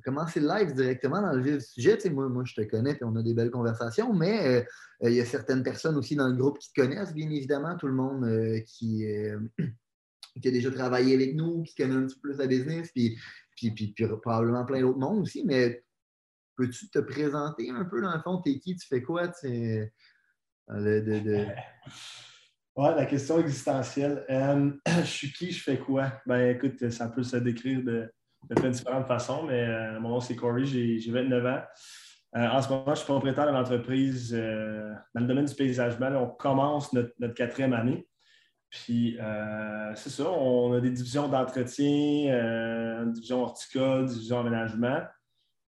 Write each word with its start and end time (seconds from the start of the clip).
Commencer 0.00 0.40
le 0.40 0.48
live 0.48 0.72
directement 0.74 1.20
dans 1.20 1.32
le 1.32 1.42
vif 1.42 1.58
du 1.58 1.64
sujet. 1.64 1.96
Tu 1.96 2.02
sais, 2.02 2.10
moi, 2.10 2.28
moi, 2.28 2.44
je 2.44 2.54
te 2.54 2.62
connais 2.62 2.92
et 2.92 3.04
on 3.04 3.14
a 3.16 3.22
des 3.22 3.34
belles 3.34 3.50
conversations, 3.50 4.12
mais 4.12 4.46
euh, 4.46 4.60
euh, 5.04 5.10
il 5.10 5.16
y 5.16 5.20
a 5.20 5.24
certaines 5.24 5.62
personnes 5.62 5.96
aussi 5.96 6.16
dans 6.16 6.28
le 6.28 6.36
groupe 6.36 6.58
qui 6.58 6.72
te 6.72 6.80
connaissent, 6.80 7.14
bien 7.14 7.30
évidemment. 7.30 7.76
Tout 7.76 7.88
le 7.88 7.94
monde 7.94 8.24
euh, 8.24 8.60
qui, 8.66 9.04
a 9.06 10.50
déjà 10.50 10.70
travaillé 10.70 11.14
avec 11.14 11.34
nous, 11.34 11.62
qui 11.62 11.74
connaît 11.74 11.94
un 11.94 12.06
petit 12.06 12.18
peu 12.18 12.30
plus 12.30 12.38
la 12.38 12.46
business, 12.46 12.90
puis, 12.92 13.18
puis, 13.56 13.70
puis, 13.72 13.92
puis 13.92 14.06
probablement 14.22 14.64
plein 14.64 14.80
d'autres 14.80 14.98
mondes 14.98 15.20
aussi. 15.20 15.44
Mais 15.44 15.84
peux-tu 16.56 16.88
te 16.88 16.98
présenter 16.98 17.70
un 17.70 17.84
peu 17.84 18.00
dans 18.00 18.14
le 18.14 18.22
fond? 18.22 18.38
T'es 18.38 18.58
qui? 18.58 18.76
Tu 18.76 18.86
fais 18.86 19.02
quoi? 19.02 19.28
Tu 19.28 19.40
sais, 19.40 19.92
de- 20.68 21.46
la 22.76 23.06
question 23.06 23.38
existentielle. 23.40 24.24
Je 24.86 25.02
suis 25.04 25.32
qui, 25.32 25.50
je 25.52 25.62
fais 25.62 25.78
quoi? 25.78 26.12
Ben 26.26 26.56
écoute, 26.56 26.88
ça 26.90 27.08
peut 27.08 27.22
se 27.22 27.36
décrire 27.36 27.82
de, 27.82 28.10
de 28.48 28.60
de 28.60 28.68
différentes 28.68 29.06
façons, 29.06 29.44
mais 29.44 29.62
euh, 29.62 30.00
mon 30.00 30.10
nom 30.10 30.20
c'est 30.20 30.36
Corey, 30.36 30.64
j'ai 30.64 30.98
j'ai 30.98 31.12
29 31.12 31.46
ans. 31.46 31.62
Euh, 32.34 32.48
en 32.48 32.62
ce 32.62 32.68
moment, 32.70 32.94
je 32.94 33.00
suis 33.00 33.06
propriétaire 33.06 33.46
d'une 33.46 33.56
entreprise 33.56 34.34
euh, 34.34 34.92
dans 35.14 35.20
le 35.20 35.26
domaine 35.26 35.44
du 35.44 35.54
paysagement. 35.54 36.08
On 36.08 36.28
commence 36.28 36.92
notre, 36.92 37.34
quatrième 37.34 37.74
année. 37.74 38.08
Puis 38.70 39.18
c'est 39.96 40.08
ça, 40.08 40.30
on 40.30 40.72
a 40.72 40.80
des 40.80 40.90
divisions 40.90 41.28
d'entretien, 41.28 43.04
division 43.04 43.42
horticole, 43.42 44.06
division 44.06 44.40
aménagement. 44.40 45.02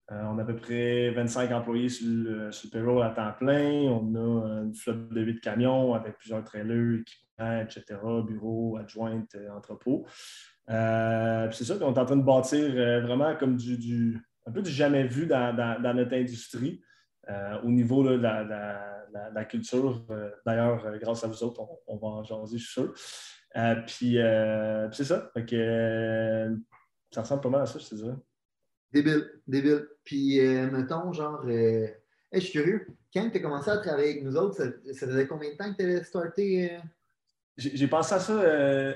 On 0.08 0.38
a 0.38 0.42
à 0.42 0.44
peu 0.44 0.54
près 0.54 1.10
25 1.10 1.50
employés 1.50 1.88
sur 1.88 2.06
le, 2.08 2.52
sur 2.52 2.70
payroll 2.70 3.02
à 3.02 3.10
temps 3.10 3.32
plein. 3.36 3.90
On 3.90 4.14
a 4.14 4.62
une 4.62 4.74
flotte 4.76 5.08
de 5.08 5.20
8 5.20 5.40
camions 5.40 5.94
avec 5.94 6.16
plusieurs 6.16 6.44
trailers, 6.44 7.00
équipements, 7.00 7.60
etc., 7.60 7.98
bureaux, 8.24 8.76
adjointes, 8.76 9.36
entrepôts. 9.52 10.06
Euh, 10.70 11.50
c'est 11.50 11.64
ça, 11.64 11.74
puis 11.74 11.84
on 11.84 11.92
est 11.92 11.98
en 11.98 12.04
train 12.04 12.16
de 12.16 12.22
bâtir 12.22 12.72
euh, 12.74 13.00
vraiment 13.00 13.34
comme 13.36 13.56
du, 13.56 13.76
du- 13.76 14.18
un 14.46 14.52
peu 14.52 14.62
du 14.62 14.70
jamais 14.70 15.06
vu 15.06 15.26
dans, 15.26 15.54
dans- 15.54 15.80
dans 15.82 15.94
notre 15.94 16.14
industrie 16.14 16.82
euh, 17.28 17.60
au 17.62 17.68
niveau 17.68 18.02
là, 18.02 18.12
de, 18.16 18.22
la, 18.22 18.44
la- 18.44 19.06
la- 19.12 19.30
la 19.30 19.44
culture. 19.44 20.04
D'ailleurs, 20.46 20.84
grâce 20.98 21.24
à 21.24 21.26
vous 21.26 21.42
autres, 21.44 21.60
on, 21.60 21.78
on 21.88 21.96
va 21.96 22.06
en 22.08 22.24
jaser, 22.24 22.58
je 22.58 22.64
suis 22.64 22.72
sûr. 22.72 22.94
Puis 23.86 24.16
c'est 24.96 25.04
ça. 25.04 25.30
Fait 25.34 25.44
que, 25.44 26.56
ça 27.10 27.22
ressemble 27.22 27.42
pas 27.42 27.48
mal 27.50 27.62
à 27.62 27.66
ça, 27.66 27.78
je 27.78 27.88
te 27.88 27.94
dirais. 27.94 28.16
Débile, 28.92 29.24
débile. 29.46 29.86
Puis, 30.04 30.40
mettons, 30.72 31.12
genre, 31.12 31.46
hey, 31.48 31.94
je 32.32 32.38
suis 32.40 32.52
curieux. 32.52 32.86
Quand 33.12 33.28
tu 33.30 33.38
as 33.38 33.40
commencé 33.40 33.70
à 33.70 33.76
travailler 33.78 34.10
avec 34.12 34.24
nous 34.24 34.36
autres, 34.36 34.56
ça, 34.56 34.64
ça 34.94 35.06
faisait 35.06 35.26
combien 35.26 35.50
de 35.52 35.56
temps 35.56 35.70
que 35.72 35.76
tu 35.76 35.82
avais 35.84 36.02
starté? 36.02 36.78
J'ai 37.56 37.86
pensé 37.88 38.14
à 38.14 38.20
ça 38.20 38.94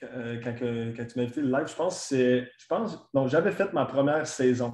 quand, 0.00 0.06
euh, 0.12 0.40
quand 0.42 0.54
que- 0.54 0.96
quand 0.96 1.06
tu 1.06 1.18
m'as 1.18 1.22
invité 1.24 1.40
le 1.42 1.50
live. 1.50 1.66
Je 1.68 1.74
pense 1.74 2.00
que 2.00 2.06
c'est. 2.16 2.50
Je 2.58 2.66
pense. 2.68 2.98
Donc, 3.12 3.28
j'avais 3.28 3.52
fait 3.52 3.72
ma 3.72 3.84
première 3.86 4.26
saison. 4.26 4.72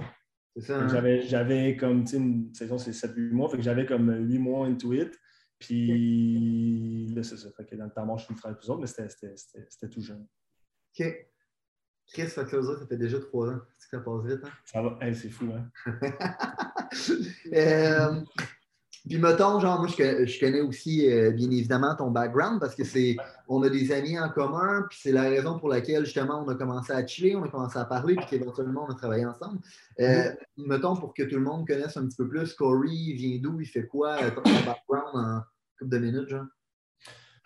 C'est 0.55 0.63
ça, 0.63 0.79
Fait 0.79 0.85
hein? 0.85 0.89
J'avais, 0.89 1.23
j'avais 1.23 1.77
comme, 1.77 2.05
tu 2.05 2.11
sais, 2.13 2.17
une 2.17 2.55
saison, 2.55 2.79
c'est 2.79 2.93
7-8 2.93 3.33
mois. 3.33 3.49
Fait 3.51 3.57
que 3.59 3.63
j'avais 3.63 3.85
comme 3.87 4.11
8 4.29 4.39
mois 4.39 4.67
into 4.67 4.93
it. 4.93 5.19
Puis 5.59 7.09
là, 7.15 7.23
c'est 7.23 7.37
ça. 7.37 7.49
Fait 7.57 7.65
que 7.65 7.77
dans 7.77 7.85
le 7.85 7.91
temps 7.91 8.05
mort, 8.07 8.19
je 8.19 8.25
suis 8.27 8.35
travailler 8.35 8.59
plus 8.59 8.71
autres, 8.71 8.81
mais 8.81 8.87
c'était, 8.87 9.09
c'était, 9.09 9.37
c'était, 9.37 9.67
c'était 9.69 9.89
tout 9.89 10.01
jeune. 10.03 10.27
OK. 10.99 11.07
Chris, 12.09 12.27
fait 12.29 12.45
que 12.45 12.63
ça, 12.63 12.79
ça 12.79 12.87
fait 12.87 12.97
déjà 12.97 13.19
trois 13.19 13.49
ans. 13.51 13.61
C'est 13.79 13.91
que 13.91 13.97
ça 13.97 14.03
passe 14.03 14.25
vite, 14.25 14.41
hein? 14.45 14.51
Ça 14.65 14.81
va. 14.83 14.99
Hey, 15.01 15.15
c'est 15.15 15.31
fou, 15.31 15.51
hein? 15.53 15.71
Euh, 17.53 18.21
puis 19.09 19.19
mettons, 19.19 19.61
genre, 19.61 19.79
moi, 19.79 19.89
je, 19.89 19.97
co- 19.97 20.27
je 20.27 20.41
connais 20.41 20.61
aussi, 20.61 21.11
euh, 21.11 21.31
bien 21.31 21.51
évidemment, 21.51 21.95
ton 21.95 22.11
background 22.11 22.59
parce 22.61 22.75
que 22.75 22.85
c'est, 22.85 23.17
on 23.49 23.63
a 23.63 23.69
des 23.69 23.93
amis 23.93 24.19
en 24.19 24.29
commun, 24.31 24.85
puis 24.89 24.99
c'est 25.01 25.13
la 25.13 25.23
raison 25.23 25.59
pour 25.59 25.69
laquelle, 25.69 26.05
justement, 26.05 26.43
on 26.45 26.49
a 26.49 26.55
commencé 26.55 26.93
à 26.93 27.07
chiller, 27.07 27.37
on 27.37 27.45
a 27.45 27.49
commencé 27.49 27.79
à 27.79 27.85
parler, 27.85 28.17
puis 28.17 28.27
qu'éventuellement, 28.27 28.87
on 28.89 28.93
a 28.93 28.97
travaillé 28.97 29.25
ensemble. 29.25 29.59
Euh, 30.01 30.33
Mettons, 30.57 30.97
pour 30.97 31.15
que 31.15 31.23
tout 31.23 31.37
le 31.37 31.43
monde 31.43 31.67
connaisse 31.67 31.97
un 31.97 32.07
petit 32.07 32.17
peu 32.17 32.29
plus, 32.29 32.53
Corey, 32.55 33.13
vient 33.15 33.39
d'où, 33.41 33.61
il 33.61 33.67
fait 33.67 33.87
quoi, 33.87 34.17
euh, 34.23 34.31
ton 34.31 34.43
background 34.43 35.15
en 35.15 35.41
couple 35.79 35.91
de 35.91 35.99
minutes, 35.99 36.29
genre? 36.29 36.47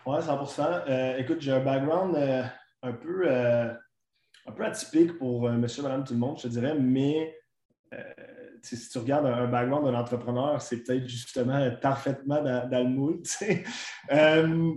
Ouais, 0.07 0.21
100% 0.23 0.83
Euh, 0.89 1.19
écoute, 1.19 1.41
j'ai 1.41 1.53
un 1.53 1.63
background 1.63 2.17
euh, 2.17 2.43
un, 2.83 2.93
peu, 2.93 3.29
un 3.31 4.53
peu 4.57 4.65
atypique 4.65 5.19
pour 5.19 5.51
monsieur, 5.51 5.83
madame, 5.83 6.05
tout 6.05 6.15
le 6.15 6.19
monde, 6.21 6.39
je 6.39 6.45
te 6.45 6.49
dirais, 6.49 6.75
mais 6.79 7.37
si 8.63 8.89
tu 8.89 8.99
regardes 8.99 9.27
un, 9.27 9.35
un 9.35 9.47
background 9.47 9.85
d'un 9.85 9.99
entrepreneur, 9.99 10.61
c'est 10.61 10.83
peut-être 10.83 11.07
justement 11.09 11.71
parfaitement 11.81 12.43
dans, 12.43 12.83
le 12.83 12.89
moule. 12.89 13.23
Euh, 14.13 14.73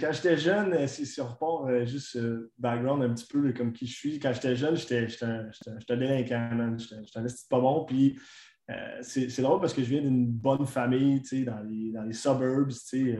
quand 0.00 0.12
j'étais 0.12 0.36
jeune, 0.36 0.74
euh, 0.74 0.86
si, 0.86 1.20
on 1.20 1.26
repart 1.26 1.68
euh, 1.68 1.86
juste 1.86 2.16
euh, 2.16 2.52
background 2.58 3.02
un 3.02 3.14
petit 3.14 3.26
peu 3.26 3.52
comme 3.52 3.72
qui 3.72 3.86
je 3.86 3.94
suis, 3.94 4.18
quand 4.18 4.32
j'étais 4.34 4.54
jeune, 4.54 4.76
j'étais 4.76 5.06
un, 5.22 5.96
délinquant, 5.96 6.76
j'étais 6.76 7.18
un 7.18 7.26
pas 7.48 7.60
bon, 7.60 7.84
puis 7.84 8.18
c'est 9.00 9.40
drôle 9.40 9.60
parce 9.60 9.72
que 9.72 9.82
je 9.82 9.88
viens 9.88 10.02
d'une 10.02 10.26
bonne 10.26 10.66
famille, 10.66 11.22
dans 11.44 11.60
les, 11.60 11.92
dans 11.92 12.02
les 12.02 12.12
suburbs, 12.12 12.72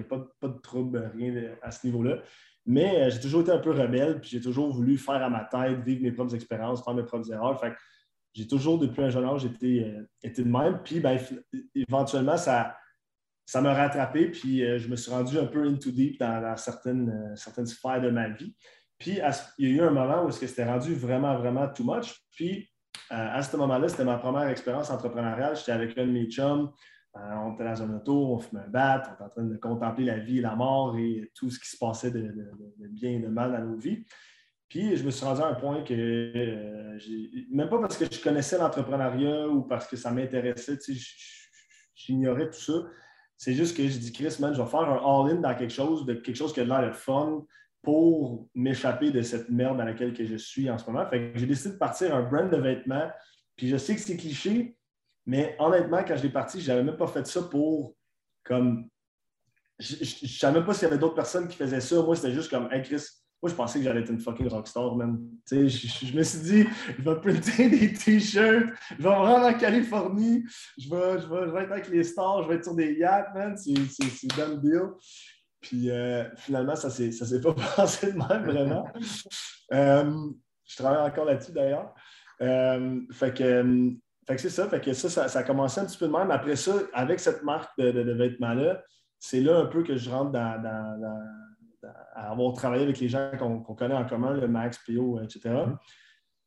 pas, 0.08 0.26
pas 0.40 0.48
de 0.48 0.58
trouble, 0.58 1.10
rien 1.16 1.52
à 1.62 1.70
ce 1.70 1.86
niveau-là. 1.86 2.18
Mais 2.66 3.10
j'ai 3.10 3.20
toujours 3.20 3.42
été 3.42 3.52
un 3.52 3.58
peu 3.58 3.70
rebelle, 3.70 4.20
puis 4.20 4.30
j'ai 4.30 4.40
toujours 4.40 4.74
voulu 4.74 4.98
faire 4.98 5.22
à 5.22 5.30
ma 5.30 5.44
tête, 5.44 5.80
vivre 5.84 6.02
mes 6.02 6.12
propres 6.12 6.34
expériences, 6.34 6.84
faire 6.84 6.94
mes 6.94 7.04
propres 7.04 7.32
erreurs. 7.32 7.58
J'ai 8.36 8.46
toujours, 8.46 8.78
depuis 8.78 9.02
un 9.02 9.08
jeune 9.08 9.24
âge, 9.24 9.46
été, 9.46 9.84
euh, 9.84 10.30
de 10.36 10.42
même. 10.42 10.80
Puis 10.84 11.00
ben, 11.00 11.18
éventuellement, 11.74 12.36
ça 12.36 12.76
ça 13.48 13.60
m'a 13.60 13.72
rattrapé, 13.74 14.32
puis 14.32 14.64
euh, 14.64 14.76
je 14.76 14.88
me 14.88 14.96
suis 14.96 15.10
rendu 15.12 15.38
un 15.38 15.46
peu 15.46 15.64
into 15.68 15.92
deep 15.92 16.18
dans, 16.18 16.56
certaines, 16.56 17.08
euh, 17.08 17.36
certaines 17.36 17.66
sphères 17.66 18.00
de 18.00 18.10
ma 18.10 18.28
vie. 18.28 18.56
Puis 18.98 19.20
il 19.58 19.68
y 19.68 19.72
a 19.72 19.74
eu 19.74 19.80
un 19.82 19.92
moment 19.92 20.24
où 20.24 20.32
c'était 20.32 20.64
rendu 20.64 20.94
vraiment, 20.94 21.38
vraiment 21.38 21.68
too 21.68 21.84
much. 21.84 22.26
Puis 22.32 22.68
à 23.08 23.40
ce 23.42 23.56
moment-là, 23.56 23.88
c'était 23.88 24.04
ma 24.04 24.16
première 24.16 24.48
expérience 24.48 24.90
entrepreneuriale. 24.90 25.54
J'étais 25.54 25.70
avec 25.70 25.96
un 25.96 26.06
de 26.06 26.10
mes 26.12 26.26
chums. 26.28 26.72
On 27.14 27.54
était 27.54 27.64
dans 27.64 27.82
un 27.82 27.94
auto, 27.94 28.34
on 28.34 28.38
fumait 28.38 28.62
un 28.62 28.68
bat, 28.68 29.02
on 29.06 29.14
était 29.14 29.22
en 29.22 29.28
train 29.28 29.44
de 29.44 29.56
contempler 29.58 30.06
la 30.06 30.18
vie 30.18 30.38
et 30.38 30.40
la 30.40 30.56
mort 30.56 30.96
et 30.98 31.30
tout 31.34 31.50
ce 31.50 31.60
qui 31.60 31.68
se 31.68 31.76
passait 31.76 32.10
de 32.10 32.34
bien 32.90 33.10
et 33.10 33.18
de 33.18 33.28
mal 33.28 33.52
dans 33.52 33.64
nos 33.64 33.76
vies. 33.76 34.04
Puis 34.68 34.96
je 34.96 35.04
me 35.04 35.10
suis 35.10 35.24
rendu 35.24 35.40
à 35.42 35.46
un 35.46 35.54
point 35.54 35.82
que, 35.82 35.94
euh, 35.94 36.98
même 37.50 37.68
pas 37.68 37.78
parce 37.78 37.96
que 37.96 38.04
je 38.10 38.20
connaissais 38.20 38.58
l'entrepreneuriat 38.58 39.48
ou 39.48 39.62
parce 39.62 39.86
que 39.86 39.96
ça 39.96 40.10
m'intéressait, 40.10 40.78
tu 40.78 40.94
sais, 40.94 41.14
j'ignorais 41.94 42.50
tout 42.50 42.60
ça. 42.60 42.72
C'est 43.36 43.54
juste 43.54 43.76
que 43.76 43.86
je 43.86 43.98
dis, 43.98 44.12
Chris, 44.12 44.36
man, 44.40 44.54
je 44.54 44.60
vais 44.60 44.68
faire 44.68 44.80
un 44.80 44.96
all-in 44.96 45.40
dans 45.40 45.54
quelque 45.54 45.72
chose, 45.72 46.04
quelque 46.06 46.34
chose 46.34 46.52
qui 46.52 46.60
a 46.60 46.64
l'air 46.64 46.88
de 46.88 46.92
fun 46.92 47.44
pour 47.82 48.48
m'échapper 48.54 49.10
de 49.12 49.22
cette 49.22 49.48
merde 49.48 49.76
dans 49.76 49.84
laquelle 49.84 50.12
que 50.12 50.24
je 50.24 50.36
suis 50.36 50.68
en 50.68 50.78
ce 50.78 50.86
moment. 50.90 51.06
Fait 51.08 51.32
que 51.32 51.38
j'ai 51.38 51.46
décidé 51.46 51.74
de 51.74 51.78
partir 51.78 52.14
un 52.14 52.22
brand 52.22 52.50
de 52.50 52.56
vêtements. 52.56 53.08
Puis 53.56 53.68
je 53.68 53.76
sais 53.76 53.94
que 53.94 54.00
c'est 54.00 54.16
cliché, 54.16 54.76
mais 55.26 55.54
honnêtement, 55.58 56.02
quand 56.02 56.16
je 56.16 56.22
l'ai 56.22 56.30
parti, 56.30 56.60
je 56.60 56.68
n'avais 56.68 56.82
même 56.82 56.96
pas 56.96 57.06
fait 57.06 57.26
ça 57.26 57.42
pour 57.42 57.94
comme. 58.42 58.88
Je 59.78 59.96
ne 60.00 60.28
savais 60.28 60.58
même 60.58 60.66
pas 60.66 60.72
s'il 60.72 60.84
y 60.84 60.86
avait 60.86 60.98
d'autres 60.98 61.14
personnes 61.14 61.46
qui 61.46 61.56
faisaient 61.56 61.80
ça. 61.80 62.02
Moi, 62.02 62.16
c'était 62.16 62.32
juste 62.32 62.50
comme, 62.50 62.72
hey 62.72 62.82
Chris, 62.82 63.02
moi, 63.42 63.50
je 63.50 63.54
pensais 63.54 63.78
que 63.78 63.84
j'allais 63.84 64.00
être 64.00 64.10
une 64.10 64.18
fucking 64.20 64.48
rockstar, 64.48 64.96
sais, 65.44 65.68
je, 65.68 65.86
je- 65.86 66.06
je 66.06 66.16
me 66.16 66.22
suis 66.22 66.38
dit, 66.40 66.66
je 66.98 67.02
vais 67.02 67.20
printer 67.20 67.68
des 67.70 67.92
t-shirts, 67.92 68.66
je 68.98 69.02
vais 69.02 69.08
me 69.10 69.14
rendre 69.14 69.46
en 69.46 69.54
Californie, 69.54 70.44
je 70.78 70.88
vais, 70.90 71.20
je, 71.20 71.26
vais, 71.28 71.46
je 71.46 71.52
vais 71.52 71.62
être 71.64 71.72
avec 71.72 71.88
les 71.88 72.02
stars, 72.02 72.42
je 72.44 72.48
vais 72.48 72.54
être 72.56 72.64
sur 72.64 72.74
des 72.74 72.94
yachts, 72.94 73.34
man. 73.34 73.54
C'est 73.56 73.74
done 74.36 74.60
deal. 74.60 74.82
Puis 75.60 75.90
euh, 75.90 76.24
finalement, 76.36 76.76
ça 76.76 76.88
ne 76.88 77.10
s'est 77.10 77.40
pas 77.40 77.54
passé 77.76 78.12
de 78.12 78.16
même, 78.18 78.44
vraiment. 78.44 78.86
Euh, 79.72 80.12
je 80.64 80.76
travaille 80.76 81.10
encore 81.10 81.24
là-dessus, 81.26 81.52
d'ailleurs. 81.52 81.94
Euh, 82.40 83.00
fait 83.12 83.32
que, 83.36 83.62
que 84.34 84.40
c'est 84.40 84.50
ça. 84.50 84.68
Fait 84.68 84.80
que 84.80 84.92
ça, 84.92 85.08
ça, 85.08 85.28
a 85.38 85.42
commencé 85.42 85.80
un 85.80 85.86
petit 85.86 85.98
peu 85.98 86.06
de 86.06 86.12
même. 86.12 86.30
Après 86.30 86.56
ça, 86.56 86.72
avec 86.92 87.20
cette 87.20 87.42
marque 87.42 87.70
de, 87.78 87.90
de- 87.90 88.02
vêtements-là, 88.12 88.82
c'est 89.18 89.40
là 89.40 89.58
un 89.60 89.66
peu 89.66 89.82
que 89.82 89.96
je 89.96 90.10
rentre 90.10 90.32
dans- 90.32 90.60
dans- 90.62 91.00
dans- 91.00 91.45
à 92.16 92.30
avoir 92.30 92.54
travaillé 92.54 92.82
avec 92.82 92.98
les 92.98 93.08
gens 93.08 93.30
qu'on 93.38 93.60
connaît 93.60 93.94
en 93.94 94.06
commun, 94.06 94.32
le 94.32 94.48
Max, 94.48 94.78
PO, 94.86 95.20
etc. 95.20 95.54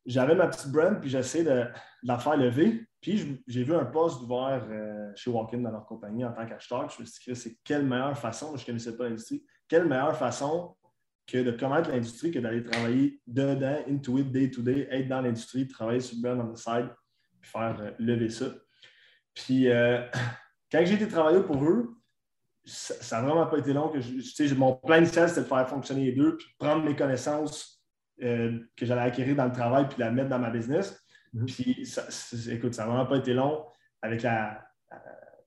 J'avais 0.05 0.33
ma 0.33 0.47
petite 0.47 0.71
brand, 0.71 0.99
puis 0.99 1.09
j'essaie 1.09 1.43
de, 1.43 1.51
de 1.51 1.67
la 2.03 2.17
faire 2.17 2.37
lever. 2.37 2.87
Puis 2.99 3.39
j'ai 3.47 3.63
vu 3.63 3.75
un 3.75 3.85
poste 3.85 4.21
ouvert 4.21 4.65
euh, 4.67 5.11
chez 5.15 5.29
Walkin 5.29 5.59
dans 5.59 5.69
leur 5.69 5.85
compagnie 5.85 6.25
en 6.25 6.33
tant 6.33 6.45
qu'acheteur. 6.47 6.89
Je 6.89 7.01
me 7.01 7.05
suis 7.05 7.33
dit, 7.33 7.39
c'est 7.39 7.57
quelle 7.63 7.85
meilleure 7.85 8.17
façon, 8.17 8.57
je 8.57 8.63
ne 8.63 8.65
connaissais 8.65 8.97
pas 8.97 9.03
l'industrie, 9.03 9.45
quelle 9.67 9.85
meilleure 9.85 10.17
façon 10.17 10.75
que 11.27 11.37
de 11.37 11.51
connaître 11.51 11.91
l'industrie 11.91 12.31
que 12.31 12.39
d'aller 12.39 12.63
travailler 12.63 13.21
dedans, 13.27 13.77
into 13.87 14.17
it, 14.17 14.31
day 14.31 14.49
to 14.49 14.63
day, 14.63 14.87
être 14.89 15.07
dans 15.07 15.21
l'industrie, 15.21 15.67
travailler 15.67 15.99
sur 15.99 16.17
le 16.17 16.23
brand 16.23 16.49
on 16.49 16.51
the 16.51 16.57
side. 16.57 16.89
faire 17.43 17.93
lever 17.99 18.29
ça. 18.29 18.47
Puis 19.35 19.65
quand 20.71 20.83
j'ai 20.83 20.95
été 20.95 21.07
travailler 21.07 21.43
pour 21.43 21.63
eux, 21.63 21.98
ça 22.69 23.21
n'a 23.21 23.27
vraiment 23.27 23.47
pas 23.47 23.57
été 23.57 23.73
long. 23.73 23.89
Que 23.89 23.99
je, 23.99 24.55
mon 24.55 24.75
plan 24.75 24.97
initial, 24.97 25.27
c'était 25.29 25.41
de 25.41 25.45
faire 25.45 25.67
fonctionner 25.67 26.05
les 26.05 26.11
deux, 26.11 26.37
puis 26.37 26.47
prendre 26.57 26.83
mes 26.83 26.95
connaissances 26.95 27.83
que 28.19 28.85
j'allais 28.85 29.01
acquérir 29.01 29.35
dans 29.35 29.45
le 29.45 29.51
travail, 29.51 29.87
puis 29.87 29.97
la 29.99 30.11
mettre 30.11 30.29
dans 30.29 30.39
ma 30.39 30.49
business. 30.49 31.01
Mm-hmm. 31.33 31.45
Puis, 31.45 31.85
ça, 31.85 32.03
écoute, 32.51 32.73
ça 32.73 32.83
n'a 32.83 32.89
vraiment 32.89 33.05
pas 33.05 33.17
été 33.17 33.33
long 33.33 33.65
avec 34.01 34.25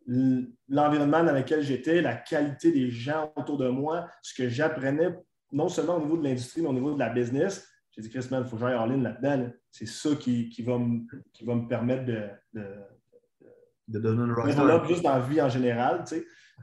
l'environnement 0.06 1.24
dans 1.24 1.32
lequel 1.32 1.62
j'étais, 1.62 2.00
la 2.00 2.14
qualité 2.14 2.72
des 2.72 2.90
gens 2.90 3.32
autour 3.36 3.58
de 3.58 3.68
moi, 3.68 4.08
ce 4.22 4.34
que 4.34 4.48
j'apprenais, 4.48 5.14
non 5.52 5.68
seulement 5.68 5.96
au 5.96 6.00
niveau 6.00 6.16
de 6.16 6.24
l'industrie, 6.24 6.62
mais 6.62 6.68
au 6.68 6.74
niveau 6.74 6.94
de 6.94 6.98
la 6.98 7.10
business. 7.10 7.68
J'ai 7.90 8.00
dit, 8.00 8.08
Chris, 8.08 8.26
il 8.30 8.44
faut 8.44 8.56
que 8.56 8.62
j'aille 8.62 8.74
en 8.74 8.86
ligne 8.86 9.02
là-dedans. 9.02 9.50
C'est 9.70 9.86
ça 9.86 10.14
qui, 10.16 10.50
va 10.66 10.78
me, 10.78 11.02
qui 11.32 11.44
va 11.44 11.54
me 11.54 11.68
permettre 11.68 12.06
de, 12.06 12.28
de, 12.54 12.64
de, 13.88 13.98
donner 13.98 14.32
développer 14.46 14.88
juste 14.88 15.02
dans 15.02 15.18
la 15.18 15.20
vie 15.20 15.42
en 15.42 15.50
général. 15.50 16.04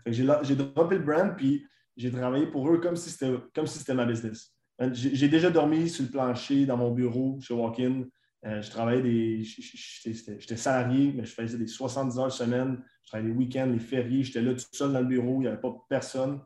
J'ai 0.06 0.56
droppé 0.56 0.96
le 0.96 1.04
brand, 1.04 1.36
puis 1.36 1.66
j'ai 1.98 2.12
travaillé 2.12 2.48
pour 2.48 2.70
eux 2.70 2.80
comme 2.80 2.96
si 2.96 3.10
c'était 3.10 3.94
ma 3.94 4.06
business. 4.06 4.56
J'ai 4.94 5.28
déjà 5.28 5.50
dormi 5.50 5.90
sur 5.90 6.06
le 6.06 6.10
plancher 6.10 6.66
dans 6.66 6.78
mon 6.78 6.92
bureau 6.92 7.38
chez 7.42 7.54
Walk-In. 7.54 8.04
Euh, 8.46 8.62
je 8.62 8.70
travaillais 8.70 9.02
des. 9.02 9.44
J'étais 9.44 10.56
salarié, 10.56 11.12
mais 11.14 11.26
je 11.26 11.34
faisais 11.34 11.58
des 11.58 11.68
70 11.68 12.18
heures 12.18 12.32
semaine. 12.32 12.82
Je 13.04 13.10
travaillais 13.10 13.30
les 13.30 13.36
week-ends, 13.36 13.66
les 13.66 13.80
fériés. 13.80 14.24
J'étais 14.24 14.42
là 14.42 14.54
tout 14.54 14.64
seul 14.72 14.94
dans 14.94 15.02
le 15.02 15.06
bureau. 15.06 15.38
Il 15.38 15.42
n'y 15.42 15.48
avait 15.48 15.60
pas 15.60 15.76
personne. 15.90 16.40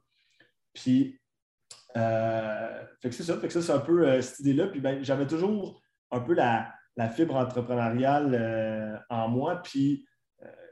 Puis, 0.74 1.20
euh, 1.96 2.84
c'est 3.04 3.22
ça. 3.22 3.38
Fait 3.38 3.48
que 3.48 3.62
c'est 3.62 3.72
un 3.72 3.80
peu 3.80 4.08
euh, 4.08 4.22
cette 4.22 4.40
idée-là. 4.40 4.68
Puis, 4.68 4.82
ben, 4.82 5.04
j'avais 5.04 5.28
toujours 5.28 5.80
un 6.10 6.22
peu 6.22 6.34
la, 6.34 6.74
fibre 7.16 7.36
entrepreneuriale 7.36 9.04
en 9.10 9.28
moi. 9.28 9.62
Puis, 9.62 10.08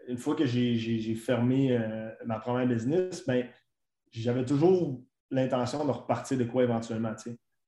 une 0.07 0.17
fois 0.17 0.35
que 0.35 0.45
j'ai 0.45 1.15
fermé 1.15 1.79
ma 2.25 2.39
première 2.39 2.67
business, 2.67 3.25
ben, 3.25 3.47
j'avais 4.11 4.45
toujours 4.45 5.01
l'intention 5.29 5.85
de 5.85 5.91
repartir 5.91 6.37
de 6.37 6.43
quoi 6.43 6.63
éventuellement. 6.63 7.13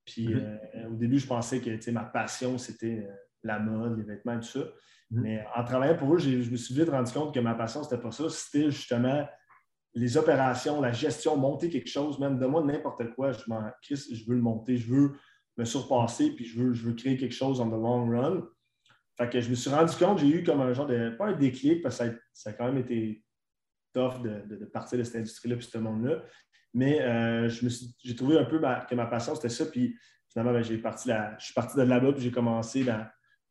Puis 0.06 0.28
mm-hmm. 0.28 0.88
au 0.92 0.96
début, 0.96 1.20
je 1.20 1.28
pensais 1.28 1.60
que 1.60 1.92
ma 1.92 2.04
passion, 2.04 2.58
c'était 2.58 3.08
la 3.44 3.60
mode, 3.60 3.98
les 3.98 4.04
vêtements 4.04 4.34
et 4.34 4.40
tout 4.40 4.48
ça. 4.48 4.60
Mm-hmm. 4.60 5.22
Mais 5.22 5.46
en 5.56 5.64
travaillant 5.64 5.98
pour 5.98 6.14
eux, 6.14 6.20
je 6.20 6.50
me 6.50 6.58
suis 6.58 6.76
vite 6.76 6.90
rendu 6.90 7.12
compte 7.12 7.34
que 7.34 7.40
ma 7.40 7.56
passion, 7.56 7.84
c'était 7.84 8.02
pas 8.02 8.12
ça. 8.12 8.30
C'était 8.30 8.72
justement 8.72 9.26
les 9.96 10.18
opérations, 10.18 10.82
la 10.82 10.92
gestion, 10.92 11.38
monter 11.38 11.70
quelque 11.70 11.90
chose, 11.90 12.20
même 12.20 12.40
de 12.40 12.46
moi 12.46 12.64
n'importe 12.64 13.14
quoi. 13.14 13.32
Je 13.32 13.44
m'en 13.48 13.62
je 13.90 14.26
veux 14.28 14.36
le 14.36 14.42
monter, 14.42 14.78
je 14.78 14.92
veux 14.92 15.14
me 15.58 15.66
surpasser, 15.66 16.32
puis 16.32 16.46
je 16.46 16.60
veux, 16.60 16.74
je 16.74 16.84
veux 16.88 16.94
créer 16.94 17.16
quelque 17.16 17.36
chose 17.36 17.62
en 17.62 17.70
the 17.70 17.74
long 17.74 18.10
run. 18.10 18.44
Fait 19.18 19.30
que 19.30 19.39
je 19.39 19.50
me 19.50 19.56
suis 19.56 19.69
rendu 19.69 19.95
compte, 19.95 20.19
j'ai 20.19 20.27
eu 20.27 20.44
comme 20.44 20.62
un 20.62 20.74
genre 20.74 20.88
de, 20.88 21.12
pas 21.12 21.27
un 21.27 21.33
déclic, 21.33 21.81
parce 21.83 22.00
que 22.00 22.19
ça, 22.33 22.50
a 22.50 22.54
quand 22.54 22.65
même 22.65 22.80
été 22.80 23.24
tough 23.94 24.21
de, 24.24 24.65
partir 24.65 24.98
de 24.98 25.04
cette 25.04 25.18
industrie-là, 25.18 25.56
puis 25.56 25.68
ce 25.71 25.77
monde-là. 25.77 26.24
Mais 26.74 27.01
euh, 27.01 27.50
j'ai 28.04 28.15
trouvé 28.15 28.39
un 28.39 28.45
peu 28.45 28.60
que 28.60 28.95
ma 28.95 29.06
passion, 29.06 29.36
c'était 29.36 29.50
ça. 29.50 29.65
Puis 29.65 29.95
finalement, 30.30 30.51
ben, 30.51 30.81
parti 30.81 31.10
je 31.38 31.45
suis 31.45 31.54
parti 31.54 31.77
de 31.77 31.83
là-bas, 31.83 32.13
puis 32.13 32.24
j'ai 32.24 32.31
commencé 32.31 32.83
dans, 32.83 33.06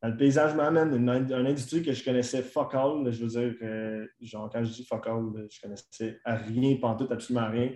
le 0.05 0.17
paysage 0.17 0.57
m'amène 0.57 0.93
une, 0.97 1.09
industrie 1.09 1.81
que 1.81 1.93
je 1.93 2.05
connaissais 2.05 2.43
fuck 2.43 2.75
all. 2.75 3.09
je 3.13 3.25
veux 3.25 3.29
dire 3.29 3.57
que, 3.57 4.11
genre, 4.21 4.51
quand 4.53 4.65
je 4.65 4.73
dis 4.73 4.85
fuck 4.85 5.07
all, 5.07 5.47
je 5.49 5.61
connaissais 5.61 6.19
rien, 6.25 6.77
tout, 6.97 7.07
absolument 7.09 7.49
rien. 7.49 7.71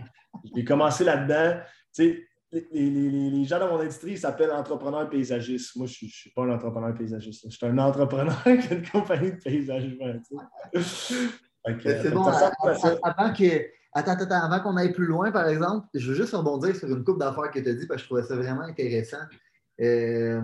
J'ai 0.53 0.65
commencé 0.65 1.05
là-dedans. 1.05 1.61
Tu 1.95 2.03
sais, 2.03 2.27
les, 2.73 3.31
les, 3.31 3.45
gens 3.45 3.59
dans 3.59 3.69
mon 3.69 3.81
industrie 3.81 4.17
s'appellent 4.17 4.51
entrepreneurs 4.51 5.09
paysagistes. 5.09 5.77
Moi, 5.77 5.87
je 5.87 6.05
ne 6.05 6.11
suis 6.11 6.31
pas 6.31 6.43
un 6.43 6.51
entrepreneur 6.51 6.95
paysagiste. 6.95 7.47
Je 7.49 7.57
suis 7.57 7.67
un 7.67 7.79
entrepreneur 7.79 8.43
qui 8.45 8.51
a 8.51 8.75
une 8.75 8.89
compagnie 8.89 9.33
de 9.33 9.37
paysagement. 9.37 10.15
C'est 10.75 12.11
bon. 12.11 12.27
avant 13.03 13.33
que. 13.33 13.67
Attends, 13.93 14.13
attends, 14.13 14.43
avant 14.43 14.61
qu'on 14.61 14.77
aille 14.77 14.93
plus 14.93 15.07
loin, 15.07 15.33
par 15.33 15.49
exemple, 15.49 15.87
je 15.95 16.11
veux 16.11 16.17
juste 16.17 16.35
rebondir 16.35 16.77
sur 16.77 16.87
une 16.89 17.03
coupe 17.03 17.19
d'affaires 17.19 17.51
que 17.51 17.61
tu 17.61 17.69
as 17.69 17.73
dit 17.73 17.87
parce 17.87 18.03
que 18.03 18.03
je 18.03 18.07
trouvais 18.07 18.23
ça 18.23 18.37
vraiment 18.37 18.63
intéressant. 18.63 19.17
Euh, 19.81 20.43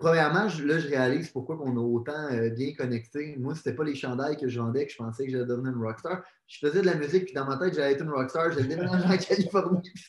Premièrement, 0.00 0.44
là, 0.44 0.78
je 0.78 0.88
réalise 0.88 1.28
pourquoi 1.28 1.60
on 1.62 1.76
a 1.76 1.80
autant 1.80 2.32
euh, 2.32 2.48
bien 2.48 2.72
connecté. 2.72 3.36
Moi, 3.38 3.54
ce 3.54 3.58
n'était 3.58 3.74
pas 3.74 3.84
les 3.84 3.94
chandails 3.94 4.38
que 4.38 4.48
je 4.48 4.58
vendais 4.58 4.86
que 4.86 4.92
je 4.92 4.96
pensais 4.96 5.26
que 5.26 5.30
j'allais 5.30 5.44
devenir 5.44 5.72
une 5.74 5.82
rockstar. 5.82 6.22
Je 6.46 6.58
faisais 6.66 6.80
de 6.80 6.86
la 6.86 6.94
musique, 6.94 7.26
puis 7.26 7.34
dans 7.34 7.44
ma 7.44 7.58
tête, 7.58 7.74
j'allais 7.74 7.92
être 7.92 8.02
une 8.02 8.10
rockstar. 8.10 8.50
J'allais 8.50 8.66
déménager 8.66 9.04
en 9.04 9.16
Californie, 9.28 9.82
puis, 9.94 10.04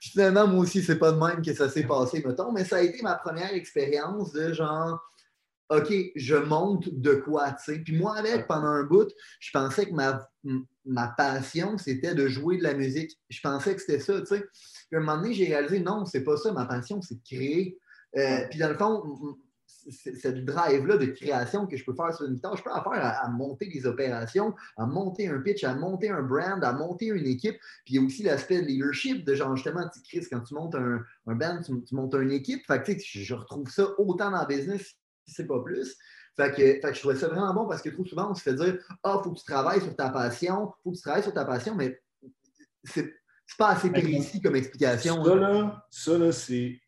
finalement, 0.00 0.46
moi 0.46 0.60
aussi, 0.60 0.82
c'est 0.82 0.98
pas 0.98 1.12
de 1.12 1.18
même 1.18 1.42
que 1.42 1.52
ça 1.52 1.68
s'est 1.68 1.86
passé, 1.86 2.24
mettons. 2.26 2.50
Mais 2.50 2.64
ça 2.64 2.76
a 2.76 2.80
été 2.80 3.02
ma 3.02 3.14
première 3.14 3.52
expérience 3.52 4.32
de 4.32 4.54
genre, 4.54 4.98
OK, 5.68 5.92
je 6.16 6.36
monte 6.36 6.88
de 6.88 7.16
quoi, 7.16 7.52
tu 7.52 7.74
sais. 7.74 7.78
Puis 7.80 7.98
moi, 7.98 8.16
avec, 8.16 8.46
pendant 8.46 8.68
un 8.68 8.84
bout, 8.84 9.12
je 9.38 9.50
pensais 9.52 9.84
que 9.84 9.92
ma, 9.92 10.26
ma 10.86 11.08
passion, 11.08 11.76
c'était 11.76 12.14
de 12.14 12.26
jouer 12.26 12.56
de 12.56 12.62
la 12.62 12.72
musique. 12.72 13.20
Je 13.28 13.40
pensais 13.42 13.74
que 13.74 13.82
c'était 13.82 14.00
ça, 14.00 14.18
tu 14.18 14.28
sais. 14.28 14.40
Puis 14.88 14.96
à 14.96 14.96
un 14.96 15.00
moment 15.00 15.20
donné, 15.20 15.34
j'ai 15.34 15.44
réalisé, 15.44 15.80
non, 15.80 16.06
c'est 16.06 16.24
pas 16.24 16.38
ça. 16.38 16.54
Ma 16.54 16.64
passion, 16.64 17.02
c'est 17.02 17.16
de 17.16 17.22
créer 17.22 17.78
euh, 18.16 18.46
puis 18.48 18.58
dans 18.58 18.68
le 18.68 18.76
fond, 18.76 19.38
cette 19.88 20.44
drive-là 20.44 20.96
de 20.96 21.06
création 21.06 21.66
que 21.66 21.76
je 21.76 21.84
peux 21.84 21.94
faire 21.94 22.14
sur 22.14 22.26
une 22.26 22.34
guitare, 22.34 22.56
je 22.56 22.62
peux 22.62 22.70
la 22.70 22.82
faire 22.82 23.22
à, 23.22 23.28
monter 23.28 23.68
des 23.68 23.86
opérations, 23.86 24.54
à 24.76 24.86
monter 24.86 25.28
un 25.28 25.40
pitch, 25.40 25.64
à 25.64 25.74
monter 25.74 26.10
un 26.10 26.22
brand, 26.22 26.62
à 26.62 26.72
monter 26.72 27.06
une 27.06 27.26
équipe. 27.26 27.56
Puis 27.84 27.94
il 27.94 27.96
y 27.96 27.98
a 27.98 28.02
aussi 28.02 28.22
l'aspect 28.22 28.60
de 28.60 28.66
leadership, 28.66 29.24
de 29.24 29.34
genre 29.34 29.54
justement, 29.56 29.88
tu 29.88 30.00
Chris, 30.02 30.26
quand 30.30 30.40
tu 30.40 30.54
montes 30.54 30.74
un, 30.74 31.04
band, 31.26 31.60
tu, 31.62 31.94
montes 31.94 32.14
une 32.14 32.32
équipe. 32.32 32.66
Fait 32.66 32.82
que 32.82 32.92
je 32.98 33.34
retrouve 33.34 33.70
ça 33.70 33.88
autant 33.98 34.30
dans 34.30 34.40
le 34.40 34.46
business, 34.46 34.94
si 35.26 35.34
c'est 35.34 35.46
pas 35.46 35.62
plus. 35.62 35.96
Fait 36.36 36.52
que, 36.52 36.92
je 36.92 36.98
trouvais 36.98 37.16
ça 37.16 37.28
vraiment 37.28 37.52
bon 37.54 37.66
parce 37.66 37.82
que 37.82 37.90
trop 37.90 38.04
souvent, 38.04 38.30
on 38.30 38.34
se 38.34 38.42
fait 38.42 38.54
dire 38.54 38.78
Ah, 39.02 39.18
il 39.18 39.24
faut 39.24 39.32
que 39.32 39.38
tu 39.38 39.44
travailles 39.44 39.80
sur 39.80 39.94
ta 39.94 40.10
passion, 40.10 40.72
il 40.78 40.82
faut 40.82 40.90
que 40.90 40.96
tu 40.96 41.02
travailles 41.02 41.22
sur 41.22 41.34
ta 41.34 41.44
passion, 41.44 41.74
mais 41.74 42.00
c'est 42.84 43.12
pas 43.58 43.70
assez 43.70 43.90
précis 43.90 44.40
comme 44.40 44.56
explication. 44.56 45.24
Ça, 45.24 45.34
là, 45.34 45.86
ça, 45.90 46.18
là 46.18 46.32
c'est 46.32 46.80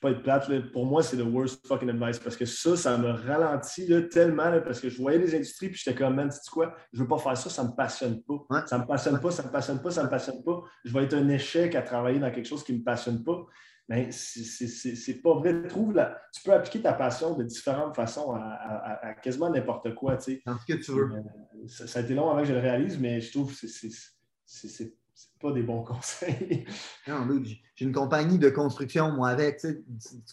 pas 0.00 0.10
être 0.10 0.22
plate, 0.22 0.72
pour 0.72 0.86
moi, 0.86 1.02
c'est 1.02 1.16
le 1.16 1.24
worst 1.24 1.66
fucking 1.66 1.90
advice 1.90 2.18
parce 2.18 2.36
que 2.36 2.46
ça, 2.46 2.76
ça 2.76 2.96
me 2.96 3.10
ralentit 3.10 3.86
tellement 4.10 4.50
parce 4.62 4.80
que 4.80 4.88
je 4.88 4.96
voyais 4.96 5.18
les 5.18 5.34
industries 5.34 5.68
puis 5.68 5.80
j'étais 5.84 5.96
comme, 5.96 6.14
man, 6.14 6.30
tu 6.30 6.50
quoi, 6.50 6.74
je 6.92 7.02
veux 7.02 7.08
pas 7.08 7.18
faire 7.18 7.36
ça, 7.36 7.50
ça 7.50 7.64
me 7.64 7.74
passionne 7.76 8.22
pas. 8.22 8.64
Ça 8.66 8.78
me 8.78 8.86
passionne 8.86 9.20
pas, 9.20 9.30
ça 9.30 9.42
me 9.42 9.50
passionne 9.50 9.82
pas, 9.82 9.90
ça 9.90 10.04
me 10.04 10.08
passionne 10.08 10.42
pas. 10.42 10.62
Je 10.84 10.92
vais 10.92 11.04
être 11.04 11.14
un 11.14 11.28
échec 11.28 11.74
à 11.74 11.82
travailler 11.82 12.18
dans 12.18 12.30
quelque 12.30 12.48
chose 12.48 12.64
qui 12.64 12.72
me 12.72 12.82
passionne 12.82 13.22
pas. 13.22 13.46
Mais 13.88 14.08
c'est 14.12 15.20
pas 15.20 15.34
vrai. 15.34 15.66
Trouve 15.66 15.94
la... 15.94 16.16
Tu 16.32 16.42
peux 16.44 16.52
appliquer 16.52 16.80
ta 16.80 16.92
passion 16.92 17.34
de 17.34 17.42
différentes 17.42 17.96
façons 17.96 18.32
à, 18.32 19.14
quasiment 19.20 19.50
n'importe 19.50 19.94
quoi. 19.96 20.16
Tu 20.16 20.34
sais. 20.34 20.42
ce 20.46 20.72
que 20.72 20.78
tu 20.78 20.92
veux. 20.92 21.10
Euh, 21.12 21.66
ça, 21.66 21.98
a 21.98 22.02
été 22.02 22.14
long 22.14 22.30
avant 22.30 22.40
que 22.40 22.46
je 22.46 22.54
le 22.54 22.60
réalise, 22.60 22.98
mais 22.98 23.20
je 23.20 23.32
trouve 23.32 23.52
que 23.52 23.66
c'est 23.66 24.99
pas 25.40 25.52
des 25.52 25.62
bons 25.62 25.82
conseils. 25.84 26.66
non, 27.06 27.26
j'ai 27.74 27.84
une 27.84 27.92
compagnie 27.92 28.38
de 28.38 28.50
construction, 28.50 29.12
moi, 29.12 29.30
avec. 29.30 29.58
Tu, 29.58 29.84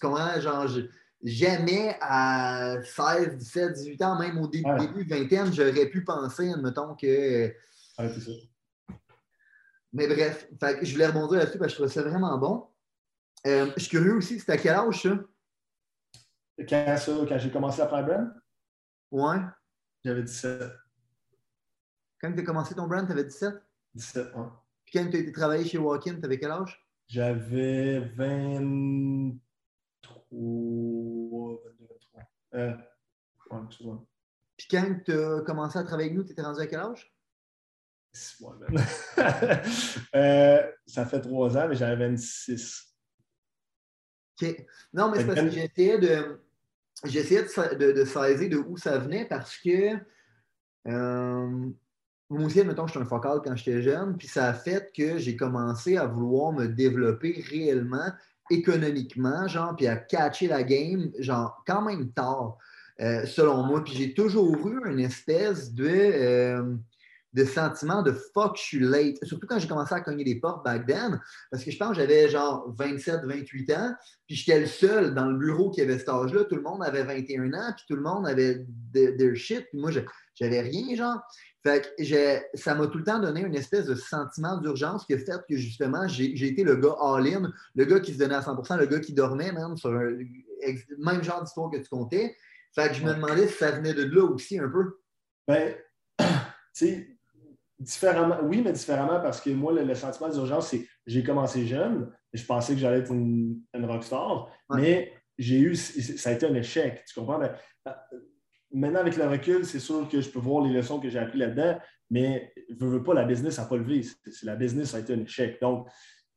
comprends? 0.01 0.39
Genre, 0.39 0.67
jamais 1.24 1.98
à 2.01 2.77
16, 2.84 3.38
17, 3.38 3.74
18 3.74 4.01
ans, 4.03 4.20
même 4.20 4.38
au 4.38 4.48
début, 4.48 4.77
début 4.79 5.03
vingtaine, 5.03 5.53
j'aurais 5.53 5.88
pu 5.88 6.03
penser, 6.03 6.51
admettons, 6.51 6.96
que. 6.96 7.48
Ouais, 8.00 8.10
c'est 8.13 8.22
ça. 8.22 8.32
Mais 9.94 10.08
bref, 10.08 10.48
je 10.82 10.91
voulais 10.91 11.08
rebondir 11.08 11.39
là-dessus 11.39 11.58
parce 11.58 11.74
que 11.74 11.84
je 11.84 11.86
trouvais 11.86 12.03
ça 12.03 12.08
vraiment 12.08 12.38
bon. 12.38 12.67
Euh, 13.46 13.72
je 13.77 13.82
suis 13.82 13.89
curieux 13.89 14.15
aussi, 14.15 14.39
c'était 14.39 14.53
à 14.53 14.58
quel 14.58 14.75
âge 14.75 15.01
ça? 15.01 15.17
Quand, 16.67 16.98
ça, 16.98 17.12
quand 17.27 17.38
j'ai 17.38 17.51
commencé 17.51 17.82
à 17.82 17.88
faire 17.88 18.06
brand? 18.06 18.34
Ouais. 19.12 19.38
J'avais 20.03 20.24
17. 20.24 20.72
Quand 22.20 22.34
tu 22.34 22.39
as 22.39 22.44
commencé 22.44 22.75
ton 22.75 22.88
brand, 22.88 23.06
tu 23.06 23.12
avais 23.12 23.24
17? 23.24 23.53
17, 23.96 24.36
ouais. 24.36 24.46
Puis 24.88 24.98
quand 24.98 25.10
tu 25.10 25.17
as 25.17 25.20
été 25.20 25.32
travailler 25.34 25.65
chez 25.65 25.77
Walkin, 25.77 26.15
tu 26.17 26.25
avais 26.25 26.39
quel 26.39 26.51
âge? 26.51 26.82
J'avais 27.10 28.00
23, 28.00 29.36
22, 31.65 31.88
23. 31.89 32.24
Euh, 32.53 32.74
ouais, 33.51 33.60
excuse-moi. 33.67 34.08
Puis 34.56 34.67
quand 34.72 35.00
tu 35.03 35.12
as 35.12 35.41
commencé 35.41 35.77
à 35.77 35.84
travailler 35.84 36.08
avec 36.10 36.17
nous, 36.17 36.24
tu 36.24 36.32
étais 36.32 36.41
rendu 36.41 36.62
à 36.62 36.67
quel 36.67 36.79
âge? 36.79 37.13
Ouais, 38.39 38.56
euh, 40.15 40.72
ça 40.88 41.06
fait 41.06 41.20
trois 41.20 41.58
ans, 41.58 41.67
mais 41.67 41.75
j'avais 41.75 42.08
26. 42.08 42.96
OK. 44.41 44.65
Non, 44.94 45.12
mais 45.12 45.20
c'est 45.20 45.27
parce 45.27 45.41
que 45.41 45.50
j'essayais 45.50 46.00
de, 46.00 46.41
j'essayais 47.03 47.44
de, 47.44 47.75
de, 47.75 47.91
de 47.91 48.06
saisir 48.06 48.50
de 48.50 48.58
où 48.58 48.77
ça 48.77 48.98
venait 48.98 49.25
parce 49.25 49.58
que 49.58 49.98
euh, 50.88 51.70
moi 52.29 52.46
aussi, 52.46 52.60
admettons, 52.60 52.88
j'étais 52.88 53.00
un 53.00 53.05
focal 53.05 53.39
quand 53.43 53.55
j'étais 53.55 53.81
jeune, 53.81 54.17
puis 54.17 54.27
ça 54.27 54.48
a 54.48 54.53
fait 54.53 54.91
que 54.96 55.17
j'ai 55.17 55.36
commencé 55.36 55.98
à 55.98 56.05
vouloir 56.05 56.51
me 56.51 56.67
développer 56.67 57.43
réellement, 57.50 58.12
économiquement, 58.50 59.48
genre, 59.48 59.75
puis 59.75 59.88
à 59.88 59.96
catcher 59.96 60.48
la 60.48 60.63
game, 60.63 61.12
genre, 61.19 61.63
quand 61.65 61.81
même 61.81 62.12
tard, 62.12 62.57
euh, 63.01 63.25
selon 63.25 63.63
moi. 63.63 63.84
Puis 63.84 63.93
j'ai 63.93 64.13
toujours 64.13 64.67
eu 64.67 64.89
une 64.89 65.00
espèce 65.00 65.74
de, 65.74 65.88
euh, 65.88 66.75
de 67.34 67.46
sentiment 67.46 68.01
de 68.01 68.12
fuck, 68.12 68.57
je 68.57 68.63
suis 68.63 68.79
late. 68.79 69.17
Surtout 69.24 69.48
quand 69.48 69.60
j'ai 69.60 69.67
commencé 69.67 69.93
à 69.93 70.01
cogner 70.01 70.24
des 70.24 70.39
portes 70.39 70.65
back 70.65 70.88
then, 70.88 71.22
parce 71.51 71.63
que 71.63 71.72
je 71.72 71.77
pense 71.77 71.89
que 71.89 71.96
j'avais 71.96 72.29
genre 72.29 72.74
27, 72.77 73.22
28 73.25 73.72
ans, 73.74 73.93
puis 74.25 74.36
j'étais 74.36 74.60
le 74.60 74.65
seul 74.65 75.13
dans 75.13 75.25
le 75.25 75.38
bureau 75.38 75.69
qui 75.69 75.81
avait 75.81 76.00
cet 76.00 76.10
âge-là. 76.10 76.46
Tout 76.46 76.55
le 76.55 76.63
monde 76.63 76.84
avait 76.84 77.03
21 77.03 77.53
ans, 77.53 77.74
puis 77.75 77.86
tout 77.88 77.96
le 77.96 78.01
monde 78.01 78.27
avait 78.27 78.65
de, 78.93 79.34
shit, 79.36 79.67
puis 79.69 79.79
moi, 79.79 79.91
j'avais 80.36 80.62
rien, 80.62 80.96
genre. 80.96 81.22
Fait 81.67 81.93
que 81.97 82.57
ça 82.57 82.75
m'a 82.75 82.88
tout 82.88 82.97
le 82.97 83.03
temps 83.03 83.19
donné 83.19 83.41
une 83.41 83.55
espèce 83.55 83.88
de 83.88 83.95
sentiment 83.95 84.55
d'urgence 84.57 85.05
qui 85.05 85.13
a 85.13 85.17
fait 85.17 85.45
que 85.50 85.57
justement, 85.57 86.07
j'ai 86.07 86.47
été 86.47 86.63
le 86.63 86.77
gars 86.77 86.95
all-in, 87.01 87.51
le 87.75 87.86
gars 87.86 88.00
qui 88.00 88.13
se 88.13 88.19
donnait 88.19 88.36
à 88.36 88.39
100% 88.39 88.77
le 88.77 88.86
gars 88.86 89.01
qui 89.01 89.12
dormait, 89.13 89.51
même, 89.51 89.75
sur 89.75 89.91
le 89.91 90.25
même 90.97 91.21
genre 91.24 91.43
d'histoire 91.43 91.69
que 91.69 91.75
tu 91.75 91.89
comptais. 91.89 92.38
Fait 92.74 92.88
que 92.88 92.93
je 92.93 93.03
me 93.03 93.13
demandais 93.13 93.47
si 93.47 93.55
ça 93.55 93.71
venait 93.71 93.93
de 93.93 94.03
là 94.03 94.24
aussi 94.24 94.57
un 94.59 94.69
peu. 94.69 95.00
Ben, 95.45 95.75
tu 96.19 96.25
sais, 96.74 97.17
différemment, 97.77 98.39
oui, 98.43 98.62
mais 98.63 98.71
différemment 98.71 99.19
parce 99.19 99.41
que 99.41 99.50
moi, 99.50 99.74
le, 99.74 99.93
sentiment 99.93 100.29
d'urgence, 100.29 100.69
c'est 100.69 100.88
j'ai 101.05 101.21
commencé 101.21 101.67
jeune, 101.67 102.09
et 102.31 102.38
je 102.38 102.45
pensais 102.45 102.75
que 102.75 102.79
j'allais 102.79 103.00
être 103.00 103.12
une, 103.12 103.62
rockstar, 103.74 104.50
mais 104.69 105.13
j'ai 105.38 105.59
eu, 105.59 105.75
ça 105.75 106.29
a 106.29 106.33
été 106.33 106.45
un 106.45 106.55
échec, 106.55 107.03
tu 107.05 107.19
comprends? 107.19 107.39
Ben, 107.39 107.53
maintenant, 108.74 109.00
avec 109.00 109.15
le 109.17 109.27
recul, 109.27 109.65
c'est 109.65 109.79
sûr 109.79 110.07
que 110.09 110.21
je 110.21 110.29
peux 110.29 110.39
voir 110.39 110.63
les 110.65 110.74
leçons 110.74 111.00
que 111.00 111.09
j'ai 111.09 111.19
apprises 111.19 111.39
là-dedans, 111.39 111.79
mais 112.09 112.53
je 112.69 112.86
veux 112.86 113.03
pas, 113.03 113.13
la 113.13 113.25
business 113.25 113.57
n'a 113.57 113.65
pas 113.65 113.77
levé. 113.77 114.01
C'est, 114.03 114.45
la 114.45 114.55
business 114.55 114.93
a 114.93 115.00
été 115.00 115.13
un 115.13 115.19
échec. 115.19 115.59
Donc, 115.62 115.88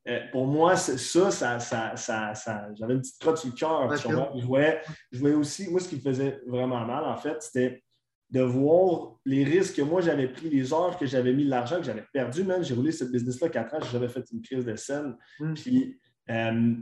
euh, 0.09 0.21
pour 0.33 0.47
moi, 0.47 0.77
ça, 0.77 1.31
ça, 1.31 1.59
ça, 1.61 1.97
ça 1.97 2.69
j'avais 2.75 2.95
une 2.95 3.01
petite 3.01 3.21
crotte 3.21 3.39
sur 3.39 3.51
le 3.51 3.55
cœur. 3.55 3.97
je, 3.97 4.47
voyais, 4.47 4.81
je 5.13 5.19
voyais 5.19 5.35
aussi, 5.35 5.69
moi, 5.71 5.81
ce 5.81 5.89
qui 5.89 5.97
me 5.97 6.01
faisait 6.01 6.41
vraiment 6.47 6.85
mal, 6.87 7.05
en 7.05 7.17
fait, 7.17 7.37
c'était 7.43 7.83
de 8.31 8.41
voir 8.41 9.17
les 9.25 9.43
risques 9.43 9.77
que 9.77 9.83
moi 9.83 10.01
j'avais 10.01 10.29
pris, 10.29 10.49
les 10.49 10.73
heures 10.73 10.97
que 10.97 11.05
j'avais 11.05 11.33
mis, 11.33 11.45
l'argent 11.45 11.79
que 11.79 11.83
j'avais 11.83 12.05
perdu, 12.13 12.45
même. 12.45 12.63
J'ai 12.63 12.75
roulé 12.75 12.93
cette 12.93 13.11
business-là 13.11 13.49
quatre 13.49 13.75
ans, 13.75 13.79
j'ai 13.83 13.91
jamais 13.91 14.09
fait 14.09 14.25
une 14.33 14.41
crise 14.41 14.65
de 14.65 14.77
scène. 14.77 15.17
Mm. 15.41 15.55
Puis, 15.55 15.99
euh, 16.31 16.75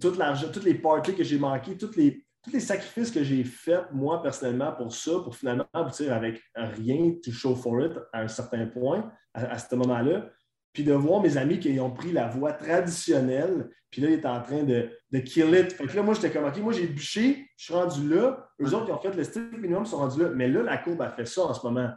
tout 0.00 0.12
l'argent, 0.16 0.48
toutes 0.52 0.64
les 0.64 0.74
parties 0.74 1.14
que 1.14 1.24
j'ai 1.24 1.38
manquées, 1.38 1.76
tous 1.76 1.96
les, 1.96 2.25
tous 2.46 2.52
les 2.52 2.60
sacrifices 2.60 3.10
que 3.10 3.24
j'ai 3.24 3.42
faits, 3.42 3.86
moi, 3.92 4.22
personnellement, 4.22 4.72
pour 4.72 4.94
ça, 4.94 5.12
pour 5.24 5.34
finalement 5.34 5.66
aboutir 5.72 6.12
avec 6.12 6.40
rien, 6.54 7.14
to 7.24 7.32
show 7.32 7.56
for 7.56 7.80
it, 7.80 7.92
à 8.12 8.22
un 8.22 8.28
certain 8.28 8.66
point, 8.66 9.10
à 9.34 9.58
ce 9.58 9.74
moment-là, 9.74 10.30
puis 10.72 10.84
de 10.84 10.92
voir 10.92 11.20
mes 11.22 11.36
amis 11.38 11.58
qui 11.58 11.80
ont 11.80 11.90
pris 11.90 12.12
la 12.12 12.28
voie 12.28 12.52
traditionnelle, 12.52 13.68
puis 13.90 14.00
là, 14.00 14.10
ils 14.10 14.14
étaient 14.14 14.28
en 14.28 14.42
train 14.42 14.62
de, 14.62 14.90
de 15.10 15.18
kill 15.18 15.54
it. 15.54 15.72
Fait 15.72 15.86
que 15.86 15.96
là, 15.96 16.02
moi, 16.02 16.14
j'étais 16.14 16.30
comme, 16.30 16.44
OK, 16.44 16.56
moi, 16.58 16.72
j'ai 16.72 16.86
bûché, 16.86 17.48
je 17.56 17.64
suis 17.64 17.74
rendu 17.74 18.08
là. 18.08 18.48
Eux 18.60 18.74
autres, 18.74 18.84
qui 18.84 18.92
ont 18.92 19.00
fait 19.00 19.16
le 19.16 19.24
style 19.24 19.48
minimum, 19.58 19.84
sont 19.86 19.96
rendus 19.96 20.20
là. 20.20 20.28
Mais 20.28 20.48
là, 20.48 20.62
la 20.62 20.76
courbe 20.78 21.02
a 21.02 21.10
fait 21.10 21.24
ça 21.24 21.42
en 21.42 21.54
ce 21.54 21.66
moment. 21.66 21.90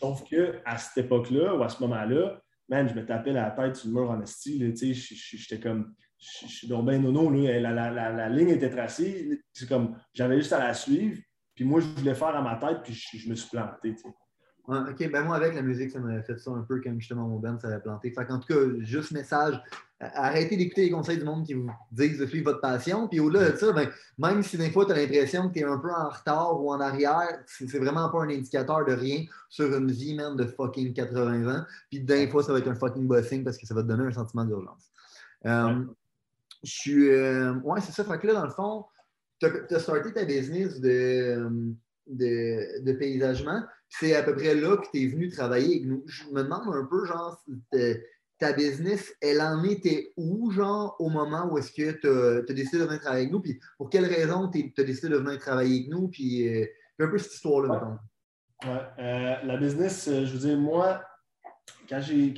Sauf 0.00 0.22
qu'à 0.24 0.78
cette 0.78 1.04
époque-là, 1.04 1.54
ou 1.54 1.62
à 1.62 1.68
ce 1.68 1.82
moment-là, 1.82 2.40
man, 2.68 2.88
je 2.88 2.94
me 2.94 3.04
tapais 3.04 3.32
la 3.32 3.50
tête 3.50 3.76
sur 3.76 3.88
le 3.88 3.94
mur 3.94 4.10
en 4.10 4.24
style. 4.24 4.72
Tu 4.72 4.94
sais, 4.94 5.16
j'étais 5.36 5.60
comme, 5.60 5.92
je 6.22 6.46
suis 6.46 6.68
donc 6.68 6.86
bien 6.86 6.98
nono, 6.98 7.30
là. 7.30 7.58
La, 7.60 7.90
la, 7.90 8.12
la, 8.12 8.28
ligne 8.28 8.50
était 8.50 8.70
tracée. 8.70 9.42
C'est 9.52 9.68
comme, 9.68 9.96
j'avais 10.14 10.36
juste 10.36 10.52
à 10.52 10.60
la 10.60 10.74
suivre. 10.74 11.20
Puis 11.54 11.64
moi, 11.64 11.80
je 11.80 11.86
voulais 12.00 12.14
faire 12.14 12.28
à 12.28 12.42
ma 12.42 12.56
tête, 12.56 12.82
puis 12.84 12.94
je, 12.94 13.28
me 13.28 13.34
suis 13.34 13.50
planté. 13.50 13.94
OK, 14.64 15.10
ben 15.10 15.24
moi, 15.24 15.36
avec 15.36 15.54
la 15.54 15.62
musique, 15.62 15.90
ça 15.90 15.98
m'avait 15.98 16.22
fait 16.22 16.38
ça 16.38 16.52
un 16.52 16.62
peu 16.62 16.80
comme 16.80 17.00
justement 17.00 17.26
mon 17.26 17.40
band, 17.40 17.58
ça 17.58 17.66
avait 17.66 17.80
planté. 17.80 18.12
Fait 18.12 18.30
en 18.30 18.38
tout 18.38 18.46
cas, 18.46 18.60
juste 18.78 19.10
message, 19.10 19.60
arrêtez 19.98 20.56
d'écouter 20.56 20.82
les 20.82 20.90
conseils 20.90 21.18
du 21.18 21.24
monde 21.24 21.44
qui 21.44 21.54
vous 21.54 21.68
disent 21.90 22.18
de 22.18 22.26
suivre 22.26 22.52
votre 22.52 22.60
passion. 22.60 23.08
Puis 23.08 23.18
au-delà 23.18 23.50
de 23.50 23.56
ça, 23.56 23.72
ben, 23.72 23.90
même 24.18 24.42
si 24.42 24.56
des 24.56 24.70
fois, 24.70 24.86
tu 24.86 24.92
as 24.92 24.94
l'impression 24.94 25.48
que 25.48 25.54
tu 25.54 25.60
es 25.60 25.64
un 25.64 25.78
peu 25.78 25.90
en 25.90 26.08
retard 26.08 26.62
ou 26.62 26.72
en 26.72 26.80
arrière, 26.80 27.42
c'est 27.46 27.78
vraiment 27.78 28.08
pas 28.08 28.22
un 28.22 28.30
indicateur 28.30 28.84
de 28.86 28.92
rien 28.92 29.24
sur 29.50 29.76
une 29.76 29.90
vie, 29.90 30.14
même 30.14 30.36
de 30.36 30.44
fucking 30.44 30.94
80 30.94 31.54
ans. 31.54 31.64
Puis 31.90 32.00
des 32.00 32.28
fois, 32.28 32.44
ça 32.44 32.52
va 32.52 32.60
être 32.60 32.68
un 32.68 32.76
fucking 32.76 33.08
bossing 33.08 33.42
parce 33.42 33.58
que 33.58 33.66
ça 33.66 33.74
va 33.74 33.82
te 33.82 33.88
donner 33.88 34.04
un 34.04 34.12
sentiment 34.12 34.44
d'urgence. 34.44 34.92
Euh, 35.44 35.84
je 36.62 36.72
suis. 36.72 37.10
Euh, 37.10 37.54
ouais, 37.64 37.80
c'est 37.80 37.92
ça. 37.92 38.04
Fait 38.04 38.18
que 38.18 38.26
là, 38.26 38.34
dans 38.34 38.44
le 38.44 38.50
fond, 38.50 38.84
tu 39.40 39.46
as, 39.46 39.78
starté 39.78 40.12
ta 40.12 40.24
business 40.24 40.80
de, 40.80 41.74
de, 42.06 42.82
de 42.84 42.92
paysagement 42.92 43.62
c'est 43.98 44.14
à 44.14 44.22
peu 44.22 44.34
près 44.34 44.54
là 44.54 44.76
que 44.76 44.86
tu 44.92 45.02
es 45.02 45.06
venu 45.06 45.28
travailler 45.28 45.76
avec 45.76 45.84
nous. 45.84 46.02
Je 46.06 46.24
me 46.30 46.42
demande 46.42 46.74
un 46.74 46.84
peu, 46.84 47.04
genre, 47.04 47.44
ta 48.38 48.52
business, 48.52 49.14
elle 49.20 49.40
en 49.40 49.62
était 49.64 50.12
où, 50.16 50.50
genre, 50.50 50.96
au 50.98 51.10
moment 51.10 51.46
où 51.50 51.58
est-ce 51.58 51.72
que 51.72 51.92
tu 51.92 52.08
as, 52.08 52.54
décidé 52.54 52.78
de 52.78 52.84
venir 52.84 53.00
travailler 53.00 53.22
avec 53.22 53.32
nous? 53.32 53.40
Puis 53.40 53.60
pour 53.76 53.90
quelle 53.90 54.06
raison 54.06 54.48
tu 54.48 54.72
as 54.78 54.82
décidé 54.82 55.10
de 55.10 55.18
venir 55.18 55.38
travailler 55.38 55.80
avec 55.80 55.88
nous? 55.90 56.08
Puis, 56.08 56.48
euh, 56.48 56.66
un 56.98 57.08
peu 57.08 57.18
cette 57.18 57.34
histoire-là, 57.34 57.74
mettons. 57.74 58.72
Ouais. 58.72 58.80
Euh, 58.98 59.36
la 59.44 59.56
business, 59.58 60.08
euh, 60.08 60.24
je 60.24 60.32
veux 60.32 60.38
dire, 60.38 60.58
moi, 60.58 61.04
quand 61.88 62.00
j'ai. 62.00 62.32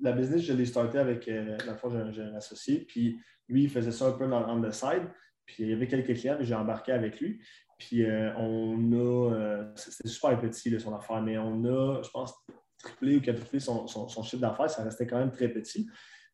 La 0.00 0.12
business, 0.12 0.42
je 0.42 0.52
l'ai 0.52 0.66
starté 0.66 0.98
avec, 0.98 1.26
la 1.26 1.74
fois, 1.74 1.90
j'ai 2.10 2.22
un 2.22 2.34
associé, 2.34 2.80
puis 2.80 3.18
lui, 3.48 3.64
il 3.64 3.70
faisait 3.70 3.92
ça 3.92 4.06
un 4.06 4.12
peu 4.12 4.26
dans, 4.28 4.48
on 4.48 4.60
the 4.60 4.72
side. 4.72 5.08
Puis 5.46 5.62
il 5.62 5.70
y 5.70 5.72
avait 5.72 5.86
quelques 5.86 6.14
clients, 6.14 6.36
j'ai 6.40 6.54
embarqué 6.54 6.92
avec 6.92 7.20
lui. 7.20 7.40
Puis 7.78 8.04
euh, 8.04 8.34
on 8.36 8.92
a, 8.92 9.32
euh, 9.32 9.72
c'était 9.76 10.08
super 10.08 10.38
petit 10.40 10.78
son 10.80 10.94
affaire, 10.94 11.22
mais 11.22 11.38
on 11.38 11.64
a, 11.64 12.02
je 12.02 12.10
pense, 12.10 12.34
triplé 12.78 13.16
ou 13.16 13.20
quadruplé 13.20 13.60
son, 13.60 13.86
son, 13.86 14.22
chiffre 14.22 14.40
d'affaires, 14.40 14.70
ça 14.70 14.82
restait 14.82 15.06
quand 15.06 15.18
même 15.18 15.30
très 15.30 15.48
petit. 15.48 15.86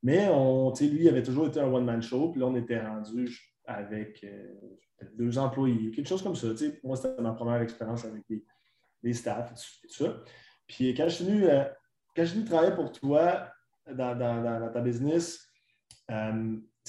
Mais 0.03 0.29
on, 0.29 0.73
lui, 0.73 1.03
il 1.03 1.09
avait 1.09 1.23
toujours 1.23 1.47
été 1.47 1.61
un 1.61 1.73
one-man 1.73 2.03
show, 2.03 2.31
puis 2.31 2.41
là, 2.41 2.47
on 2.47 2.57
était 2.57 2.81
rendu 2.81 3.29
avec 3.67 4.25
euh, 4.25 4.47
deux 5.15 5.39
employés, 5.39 5.91
quelque 5.91 6.09
chose 6.09 6.23
comme 6.23 6.35
ça. 6.35 6.49
Moi, 6.83 6.97
c'était 6.97 7.23
ma 7.23 7.33
première 7.33 7.61
expérience 7.61 8.05
avec 8.05 8.25
les, 9.03 9.13
staffs 9.13 9.53
et 9.53 9.55
tout, 9.55 9.95
ça. 9.95 10.23
Puis 10.67 10.95
quand 10.95 11.09
je 11.09 11.15
suis 11.15 11.25
venu, 11.25 11.45
quand 12.15 12.25
je 12.25 12.35
venu 12.35 12.45
travailler 12.45 12.75
pour 12.75 12.93
toi 12.93 13.49
dans, 13.91 14.71
ta 14.73 14.81
business, 14.81 15.47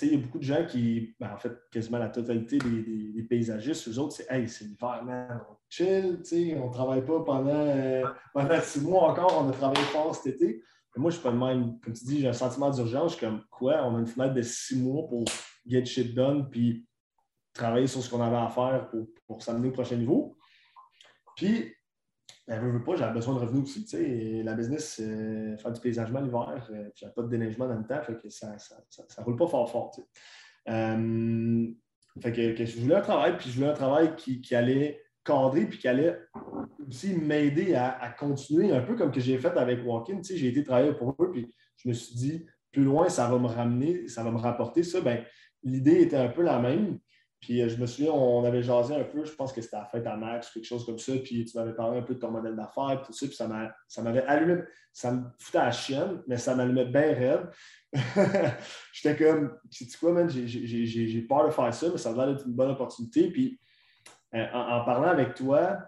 il 0.01 0.11
y 0.11 0.15
a 0.15 0.17
beaucoup 0.17 0.39
de 0.39 0.43
gens 0.43 0.65
qui, 0.65 1.15
ben, 1.19 1.31
en 1.33 1.37
fait, 1.37 1.53
quasiment 1.71 1.99
la 1.99 2.09
totalité 2.09 2.57
des, 2.57 3.23
paysagistes, 3.23 3.87
eux 3.87 3.99
autres, 3.99 4.15
c'est 4.15 4.29
Hey, 4.29 4.47
c'est 4.47 4.65
l'hiver, 4.65 5.03
man, 5.03 5.41
on 5.49 5.55
chill, 5.69 6.19
on 6.57 6.67
ne 6.67 6.73
travaille 6.73 7.05
pas 7.05 7.13
euh, 7.13 8.03
pendant, 8.33 8.61
six 8.61 8.81
mois 8.81 9.11
encore, 9.11 9.43
on 9.45 9.49
a 9.49 9.53
travaillé 9.53 9.85
fort 9.87 10.15
cet 10.15 10.35
été. 10.35 10.63
Moi, 10.95 11.09
je 11.09 11.15
suis 11.15 11.23
pas 11.23 11.31
le 11.31 11.39
même. 11.39 11.79
Comme 11.79 11.93
tu 11.93 12.05
dis, 12.05 12.19
j'ai 12.19 12.27
un 12.27 12.33
sentiment 12.33 12.69
d'urgence. 12.69 13.15
Comme 13.15 13.43
quoi, 13.49 13.83
on 13.83 13.95
a 13.95 13.99
une 13.99 14.05
fenêtre 14.05 14.35
de 14.35 14.43
six 14.43 14.77
mois 14.77 15.07
pour 15.07 15.25
get 15.65 15.85
shit 15.85 16.13
done, 16.13 16.49
puis 16.51 16.85
travailler 17.51 17.87
sur 17.87 18.03
ce 18.03 18.09
qu'on 18.09 18.21
avait 18.21 18.37
à 18.37 18.49
faire 18.49 18.89
pour, 18.89 19.07
pour 19.25 19.41
s'amener 19.41 19.69
au 19.69 19.71
prochain 19.71 19.95
niveau. 19.95 20.37
Puis, 21.35 21.73
ben, 22.47 22.61
je 22.61 22.67
veux 22.67 22.83
pas, 22.83 22.95
j'avais 22.95 23.13
besoin 23.13 23.35
de 23.35 23.39
revenus 23.39 23.63
aussi. 23.63 24.43
La 24.43 24.53
business, 24.53 24.99
euh, 25.01 25.55
faire 25.57 25.71
du 25.71 25.79
paysagement 25.79 26.19
l'hiver, 26.19 26.69
euh, 26.71 26.89
j'avais 26.95 27.13
pas 27.13 27.23
de 27.23 27.29
déneigement 27.29 27.67
dans 27.67 27.77
le 27.77 27.85
temps, 27.85 28.01
fait 28.01 28.19
que 28.21 28.29
ça 28.29 28.51
ne 28.51 29.23
roule 29.23 29.37
pas 29.37 29.47
fort 29.47 29.71
fort. 29.71 29.91
Euh, 30.69 31.67
fait 32.21 32.31
que, 32.31 32.65
je 32.65 32.79
voulais 32.79 32.95
un 32.95 33.01
travail, 33.01 33.37
puis 33.37 33.49
je 33.49 33.55
voulais 33.55 33.69
un 33.69 33.73
travail 33.73 34.15
qui, 34.15 34.55
allait 34.55 35.01
cadrer, 35.23 35.65
puis 35.65 35.79
qui 35.79 35.87
allait 35.87 36.19
aussi 36.87 37.15
m'aider 37.15 37.75
à, 37.75 38.13
continuer, 38.17 38.71
un 38.71 38.81
peu 38.81 38.95
comme 38.95 39.11
que 39.11 39.21
j'ai 39.21 39.37
fait 39.37 39.55
avec 39.57 39.79
Walkin. 39.85 40.19
J'ai 40.21 40.47
été 40.47 40.63
travailler 40.63 40.93
pour 40.93 41.15
eux, 41.19 41.31
puis 41.31 41.49
je 41.77 41.87
me 41.87 41.93
suis 41.93 42.15
dit, 42.15 42.45
plus 42.71 42.83
loin, 42.83 43.07
ça 43.07 43.29
va 43.29 43.39
me 43.39 43.47
ramener, 43.47 44.07
ça 44.09 44.23
va 44.23 44.31
me 44.31 44.37
rapporter 44.37 44.83
ça. 44.83 44.99
Ben, 44.99 45.23
L'idée 45.63 46.01
était 46.01 46.17
un 46.17 46.27
peu 46.27 46.41
la 46.41 46.59
même. 46.59 46.99
Puis 47.43 47.61
euh, 47.61 47.67
je 47.67 47.75
me 47.75 47.85
souviens, 47.85 48.13
on 48.13 48.45
avait 48.45 48.63
jasé 48.63 48.95
un 48.95 49.03
peu, 49.03 49.25
je 49.25 49.33
pense 49.33 49.51
que 49.51 49.61
c'était 49.61 49.75
à 49.75 49.79
la 49.81 49.85
fête 49.85 50.07
à 50.07 50.15
Max, 50.15 50.49
quelque 50.49 50.63
chose 50.63 50.85
comme 50.85 50.97
ça, 50.97 51.11
puis 51.21 51.43
tu 51.43 51.57
m'avais 51.57 51.73
parlé 51.73 51.99
un 51.99 52.01
peu 52.01 52.13
de 52.13 52.19
ton 52.19 52.31
modèle 52.31 52.55
d'affaires, 52.55 53.03
tout 53.05 53.11
ça, 53.11 53.27
puis 53.27 53.35
ça 53.35 54.01
m'avait 54.01 54.23
allumé, 54.23 54.61
ça 54.93 55.11
me 55.11 55.23
foutait 55.37 55.57
à 55.57 55.65
la 55.65 55.71
chienne, 55.73 56.23
mais 56.25 56.37
ça 56.37 56.55
m'allumait 56.55 56.85
bien 56.85 57.01
raide. 57.01 57.49
J'étais 58.93 59.21
comme, 59.21 59.59
tu 59.69 59.83
sais 59.83 59.97
quoi, 59.97 60.13
man, 60.13 60.29
j'ai 60.29 61.21
peur 61.23 61.45
de 61.45 61.51
faire 61.51 61.73
ça, 61.73 61.87
mais 61.91 61.97
ça 61.97 62.13
va 62.13 62.29
être 62.29 62.47
une 62.47 62.53
bonne 62.53 62.71
opportunité. 62.71 63.29
Puis 63.29 63.59
euh, 64.35 64.45
en, 64.53 64.85
parlant 64.85 65.09
avec 65.09 65.33
toi, 65.33 65.79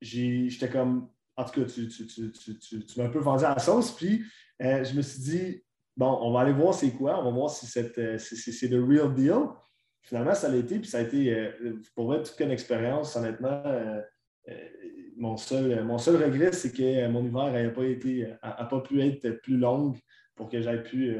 j'étais 0.00 0.70
comme, 0.70 1.10
en 1.36 1.44
tout 1.44 1.60
cas, 1.60 1.66
tu, 1.66 1.88
tu, 1.88 2.84
m'as 2.96 3.04
un 3.04 3.10
peu 3.10 3.18
vendu 3.18 3.44
à 3.44 3.50
la 3.50 3.58
sauce, 3.58 3.92
puis 3.92 4.24
euh, 4.62 4.82
je 4.82 4.94
me 4.94 5.02
suis 5.02 5.20
dit, 5.20 5.62
bon, 5.94 6.20
on 6.22 6.32
va 6.32 6.40
aller 6.40 6.54
voir 6.54 6.72
c'est 6.72 6.92
quoi, 6.92 7.20
on 7.20 7.24
va 7.24 7.30
voir 7.32 7.50
si 7.50 7.66
c'est 7.66 8.68
le 8.68 8.82
real 8.82 9.12
deal 9.12 9.44
finalement, 10.02 10.34
ça 10.34 10.48
l'a 10.48 10.56
été, 10.56 10.78
puis 10.78 10.88
ça 10.88 10.98
a 10.98 11.02
été, 11.02 11.32
euh, 11.32 11.80
pour 11.94 12.06
moi, 12.06 12.18
toute 12.20 12.38
une 12.40 12.50
expérience, 12.50 13.16
honnêtement. 13.16 13.62
Euh, 13.66 14.00
euh, 14.48 14.54
mon, 15.16 15.36
seul, 15.36 15.84
mon 15.84 15.98
seul 15.98 16.22
regret, 16.22 16.52
c'est 16.52 16.72
que 16.72 17.08
mon 17.08 17.24
hiver 17.24 17.52
n'a 17.52 17.70
pas, 17.70 17.84
été, 17.84 18.32
a, 18.42 18.64
pas 18.64 18.80
pu 18.80 19.02
être 19.02 19.30
plus 19.42 19.58
longue 19.58 19.98
pour 20.34 20.48
que 20.48 20.60
j'aille 20.60 20.82
pu, 20.82 21.18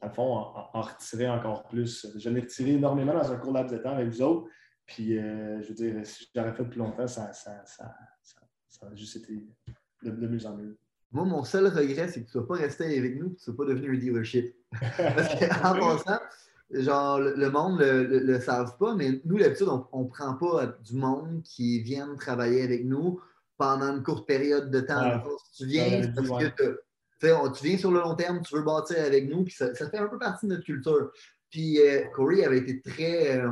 à 0.00 0.10
fond, 0.10 0.34
en, 0.34 0.80
retirer 0.80 1.28
encore 1.28 1.68
plus. 1.68 2.06
J'en 2.16 2.34
ai 2.34 2.40
retiré 2.40 2.72
énormément 2.72 3.14
dans 3.14 3.30
un 3.30 3.36
court 3.36 3.52
laps 3.52 3.72
de 3.72 3.78
temps 3.78 3.94
avec 3.94 4.08
vous 4.08 4.22
autres. 4.22 4.50
Puis, 4.84 5.14
je 5.14 5.68
veux 5.68 5.74
dire, 5.74 5.94
si 6.04 6.28
j'aurais 6.34 6.52
fait 6.54 6.64
plus 6.64 6.78
longtemps, 6.78 7.06
ça, 7.06 7.32
ça, 7.32 7.62
ça, 7.64 7.94
ça, 8.20 8.86
aurait 8.86 8.96
juste 8.96 9.16
été 9.16 9.46
de, 10.02 10.10
mieux 10.10 10.44
en 10.46 10.56
mieux. 10.56 10.76
Moi, 11.12 11.24
mon 11.24 11.44
seul 11.44 11.68
regret, 11.68 12.08
c'est 12.08 12.24
que 12.24 12.30
tu 12.30 12.36
ne 12.36 12.42
sois 12.42 12.48
pas 12.48 12.56
resté 12.56 12.98
avec 12.98 13.14
nous, 13.16 13.30
que 13.30 13.36
tu 13.36 13.50
ne 13.50 13.54
sois 13.54 13.56
pas 13.56 13.66
devenu 13.66 13.94
un 13.94 13.98
dealership. 13.98 14.56
Parce 14.96 15.38
qu'en 15.38 15.78
passant, 15.78 16.18
genre, 16.82 17.20
le, 17.20 17.50
monde 17.50 17.80
ne 17.80 18.02
le, 18.02 18.18
le, 18.18 18.40
savent 18.40 18.76
pas, 18.78 18.94
mais 18.94 19.20
nous, 19.24 19.38
d'habitude, 19.38 19.68
on 19.92 20.02
ne 20.02 20.08
prend 20.08 20.34
pas 20.34 20.66
du 20.84 20.96
monde 20.96 21.42
qui 21.44 21.80
viennent 21.80 22.16
travailler 22.16 22.62
avec 22.62 22.84
nous 22.84 23.20
pendant 23.56 23.96
une 23.96 24.02
courte 24.02 24.26
période 24.26 24.70
de 24.70 24.80
temps. 24.80 25.22
tu 25.56 25.66
viens, 25.66 26.12
parce 26.14 26.28
que 26.28 26.80
tu 27.20 27.64
viens 27.64 27.78
sur 27.78 27.90
le 27.90 28.00
long 28.00 28.14
terme, 28.14 28.42
tu 28.42 28.54
veux 28.54 28.62
bâtir 28.62 28.98
avec 29.04 29.28
nous, 29.28 29.44
puis 29.44 29.54
ça, 29.54 29.74
fait 29.74 29.96
un 29.96 30.08
peu 30.08 30.18
partie 30.18 30.46
de 30.46 30.52
notre 30.52 30.64
culture. 30.64 31.10
Puis 31.50 31.80
euh, 31.80 32.04
Corey 32.12 32.44
avait 32.44 32.58
été 32.58 32.80
très, 32.80 33.38
euh, 33.38 33.50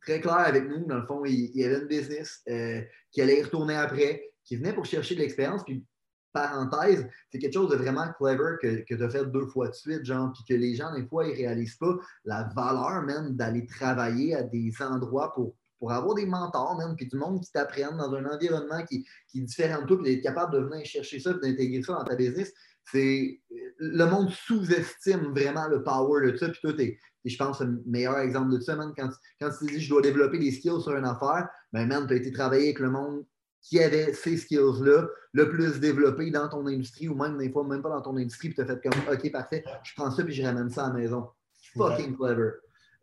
très 0.00 0.20
clair 0.20 0.38
avec 0.38 0.68
nous. 0.68 0.86
Dans 0.86 0.96
le 0.96 1.06
fond, 1.06 1.24
il, 1.24 1.64
avait 1.64 1.80
une 1.80 1.86
business 1.86 2.42
euh, 2.48 2.80
qui 3.10 3.20
allait 3.20 3.40
y 3.40 3.42
retourner 3.42 3.76
après, 3.76 4.32
qui 4.44 4.56
venait 4.56 4.72
pour 4.72 4.86
chercher 4.86 5.14
de 5.14 5.20
l'expérience. 5.20 5.62
Puis, 5.64 5.84
parenthèse, 6.32 7.06
c'est 7.30 7.38
quelque 7.38 7.54
chose 7.54 7.70
de 7.70 7.76
vraiment 7.76 8.06
clever 8.18 8.56
que, 8.60 8.84
que 8.88 8.94
tu 8.94 9.02
as 9.02 9.10
fait 9.10 9.24
deux 9.26 9.46
fois 9.46 9.68
de 9.68 9.74
suite, 9.74 10.04
genre, 10.04 10.32
puis 10.32 10.44
que 10.48 10.54
les 10.58 10.74
gens, 10.74 10.94
des 10.94 11.06
fois, 11.06 11.26
ils 11.26 11.34
réalisent 11.34 11.76
pas 11.76 11.96
la 12.24 12.48
valeur 12.54 13.02
même 13.02 13.36
d'aller 13.36 13.66
travailler 13.66 14.34
à 14.34 14.42
des 14.42 14.72
endroits 14.80 15.32
pour, 15.34 15.54
pour 15.78 15.92
avoir 15.92 16.14
des 16.14 16.26
mentors, 16.26 16.76
même, 16.78 16.96
puis 16.96 17.06
du 17.06 17.16
monde 17.16 17.40
qui 17.42 17.50
t'apprennent 17.52 17.96
dans 17.96 18.14
un 18.14 18.24
environnement 18.26 18.84
qui, 18.84 19.06
qui 19.28 19.40
est 19.40 19.44
différent 19.44 19.82
de 19.82 19.86
toi, 19.86 19.98
puis 19.98 20.14
d'être 20.14 20.22
capable 20.22 20.52
de 20.54 20.58
venir 20.60 20.84
chercher 20.84 21.20
ça, 21.20 21.30
et 21.30 21.34
d'intégrer 21.34 21.82
ça 21.82 21.94
dans 21.94 22.04
ta 22.04 22.16
business 22.16 22.52
c'est 22.90 23.40
le 23.78 24.04
monde 24.04 24.30
sous-estime 24.30 25.32
vraiment 25.34 25.68
le 25.68 25.82
power 25.82 26.30
de 26.30 26.36
ça. 26.36 26.48
Puis 26.48 26.60
toi, 26.60 26.72
tu 26.72 26.98
je 27.24 27.36
pense, 27.36 27.60
le 27.60 27.82
meilleur 27.86 28.18
exemple 28.18 28.50
de 28.50 28.60
ça, 28.60 28.76
man. 28.76 28.92
Quand, 28.96 29.10
quand 29.38 29.50
tu 29.58 29.66
dis 29.66 29.80
je 29.80 29.90
dois 29.90 30.00
développer 30.00 30.38
des 30.38 30.50
skills 30.50 30.80
sur 30.80 30.96
une 30.96 31.04
affaire, 31.04 31.48
ben, 31.72 31.86
man, 31.86 32.06
tu 32.06 32.14
as 32.14 32.16
été 32.16 32.32
travailler 32.32 32.64
avec 32.64 32.78
le 32.78 32.90
monde 32.90 33.24
qui 33.62 33.80
avait 33.80 34.12
ces 34.14 34.36
skills-là 34.36 35.08
le 35.32 35.48
plus 35.48 35.80
développé 35.80 36.30
dans 36.30 36.48
ton 36.48 36.66
industrie 36.66 37.08
ou 37.08 37.14
même 37.14 37.38
des 37.38 37.50
fois, 37.50 37.64
même 37.64 37.82
pas 37.82 37.90
dans 37.90 38.02
ton 38.02 38.16
industrie, 38.16 38.48
puis 38.48 38.56
tu 38.56 38.62
as 38.62 38.66
fait 38.66 38.80
comme 38.82 39.00
OK, 39.12 39.30
parfait, 39.30 39.64
je 39.84 39.92
prends 39.94 40.10
ça 40.10 40.24
puis 40.24 40.34
je 40.34 40.42
ramène 40.42 40.70
ça 40.70 40.86
à 40.86 40.88
la 40.88 40.94
maison. 40.94 41.28
Fucking 41.76 42.16
clever. 42.16 42.50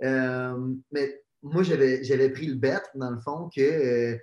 Euh, 0.03 0.73
mais 0.91 1.21
moi, 1.43 1.63
j'avais 1.63 2.29
pris 2.29 2.47
le 2.47 2.55
bet, 2.55 2.81
dans 2.95 3.11
le 3.11 3.19
fond, 3.19 3.49
que 3.55 3.61
euh, 3.61 4.17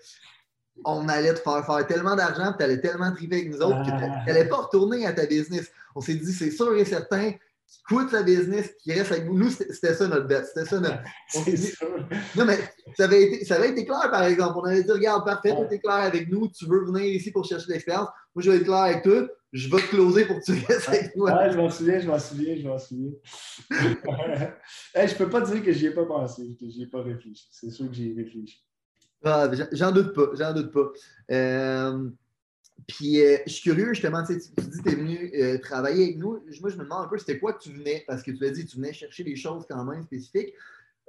on 0.85 1.09
allait 1.09 1.35
te 1.35 1.41
faire 1.41 1.64
faire 1.64 1.87
tellement 1.87 2.17
d'argent, 2.17 2.53
tu 2.57 2.64
allais 2.64 2.81
tellement 2.81 3.12
triper 3.12 3.37
avec 3.37 3.50
nous 3.50 3.61
autres 3.61 3.83
que 3.83 3.91
tu 3.91 4.26
n'allais 4.26 4.49
pas 4.49 4.57
retourner 4.57 5.07
à 5.07 5.12
ta 5.12 5.26
business. 5.26 5.71
On 5.95 6.00
s'est 6.00 6.14
dit, 6.14 6.33
c'est 6.33 6.50
sûr 6.50 6.75
et 6.75 6.85
certain, 6.85 7.33
qui 7.66 7.83
coûte 7.83 8.11
sa 8.11 8.23
business, 8.23 8.73
qui 8.83 8.92
reste 8.92 9.12
avec 9.12 9.26
nous. 9.26 9.38
Nous, 9.38 9.50
c'était 9.50 9.94
ça 9.94 10.06
notre 10.06 10.26
bête. 10.26 10.47
C'était 10.47 10.66
ça 10.66 10.80
notre. 10.80 11.02
Non, 12.37 12.44
mais 12.44 12.59
ça 12.97 13.04
avait, 13.04 13.23
été, 13.23 13.44
ça 13.44 13.56
avait 13.56 13.71
été 13.71 13.85
clair, 13.85 14.11
par 14.11 14.25
exemple. 14.25 14.59
On 14.59 14.64
avait 14.64 14.83
dit, 14.83 14.90
regarde, 14.90 15.25
parfait, 15.25 15.54
tu 15.68 15.75
es 15.75 15.78
clair 15.78 15.94
avec 15.94 16.30
nous, 16.30 16.49
tu 16.49 16.66
veux 16.66 16.85
venir 16.85 17.04
ici 17.04 17.30
pour 17.30 17.44
chercher 17.44 17.66
l'expérience. 17.68 18.09
Moi, 18.35 18.42
je 18.42 18.50
vais 18.50 18.56
être 18.59 18.64
clair 18.64 18.76
avec 18.76 19.02
toi. 19.02 19.26
Je 19.52 19.71
vais 19.71 19.80
te 19.83 19.88
closer 19.88 20.25
pour 20.25 20.40
que 20.40 20.44
tu 20.44 20.64
restes 20.66 20.88
avec 20.88 21.14
nous. 21.14 21.26
Ouais, 21.26 21.50
je 21.52 21.56
m'en 21.56 21.71
souviens, 21.71 22.00
je 22.00 22.09
m'en 22.09 22.18
souviens, 22.18 22.56
je 22.56 22.66
m'en 22.66 22.76
souviens. 22.76 23.12
hey, 24.94 25.06
je 25.06 25.14
peux 25.14 25.30
pas 25.30 25.42
dire 25.42 25.62
que 25.62 25.73
j'y 25.73 25.87
ai 25.87 25.90
pas 25.92 26.04
pensé, 26.04 26.56
que 26.59 26.68
j'y 26.68 26.83
ai 26.83 26.87
pas 26.88 27.02
réfléchi. 27.02 27.49
C'est 27.52 27.71
sûr 27.71 27.87
que 27.88 27.94
j'y 27.94 28.11
ai 28.11 28.14
réfléchi. 28.14 28.64
Ah, 29.23 29.49
j'en 29.73 29.92
doute 29.92 30.12
pas, 30.12 30.30
j'en 30.35 30.52
doute 30.52 30.73
pas. 30.73 30.90
Euh, 31.30 32.11
puis 32.87 33.21
euh, 33.21 33.38
je 33.47 33.53
suis 33.53 33.62
curieux, 33.62 33.95
justement, 33.95 34.25
tu, 34.25 34.37
dis 34.37 34.50
que 34.55 34.83
tu 34.83 34.93
es 34.93 34.95
venu 34.95 35.31
euh, 35.35 35.59
travailler 35.59 36.05
avec 36.05 36.19
nous. 36.19 36.43
Moi, 36.61 36.71
je 36.71 36.76
me 36.76 36.85
demande 36.85 37.07
un 37.07 37.09
peu, 37.09 37.19
c'était 37.19 37.38
quoi 37.38 37.53
que 37.53 37.62
tu 37.62 37.71
venais, 37.71 38.05
parce 38.07 38.23
que 38.23 38.31
tu 38.31 38.45
as 38.45 38.50
dit 38.50 38.67
tu 38.67 38.76
venais 38.76 38.93
chercher 38.93 39.25
des 39.25 39.37
choses 39.37 39.64
quand 39.69 39.85
même 39.85 40.03
spécifiques. 40.03 40.55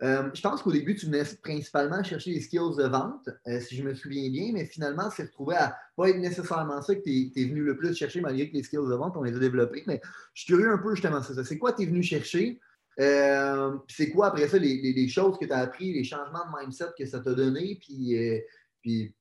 je 0.02 0.42
pense 0.42 0.62
qu'au 0.62 0.72
début, 0.72 0.96
tu 0.96 1.06
venais 1.06 1.24
principalement 1.42 2.04
chercher 2.04 2.32
les 2.32 2.42
skills 2.42 2.78
de 2.78 2.88
vente, 2.88 3.30
si 3.62 3.76
je 3.76 3.84
me 3.84 3.94
souviens 3.94 4.30
bien, 4.30 4.52
mais 4.54 4.66
finalement, 4.66 5.10
c'est 5.10 5.24
retrouvé 5.24 5.56
à 5.56 5.78
pas 5.96 6.10
être 6.10 6.18
nécessairement 6.18 6.82
ça 6.82 6.96
que 6.96 7.02
tu 7.02 7.32
es, 7.36 7.46
venu 7.46 7.64
le 7.64 7.78
plus 7.78 7.96
chercher, 7.96 8.22
malgré 8.22 8.50
que 8.50 8.56
les 8.56 8.64
skills 8.64 8.88
de 8.88 8.96
vente, 8.96 9.16
on 9.18 9.24
les 9.24 9.36
a 9.36 9.40
développés. 9.40 9.84
Mais 9.88 10.02
je 10.34 10.44
suis 10.44 10.54
curieux 10.54 10.72
un 10.72 10.78
peu, 10.78 10.96
justement, 10.96 11.22
c'est 11.22 11.34
ça. 11.34 11.44
C'est 11.44 11.58
quoi 11.58 11.74
tu 11.74 11.84
es 11.84 11.86
venu 11.86 12.04
chercher? 12.04 12.60
Euh, 13.00 13.78
c'est 13.90 14.10
quoi 14.10 14.28
après 14.28 14.48
ça 14.48 14.58
les, 14.58 15.08
choses 15.10 15.38
que 15.38 15.46
tu 15.46 15.52
as 15.52 15.60
appris, 15.60 15.94
les 15.94 16.04
changements 16.04 16.46
de 16.46 16.60
mindset 16.60 16.92
que 16.98 17.06
ça 17.06 17.20
t'a 17.20 17.34
donné? 17.34 17.78
Puis, 17.82 18.18
euh, 18.18 18.40
puis... 18.82 19.14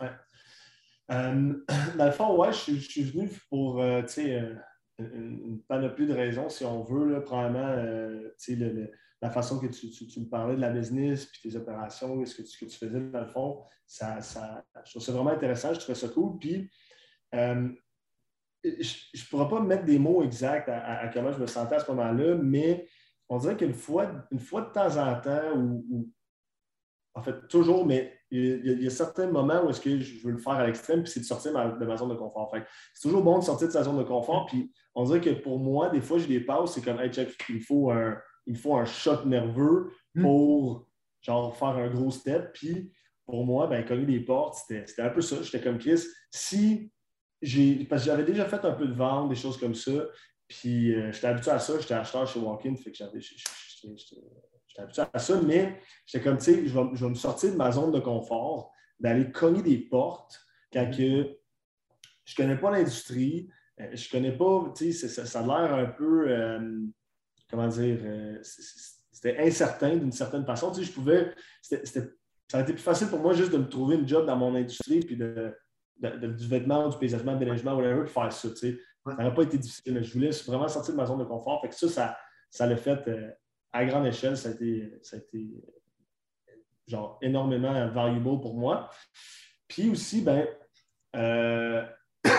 Ouais. 0.00 0.10
Euh, 1.10 1.54
dans 1.98 2.04
le 2.04 2.12
fond, 2.12 2.36
ouais, 2.36 2.52
je, 2.52 2.74
suis 2.76 3.02
venu 3.04 3.30
pour 3.48 3.82
une, 3.82 4.62
une, 4.98 5.62
panoplie 5.68 6.06
de 6.06 6.12
raisons, 6.12 6.48
si 6.48 6.64
on 6.64 6.82
veut, 6.82 7.12
là, 7.12 7.20
probablement 7.20 7.74
la 9.20 9.30
façon 9.30 9.58
que 9.58 9.66
tu, 9.66 10.20
me 10.20 10.28
parlais 10.28 10.56
de 10.56 10.60
la 10.60 10.70
business, 10.70 11.26
puis 11.26 11.50
tes 11.50 11.56
opérations, 11.56 12.24
ce 12.24 12.36
que 12.36 12.42
tu, 12.42 12.76
faisais 12.76 13.00
dans 13.00 13.20
le 13.20 13.26
fond, 13.26 13.62
ça, 13.86 14.20
ça, 14.20 14.64
je 14.84 14.90
trouve 14.90 15.02
ça 15.02 15.12
vraiment 15.12 15.30
intéressant, 15.30 15.74
je 15.74 15.80
trouve 15.80 15.94
ça 15.94 16.08
cool. 16.08 16.38
Puis, 16.38 16.70
je 17.32 17.38
ne 18.64 19.28
pourrais 19.30 19.48
pas 19.48 19.60
mettre 19.60 19.84
des 19.84 19.98
mots 19.98 20.22
exacts 20.22 20.68
à, 20.68 21.08
comment 21.12 21.32
je 21.32 21.38
me 21.38 21.46
sentais 21.46 21.76
à 21.76 21.80
ce 21.80 21.90
moment-là, 21.90 22.36
mais 22.36 22.86
on 23.28 23.38
dirait 23.38 23.56
qu'une 23.56 23.74
fois, 23.74 24.26
une 24.30 24.38
fois 24.38 24.62
de 24.62 24.72
temps 24.72 24.96
en 24.96 25.20
temps, 25.20 25.56
ou, 25.56 26.10
en 27.18 27.22
fait, 27.22 27.48
toujours, 27.48 27.84
mais 27.84 28.14
il 28.30 28.82
y, 28.82 28.86
a, 28.86 28.90
certains 28.90 29.26
moments 29.26 29.64
où 29.64 29.70
est-ce 29.70 29.80
que 29.80 29.98
je 30.00 30.22
veux 30.24 30.32
le 30.32 30.38
faire 30.38 30.52
à 30.52 30.66
l'extrême, 30.66 31.02
puis 31.02 31.10
c'est 31.10 31.20
de 31.20 31.24
sortir 31.24 31.52
de 31.52 31.84
ma 31.84 31.96
zone 31.96 32.10
de 32.10 32.14
confort. 32.14 32.54
c'est 32.94 33.08
toujours 33.08 33.22
bon 33.22 33.38
de 33.38 33.44
sortir 33.44 33.68
de 33.68 33.72
sa 33.72 33.82
zone 33.82 33.98
de 33.98 34.04
confort, 34.04 34.46
puis 34.46 34.70
on 34.94 35.04
dirait 35.04 35.20
que 35.20 35.30
pour 35.30 35.58
moi, 35.58 35.88
des 35.88 36.00
fois, 36.00 36.18
j'ai 36.18 36.26
des 36.26 36.40
passes, 36.40 36.72
c'est 36.72 36.84
comme, 36.84 37.00
hey, 37.00 37.10
check, 37.10 37.34
il 37.48 37.62
faut 37.62 37.90
un, 37.90 38.16
il 38.46 38.56
faut 38.56 38.76
un 38.76 38.84
shot 38.84 39.24
nerveux 39.24 39.90
hmm. 40.14 40.22
pour, 40.22 40.86
genre, 41.22 41.56
faire 41.56 41.68
un 41.68 41.88
gros 41.88 42.10
step, 42.10 42.52
puis 42.52 42.92
pour 43.26 43.44
moi, 43.44 43.66
ben, 43.66 43.84
cogner 43.84 44.06
des 44.06 44.20
portes, 44.20 44.58
c'était 44.66 45.02
un 45.02 45.10
peu 45.10 45.20
ça. 45.20 45.42
J'étais 45.42 45.60
comme 45.60 45.78
Chris, 45.78 46.02
si 46.30 46.90
j'ai. 47.42 47.84
Parce 47.84 48.02
que 48.02 48.06
j'avais 48.06 48.24
déjà 48.24 48.46
fait 48.46 48.64
un 48.64 48.72
peu 48.72 48.86
de 48.86 48.94
vente, 48.94 49.28
des 49.28 49.34
choses 49.34 49.58
comme 49.58 49.74
ça. 49.74 50.06
Puis 50.48 50.94
euh, 50.94 51.12
j'étais 51.12 51.26
habitué 51.26 51.50
à 51.50 51.58
ça, 51.58 51.78
j'étais 51.78 51.92
acheteur 51.92 52.26
chez 52.26 52.40
Walk-in, 52.40 52.74
fait 52.76 52.90
que 52.90 52.96
j'avais. 52.96 53.20
J'étais 54.78 55.00
habitué 55.00 55.02
à 55.12 55.18
ça, 55.18 55.40
mais 55.42 55.80
j'étais 56.06 56.24
comme, 56.24 56.38
tu 56.38 56.44
sais, 56.44 56.66
je 56.66 56.74
vais, 56.74 57.08
me 57.08 57.14
sortir 57.14 57.52
de 57.52 57.56
ma 57.56 57.72
zone 57.72 57.92
de 57.92 58.00
confort, 58.00 58.72
d'aller 59.00 59.30
cogner 59.30 59.62
des 59.62 59.78
portes 59.78 60.40
quand 60.72 60.84
mm-hmm. 60.84 60.96
que 60.96 61.38
je 62.24 62.42
ne 62.42 62.46
connais 62.46 62.58
pas 62.58 62.70
l'industrie, 62.70 63.50
euh, 63.80 63.88
je 63.92 64.06
ne 64.06 64.10
connais 64.10 64.36
pas, 64.36 64.72
tu 64.76 64.92
sais, 64.92 65.08
ça, 65.08 65.40
a 65.40 65.42
l'air 65.42 65.74
un 65.74 65.86
peu, 65.86 66.28
euh, 66.28 66.80
comment 67.50 67.68
dire, 67.68 67.98
c'était 68.42 69.38
incertain 69.38 69.96
d'une 69.96 70.12
certaine 70.12 70.44
façon. 70.44 70.70
Tu 70.70 70.80
sais, 70.80 70.86
je 70.86 70.92
pouvais, 70.92 71.34
ça 71.62 72.58
a 72.58 72.60
été 72.60 72.72
plus 72.72 72.82
facile 72.82 73.08
pour 73.08 73.18
moi 73.18 73.34
juste 73.34 73.52
de 73.52 73.58
me 73.58 73.68
trouver 73.68 73.96
une 73.96 74.08
job 74.08 74.26
dans 74.26 74.36
mon 74.36 74.54
industrie, 74.54 75.00
puis 75.00 75.16
de, 75.16 75.54
du 76.00 76.46
vêtement, 76.46 76.88
du 76.88 76.96
paysagement, 76.98 77.32
du 77.32 77.40
déneigement, 77.40 77.74
whatever, 77.74 78.04
puis 78.04 78.12
faire 78.12 78.32
ça, 78.32 78.48
tu 78.50 78.56
sais. 78.56 78.78
Ça 79.06 79.22
n'a 79.22 79.30
pas 79.30 79.42
été 79.42 79.56
difficile, 79.56 79.94
mais 79.94 80.02
je 80.02 80.12
voulais 80.12 80.30
vraiment 80.46 80.68
sortir 80.68 80.92
de 80.92 80.98
ma 80.98 81.06
zone 81.06 81.18
de 81.18 81.24
confort. 81.24 81.62
Fait 81.62 81.68
que 81.68 81.74
ça, 81.74 81.88
ça, 81.88 82.18
ça 82.50 82.66
l'a 82.66 82.76
fait 82.76 83.08
euh, 83.08 83.30
à 83.72 83.84
grande 83.84 84.06
échelle. 84.06 84.36
Ça 84.36 84.50
a 84.50 84.52
été, 84.52 85.62
genre 86.86 87.18
énormément 87.22 87.72
valuable 87.88 88.40
pour 88.40 88.54
moi. 88.54 88.90
Puis 89.66 89.90
aussi, 89.90 90.22
ben, 90.22 90.46
euh, 91.16 91.84
je 92.24 92.30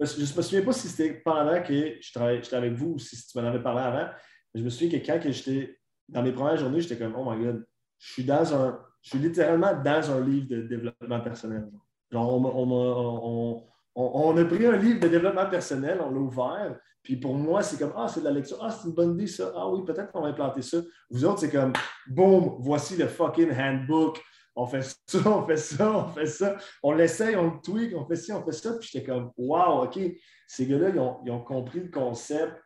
ne 0.00 0.36
me 0.36 0.42
souviens 0.42 0.62
pas 0.62 0.72
si 0.72 0.88
c'était 0.88 1.14
pendant 1.14 1.62
que 1.62 1.96
j'étais 2.00 2.54
avec 2.54 2.72
vous 2.72 2.94
ou 2.94 2.98
si 2.98 3.26
tu 3.26 3.38
m'en 3.38 3.46
avais 3.46 3.62
parlé 3.62 3.80
avant. 3.80 4.08
Mais 4.52 4.60
je 4.60 4.64
me 4.64 4.70
souviens 4.70 4.98
que 4.98 5.04
quand 5.04 5.20
j'étais 5.22 5.78
dans 6.08 6.22
mes 6.22 6.32
premières 6.32 6.56
journées, 6.56 6.80
j'étais 6.80 6.98
comme 6.98 7.14
Oh 7.16 7.30
my 7.30 7.42
god, 7.42 7.64
je 7.98 8.12
suis 8.12 8.24
dans 8.24 8.54
un. 8.54 8.80
Je 9.00 9.10
suis 9.10 9.18
littéralement 9.18 9.74
dans 9.74 10.10
un 10.10 10.20
livre 10.20 10.48
de 10.48 10.62
développement 10.62 11.20
personnel. 11.20 11.68
Genre, 12.10 13.64
on, 13.94 14.36
a 14.36 14.44
pris 14.44 14.66
un 14.66 14.76
livre 14.76 15.00
de 15.00 15.08
développement 15.08 15.48
personnel, 15.48 16.00
on 16.00 16.10
l'a 16.10 16.18
ouvert, 16.18 16.80
puis 17.08 17.16
pour 17.16 17.34
moi, 17.34 17.62
c'est 17.62 17.78
comme 17.78 17.94
Ah, 17.96 18.06
c'est 18.06 18.20
de 18.20 18.26
la 18.26 18.32
lecture, 18.32 18.58
ah, 18.60 18.70
c'est 18.70 18.86
une 18.86 18.92
bonne 18.94 19.14
idée 19.14 19.26
ça, 19.26 19.50
ah 19.56 19.66
oui, 19.70 19.82
peut-être 19.82 20.12
qu'on 20.12 20.20
va 20.20 20.28
implanter 20.28 20.60
ça. 20.60 20.76
Vous 21.08 21.24
autres, 21.24 21.40
c'est 21.40 21.50
comme 21.50 21.72
Boum, 22.06 22.56
voici 22.58 22.98
le 22.98 23.08
fucking 23.08 23.50
handbook. 23.50 24.22
On 24.54 24.66
fait 24.66 24.82
ça, 24.82 25.18
on 25.24 25.46
fait 25.46 25.56
ça, 25.56 25.90
on 25.90 26.08
fait 26.08 26.26
ça. 26.26 26.58
On 26.82 26.92
l'essaye, 26.92 27.34
on 27.34 27.54
le 27.54 27.60
tweak, 27.62 27.96
on 27.96 28.04
fait 28.04 28.16
ci, 28.16 28.30
on 28.30 28.44
fait 28.44 28.52
ça. 28.52 28.74
Puis 28.74 28.90
j'étais 28.92 29.06
comme 29.06 29.32
Wow, 29.38 29.84
OK, 29.84 29.98
ces 30.46 30.66
gars-là, 30.66 30.90
ils 31.24 31.30
ont, 31.30 31.40
compris 31.40 31.80
le 31.80 31.90
concept 31.90 32.62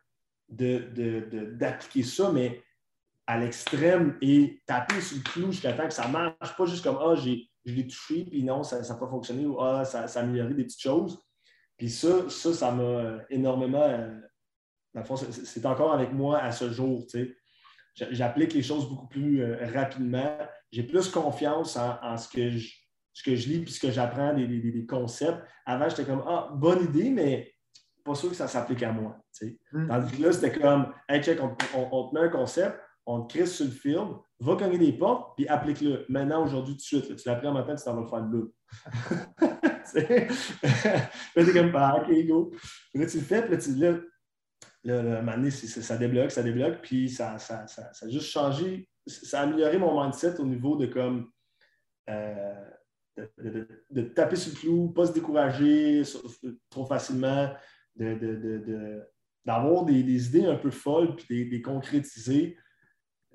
d'appliquer 0.49 2.01
de, 2.01 2.05
ça, 2.05 2.29
mais 2.33 2.61
à 3.25 3.39
l'extrême 3.39 4.17
et 4.21 4.61
taper 4.67 4.99
sur 4.99 5.15
le 5.15 5.23
clou 5.23 5.51
jusqu'à 5.53 5.71
temps 5.71 5.87
que 5.87 5.93
ça 5.93 6.09
marche, 6.09 6.57
pas 6.57 6.65
juste 6.65 6.83
comme 6.83 6.99
Ah, 6.99 7.15
j'ai 7.15 7.49
je 7.65 7.75
l'ai 7.75 7.87
touché, 7.87 8.25
puis 8.25 8.43
non, 8.43 8.61
ça 8.61 8.81
n'a 8.81 8.95
pas 8.95 9.07
fonctionné, 9.07 9.45
ou 9.45 9.57
ah, 9.61 9.85
ça, 9.85 10.05
ça, 10.05 10.19
a 10.19 10.23
amélioré 10.23 10.53
des 10.53 10.65
petites 10.65 10.81
choses. 10.81 11.17
Puis 11.77 11.89
ça, 11.89 12.29
ça, 12.29 12.53
ça 12.53 12.71
m'a 14.93 15.01
énormément. 15.01 15.29
Euh, 15.29 15.43
c'est 15.45 15.65
encore 15.65 15.93
avec 15.93 16.11
moi 16.13 16.39
à 16.39 16.51
ce 16.51 16.71
jour. 16.71 17.05
J'applique 17.95 18.53
les 18.53 18.63
choses 18.63 18.89
beaucoup 18.89 19.07
plus 19.07 19.43
euh, 19.43 19.57
rapidement. 19.73 20.37
J'ai 20.71 20.83
plus 20.83 21.09
confiance 21.09 21.77
en, 21.77 22.17
ce, 22.17 22.27
que 22.27 22.49
je, 22.49 22.73
ce 23.13 23.23
que 23.23 23.35
je 23.35 23.49
lis 23.49 23.59
puis 23.59 23.71
ce 23.71 23.79
que 23.79 23.91
j'apprends 23.91 24.33
des, 24.33 24.47
des, 24.47 24.85
concepts. 24.85 25.43
Avant, 25.65 25.89
j'étais 25.89 26.05
comme 26.05 26.23
Ah, 26.27 26.49
bonne 26.53 26.83
idée, 26.85 27.09
mais 27.09 27.53
pas 28.03 28.15
sûr 28.15 28.29
que 28.29 28.35
ça 28.35 28.47
s'applique 28.47 28.83
à 28.83 28.91
moi. 28.91 29.17
Mm. 29.71 29.87
Tandis 29.87 30.17
que 30.17 30.21
là, 30.23 30.31
c'était 30.31 30.59
comme 30.59 30.93
Hey, 31.07 31.21
check, 31.21 31.39
on, 31.41 31.55
on, 31.91 32.09
te 32.09 32.15
met 32.15 32.21
un 32.21 32.29
concept, 32.29 32.79
on 33.05 33.21
te 33.21 33.33
crée 33.33 33.45
sur 33.45 33.65
le 33.65 33.71
film, 33.71 34.15
va 34.39 34.55
cogner 34.55 34.77
des 34.77 34.93
portes, 34.93 35.35
puis 35.35 35.47
applique-le. 35.47 36.05
Maintenant, 36.09 36.43
aujourd'hui, 36.43 36.73
tout 36.73 36.97
de 36.97 37.03
suite. 37.03 37.15
Tu 37.15 37.29
l'apprends 37.29 37.53
matin, 37.53 37.75
tu 37.75 37.83
t'en 37.83 37.95
vas 37.95 38.01
le 38.01 38.07
faire 38.07 38.25
le 38.25 38.53
tu 39.91 39.99
es 41.49 41.53
comme, 41.53 41.71
ah, 41.75 41.97
OK, 42.01 42.27
go. 42.27 42.51
là, 42.95 43.05
tu 43.05 43.17
le 43.17 43.23
fais, 43.23 43.41
puis 43.43 43.51
là, 43.51 43.57
tu, 43.57 43.75
là, 43.75 43.99
là, 44.83 45.01
là 45.01 45.51
ça 45.51 45.97
débloque, 45.97 46.31
ça 46.31 46.43
débloque, 46.43 46.81
puis 46.81 47.09
ça, 47.09 47.37
ça, 47.37 47.67
ça, 47.67 47.91
a 48.01 48.09
juste 48.09 48.29
changé, 48.29 48.87
ça 49.05 49.41
a 49.41 49.43
amélioré 49.43 49.77
mon 49.77 50.01
mindset 50.01 50.39
au 50.39 50.45
niveau 50.45 50.75
de 50.75 50.87
comme, 50.87 51.31
euh, 52.09 52.69
de, 53.37 53.67
de 53.89 54.01
taper 54.01 54.35
sur 54.35 54.53
le 54.53 54.59
clou, 54.59 54.89
pas 54.89 55.07
se 55.07 55.13
décourager 55.13 56.03
trop 56.69 56.85
facilement, 56.85 57.53
d'avoir 59.45 59.85
des, 59.85 60.27
idées 60.27 60.45
un 60.45 60.55
peu 60.55 60.71
folles 60.71 61.15
puis 61.15 61.25
des, 61.29 61.45
des 61.45 61.61
concrétiser. 61.61 62.57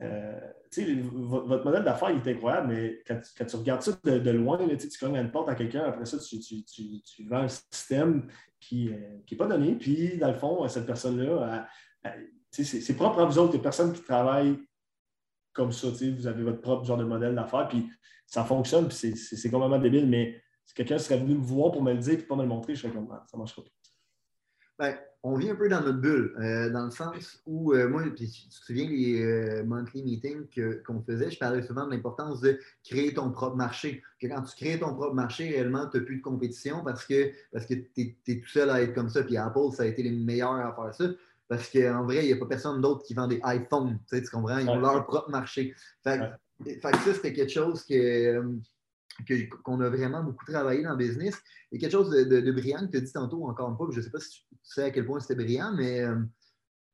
Euh, 0.00 0.52
votre 0.76 1.64
modèle 1.64 1.84
d'affaires 1.84 2.10
est 2.10 2.30
incroyable, 2.30 2.68
mais 2.68 3.02
quand, 3.06 3.20
tu 3.46 3.56
regardes 3.56 3.82
ça 3.82 3.92
de, 4.04 4.30
loin, 4.30 4.58
tu 4.58 4.98
cognes 4.98 5.16
une 5.16 5.30
porte 5.30 5.48
à 5.48 5.54
quelqu'un, 5.54 5.84
après 5.84 6.04
ça, 6.04 6.18
tu, 6.18 7.28
vends 7.28 7.38
un 7.38 7.48
système 7.48 8.28
qui 8.60 8.90
n'est 9.30 9.36
pas 9.36 9.46
donné. 9.46 9.74
Puis, 9.74 10.18
dans 10.18 10.28
le 10.28 10.38
fond, 10.38 10.66
cette 10.68 10.86
personne-là, 10.86 11.66
c'est 12.50 12.96
propre 12.96 13.20
à 13.20 13.24
vous 13.24 13.38
autres, 13.38 13.54
il 13.54 13.56
y 13.56 13.60
a 13.60 13.62
personne 13.62 13.92
qui 13.92 14.02
travaille 14.02 14.58
comme 15.52 15.72
ça. 15.72 15.88
Vous 15.88 16.26
avez 16.26 16.42
votre 16.42 16.60
propre 16.60 16.84
genre 16.84 16.98
de 16.98 17.04
modèle 17.04 17.34
d'affaires, 17.34 17.68
puis 17.68 17.88
ça 18.26 18.44
fonctionne, 18.44 18.88
puis 18.88 19.16
c'est 19.16 19.50
complètement 19.50 19.78
débile, 19.78 20.06
mais 20.06 20.40
si 20.64 20.74
quelqu'un 20.74 20.98
serait 20.98 21.18
venu 21.18 21.34
me 21.34 21.42
voir 21.42 21.72
pour 21.72 21.82
me 21.82 21.92
le 21.92 21.98
dire 21.98 22.14
et 22.14 22.18
pas 22.18 22.36
me 22.36 22.42
le 22.42 22.48
montrer, 22.48 22.74
je 22.74 22.82
serais 22.82 22.92
comme 22.92 23.08
ah, 23.10 23.24
ça 23.26 23.36
ne 23.36 23.38
marchera 23.38 23.62
pas. 23.62 23.70
Ben, 24.78 24.96
on 25.24 25.36
vit 25.36 25.50
un 25.50 25.56
peu 25.56 25.68
dans 25.68 25.80
notre 25.80 25.98
bulle, 25.98 26.34
euh, 26.38 26.70
dans 26.70 26.84
le 26.84 26.90
sens 26.92 27.42
où, 27.46 27.72
euh, 27.72 27.88
moi, 27.88 28.04
tu 28.16 28.26
te 28.28 28.54
souviens 28.54 28.88
les 28.88 29.20
euh, 29.20 29.64
monthly 29.64 30.04
meetings 30.04 30.46
qu'on 30.84 31.02
faisait, 31.02 31.30
je 31.32 31.38
parlais 31.38 31.62
souvent 31.62 31.86
de 31.86 31.90
l'importance 31.90 32.40
de 32.40 32.60
créer 32.84 33.12
ton 33.12 33.30
propre 33.32 33.56
marché. 33.56 34.02
Que 34.20 34.28
quand 34.28 34.42
tu 34.42 34.54
crées 34.54 34.78
ton 34.78 34.94
propre 34.94 35.14
marché, 35.14 35.48
réellement, 35.48 35.88
tu 35.88 35.98
n'as 35.98 36.04
plus 36.04 36.18
de 36.18 36.22
compétition 36.22 36.84
parce 36.84 37.04
que, 37.04 37.32
parce 37.52 37.66
que 37.66 37.74
tu 37.74 38.16
es, 38.26 38.40
tout 38.40 38.48
seul 38.48 38.70
à 38.70 38.80
être 38.80 38.94
comme 38.94 39.08
ça. 39.08 39.24
Puis 39.24 39.36
Apple, 39.36 39.72
ça 39.72 39.82
a 39.82 39.86
été 39.86 40.04
les 40.04 40.12
meilleurs 40.12 40.52
à 40.52 40.72
faire 40.72 40.94
ça. 40.94 41.14
Parce 41.48 41.68
qu'en 41.70 42.04
vrai, 42.04 42.24
il 42.24 42.26
n'y 42.26 42.32
a 42.32 42.36
pas 42.36 42.46
personne 42.46 42.80
d'autre 42.80 43.04
qui 43.04 43.14
vend 43.14 43.26
des 43.26 43.40
iPhones. 43.42 43.98
Tu, 44.08 44.16
sais, 44.16 44.22
tu 44.22 44.30
comprends? 44.30 44.58
Ils 44.58 44.68
ont 44.68 44.78
leur 44.78 45.04
propre 45.06 45.30
marché. 45.30 45.74
Fait, 46.04 46.20
fait 46.62 46.78
que 46.80 46.98
ça, 46.98 47.14
c'était 47.14 47.32
quelque 47.32 47.52
chose 47.52 47.84
que 47.84 48.60
qu'on 49.62 49.80
a 49.80 49.88
vraiment 49.88 50.22
beaucoup 50.22 50.44
travaillé 50.44 50.82
dans 50.82 50.90
le 50.90 50.96
business. 50.96 51.36
Et 51.72 51.78
quelque 51.78 51.92
chose 51.92 52.10
de, 52.10 52.52
brillant 52.52 52.86
que 52.86 52.92
tu 52.92 52.96
as 52.98 53.00
dit 53.00 53.12
tantôt, 53.12 53.46
encore 53.46 53.70
une 53.70 53.76
fois, 53.76 53.88
je 53.90 53.98
ne 53.98 54.02
sais 54.02 54.10
pas 54.10 54.20
si 54.20 54.30
tu 54.30 54.42
sais 54.74 54.84
à 54.84 54.90
quel 54.90 55.06
point 55.06 55.20
c'était 55.20 55.34
brillant, 55.34 55.72
mais 55.72 56.00
euh, 56.00 56.16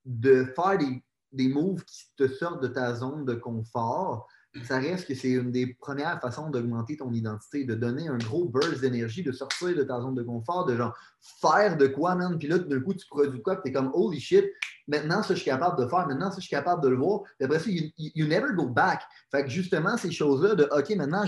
de 0.05 0.45
faire 0.45 0.79
des, 0.79 1.03
des 1.33 1.49
moves 1.49 1.85
qui 1.85 2.05
te 2.17 2.29
sortent 2.29 2.63
de 2.63 2.69
ta 2.69 2.95
zone 2.95 3.25
de 3.25 3.35
confort, 3.35 4.29
ça 4.63 4.79
reste 4.79 5.09
que 5.09 5.15
c'est 5.15 5.31
une 5.31 5.51
des 5.51 5.75
premières 5.75 6.21
façons 6.21 6.49
d'augmenter 6.49 6.97
ton 6.97 7.13
identité, 7.13 7.65
de 7.65 7.75
donner 7.75 8.09
un 8.09 8.19
gros 8.19 8.49
burst 8.49 8.81
d'énergie, 8.81 9.23
de 9.23 9.33
sortir 9.33 9.75
de 9.75 9.83
ta 9.83 10.01
zone 10.01 10.15
de 10.15 10.23
confort, 10.23 10.65
de 10.65 10.77
genre 10.77 10.97
faire 11.41 11.77
de 11.77 11.89
quoi, 11.89 12.15
man. 12.15 12.39
Puis 12.39 12.47
là, 12.47 12.59
d'un 12.59 12.81
coup, 12.81 12.95
tu 12.95 13.07
produis 13.07 13.43
quoi, 13.43 13.57
puis 13.57 13.65
tu 13.65 13.69
es 13.71 13.73
comme 13.73 13.91
holy 13.95 14.21
shit, 14.21 14.45
maintenant, 14.87 15.23
ça, 15.23 15.35
je 15.35 15.41
suis 15.41 15.51
capable 15.51 15.83
de 15.83 15.89
faire, 15.89 16.07
maintenant, 16.07 16.31
ça, 16.31 16.37
je 16.37 16.43
suis 16.43 16.51
capable 16.51 16.83
de 16.83 16.89
le 16.89 16.97
voir. 16.97 17.23
Puis 17.23 17.45
après 17.45 17.59
ça, 17.59 17.69
you, 17.69 18.27
never 18.27 18.55
go 18.55 18.69
back. 18.69 19.03
Fait 19.31 19.43
que 19.43 19.51
justement, 19.51 19.97
ces 19.97 20.13
choses-là 20.13 20.55
de 20.55 20.69
OK, 20.71 20.91
maintenant, 20.97 21.25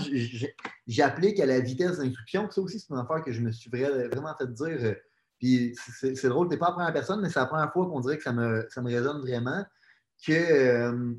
j'applique 0.87 1.39
à 1.39 1.45
la 1.45 1.59
vitesse 1.59 1.97
d'instruction. 1.97 2.49
Ça 2.49 2.61
aussi, 2.61 2.79
c'est 2.79 2.93
une 2.93 2.99
affaire 2.99 3.21
que 3.23 3.31
je 3.31 3.41
me 3.41 3.51
suis 3.51 3.69
vraiment 3.69 4.35
fait 4.37 4.51
dire. 4.53 4.95
Puis 5.39 5.75
c'est 6.01 6.29
drôle, 6.29 6.47
tu 6.47 6.53
n'es 6.53 6.57
pas 6.57 6.67
la 6.67 6.71
première 6.73 6.93
personne, 6.93 7.21
mais 7.21 7.29
c'est 7.29 7.39
la 7.39 7.45
première 7.45 7.71
fois 7.71 7.85
qu'on 7.85 7.99
dirait 7.99 8.17
que 8.17 8.23
ça 8.23 8.33
me, 8.33 8.65
ça 8.69 8.81
me 8.81 8.87
résonne 8.87 9.21
vraiment 9.21 9.63
que. 10.25 10.33
Euh, 10.33 11.15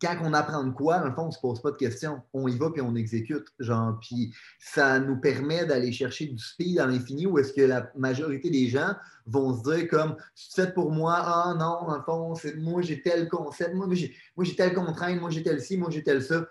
quand 0.00 0.16
on 0.22 0.32
apprend 0.32 0.64
de 0.64 0.70
quoi, 0.70 0.98
dans 0.98 1.06
le 1.06 1.14
fond, 1.14 1.24
on 1.24 1.26
ne 1.26 1.32
se 1.32 1.40
pose 1.40 1.60
pas 1.60 1.70
de 1.70 1.76
questions. 1.76 2.22
On 2.32 2.46
y 2.48 2.56
va 2.56 2.70
puis 2.70 2.80
on 2.80 2.94
exécute. 2.94 3.46
Genre, 3.58 3.98
puis 4.00 4.32
ça 4.58 4.98
nous 5.00 5.18
permet 5.20 5.66
d'aller 5.66 5.92
chercher 5.92 6.26
du 6.26 6.38
speed 6.38 6.78
à 6.78 6.86
l'infini 6.86 7.26
où 7.26 7.38
est-ce 7.38 7.52
que 7.52 7.62
la 7.62 7.90
majorité 7.96 8.50
des 8.50 8.68
gens 8.68 8.94
vont 9.26 9.56
se 9.56 9.70
dire 9.70 9.88
comme 9.88 10.16
c'est 10.34 10.66
fait 10.66 10.74
pour 10.74 10.92
moi, 10.92 11.16
ah 11.16 11.54
non, 11.54 11.86
dans 11.86 11.96
le 11.96 12.02
fond, 12.02 12.34
moi 12.58 12.82
j'ai 12.82 13.02
tel 13.02 13.28
concept, 13.28 13.74
moi 13.74 13.88
j'ai 13.92 14.56
telle 14.56 14.74
contrainte, 14.74 15.20
moi 15.20 15.30
j'ai 15.30 15.42
tel 15.42 15.60
ci, 15.60 15.76
moi 15.76 15.90
j'ai 15.90 16.02
tel 16.02 16.22
ça. 16.22 16.46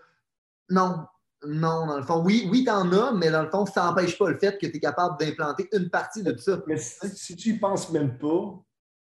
Non, 0.70 1.06
non, 1.46 1.86
dans 1.86 1.98
le 1.98 2.04
fond, 2.04 2.24
oui, 2.24 2.48
oui, 2.52 2.66
en 2.70 2.92
as, 2.92 3.12
mais 3.14 3.30
dans 3.30 3.44
le 3.44 3.50
fond, 3.50 3.66
ça 3.66 3.86
n'empêche 3.86 4.18
pas 4.18 4.30
le 4.30 4.38
fait 4.40 4.58
que 4.58 4.66
tu 4.66 4.78
es 4.78 4.80
capable 4.80 5.18
d'implanter 5.20 5.70
une 5.72 5.90
partie 5.90 6.24
de 6.24 6.32
tout 6.32 6.40
ça. 6.40 6.62
Mais 6.68 6.78
si, 6.78 7.10
si 7.10 7.36
tu 7.36 7.54
n'y 7.54 7.60
penses 7.60 7.92
même 7.92 8.18
pas, 8.18 8.60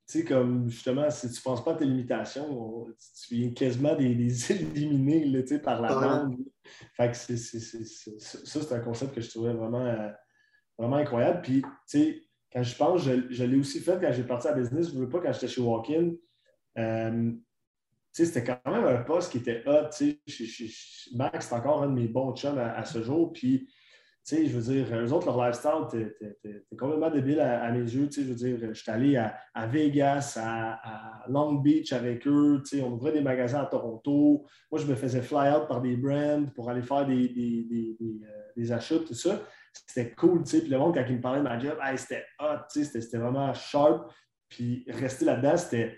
tu 0.09 0.19
sais, 0.19 0.25
comme 0.25 0.69
justement, 0.69 1.09
si 1.09 1.29
tu 1.29 1.37
ne 1.37 1.43
penses 1.43 1.63
pas 1.63 1.73
à 1.73 1.75
tes 1.75 1.85
limitations, 1.85 2.87
tu 3.27 3.35
viens 3.35 3.51
quasiment 3.51 3.95
des, 3.95 4.13
les 4.13 4.51
éliminer 4.75 5.45
sais, 5.45 5.59
par 5.59 5.81
la 5.81 5.93
bande. 5.93 6.35
Fait 6.97 7.11
que 7.11 7.15
c'est, 7.15 7.37
ça, 7.37 8.11
c'est 8.19 8.73
un 8.73 8.79
concept 8.79 9.13
que 9.13 9.21
je 9.21 9.29
trouvais 9.29 9.53
vraiment, 9.53 9.85
euh, 9.85 10.09
vraiment 10.77 10.97
incroyable. 10.97 11.41
Puis, 11.41 11.61
tu 11.61 11.69
sais, 11.85 12.21
quand 12.51 12.63
je 12.63 12.75
pense, 12.75 13.01
je, 13.03 13.43
l'ai 13.43 13.57
aussi 13.57 13.79
fait 13.79 13.99
quand 14.01 14.11
j'ai 14.11 14.23
parti 14.23 14.47
à 14.47 14.53
business. 14.53 14.89
Je 14.89 14.95
ne 14.95 15.01
veux 15.01 15.09
pas 15.09 15.21
quand 15.21 15.31
j'étais 15.31 15.47
chez 15.47 15.61
Walkin. 15.61 16.13
Euh, 16.77 17.31
c'était 18.11 18.43
quand 18.43 18.71
même 18.71 18.85
un 18.85 19.03
poste 19.03 19.31
qui 19.31 19.39
était 19.39 19.63
hot. 19.67 19.89
Max, 21.15 21.47
c'est 21.47 21.55
encore 21.55 21.83
un 21.83 21.87
de 21.87 21.93
mes 21.93 22.07
bons 22.07 22.35
chums 22.35 22.57
à, 22.57 22.83
ce 22.83 23.01
jour. 23.01 23.31
Puis, 23.33 23.67
je 24.25 24.57
veux 24.57 24.73
dire, 24.73 24.87
eux 24.95 25.13
autres, 25.13 25.27
leur 25.27 25.45
lifestyle, 25.45 25.87
t'es 25.89 26.75
complètement 26.77 27.09
débile 27.09 27.39
à, 27.39 27.71
mes 27.71 27.79
yeux. 27.79 28.09
Je 28.11 28.21
veux 28.21 28.35
dire, 28.35 28.75
suis 28.75 28.91
allé 28.91 29.15
à, 29.15 29.67
Vegas, 29.67 30.37
à, 30.41 31.23
Long 31.29 31.53
Beach 31.55 31.93
avec 31.93 32.27
eux. 32.27 32.61
On 32.83 32.93
ouvrait 32.93 33.11
des 33.11 33.21
magasins 33.21 33.61
à 33.61 33.65
Toronto. 33.65 34.45
Moi, 34.71 34.81
je 34.81 34.87
me 34.87 34.95
faisais 34.95 35.21
fly 35.21 35.51
out 35.51 35.67
par 35.67 35.81
des 35.81 35.95
brands 35.95 36.45
pour 36.55 36.69
aller 36.69 36.81
faire 36.81 37.05
des, 37.05 37.29
des, 37.29 37.67
des, 37.69 37.97
euh, 38.57 38.75
achats, 38.75 38.99
tout 38.99 39.13
ça. 39.13 39.41
C'était 39.71 40.11
cool. 40.15 40.43
Puis 40.43 40.61
le 40.61 40.77
monde, 40.77 40.95
quand 40.95 41.05
il 41.07 41.17
me 41.17 41.21
parlait 41.21 41.39
de 41.39 41.43
ma 41.43 41.59
job, 41.59 41.77
c'était 41.95 42.25
hot, 42.39 42.67
c'était 42.69 43.17
vraiment 43.17 43.53
sharp. 43.53 44.11
Puis 44.49 44.83
rester 44.87 45.25
là-dedans, 45.25 45.57
c'était 45.57 45.95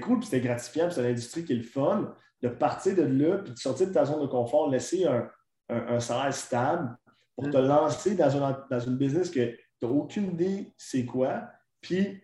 cool, 0.00 0.18
puis 0.18 0.26
c'était 0.26 0.40
gratifiant, 0.40 0.86
puis 0.86 0.94
c'est 0.94 1.00
une 1.00 1.10
industrie 1.10 1.44
qui 1.44 1.52
est 1.52 1.56
le 1.56 1.62
fun. 1.62 2.14
De 2.42 2.48
partir 2.48 2.96
de 2.96 3.02
là, 3.02 3.38
puis 3.38 3.52
de 3.52 3.58
sortir 3.58 3.88
de 3.88 3.92
ta 3.92 4.04
zone 4.06 4.22
de 4.22 4.26
confort, 4.26 4.70
laisser 4.70 5.06
un, 5.06 5.28
un, 5.68 5.96
un 5.96 6.00
salaire 6.00 6.32
stable, 6.32 6.96
pour 7.40 7.50
te 7.50 7.56
lancer 7.56 8.14
dans, 8.14 8.80
une 8.80 8.96
business 8.96 9.30
que 9.30 9.50
tu 9.50 9.86
n'as 9.86 9.88
aucune 9.88 10.32
idée 10.32 10.74
c'est 10.76 11.04
quoi. 11.04 11.48
Puis, 11.80 12.22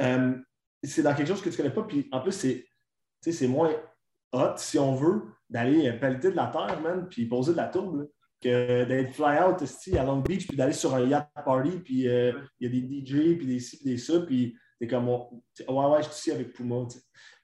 euh, 0.00 0.34
c'est 0.82 1.02
dans 1.02 1.14
quelque 1.14 1.28
chose 1.28 1.40
que 1.40 1.48
tu 1.48 1.54
ne 1.54 1.56
connais 1.56 1.74
pas. 1.74 1.82
Puis, 1.84 2.08
en 2.12 2.20
plus, 2.20 2.32
c'est 3.22 3.48
moins 3.48 3.74
hot, 4.32 4.56
si 4.56 4.78
on 4.78 4.94
veut, 4.94 5.22
d'aller 5.48 5.90
pelleter 5.94 6.30
de 6.30 6.36
la 6.36 6.48
terre, 6.48 6.80
man, 6.82 7.08
puis 7.08 7.26
poser 7.26 7.52
de 7.52 7.56
la 7.56 7.68
tourbe, 7.68 8.08
que 8.40 8.84
d'être 8.84 9.14
fly 9.14 9.38
out 9.38 9.62
à 9.96 10.04
Long 10.04 10.20
Beach, 10.20 10.46
puis 10.46 10.56
d'aller 10.56 10.74
sur 10.74 10.94
un 10.94 11.06
yacht 11.06 11.30
party, 11.44 11.78
puis 11.78 12.08
euh, 12.08 12.32
il 12.60 12.66
y 12.66 12.70
a 12.70 12.80
des 12.80 13.00
DJ, 13.00 13.38
puis 13.38 13.46
des 13.46 13.60
ci, 13.60 13.78
puis 13.78 13.86
des 13.86 13.98
ça, 13.98 14.20
puis 14.20 14.54
t'es 14.78 14.86
comme, 14.86 15.08
ouais, 15.08 15.18
ouais, 15.68 16.02
je 16.02 16.08
suis 16.08 16.14
ici 16.14 16.32
avec 16.32 16.52
Puma. 16.52 16.86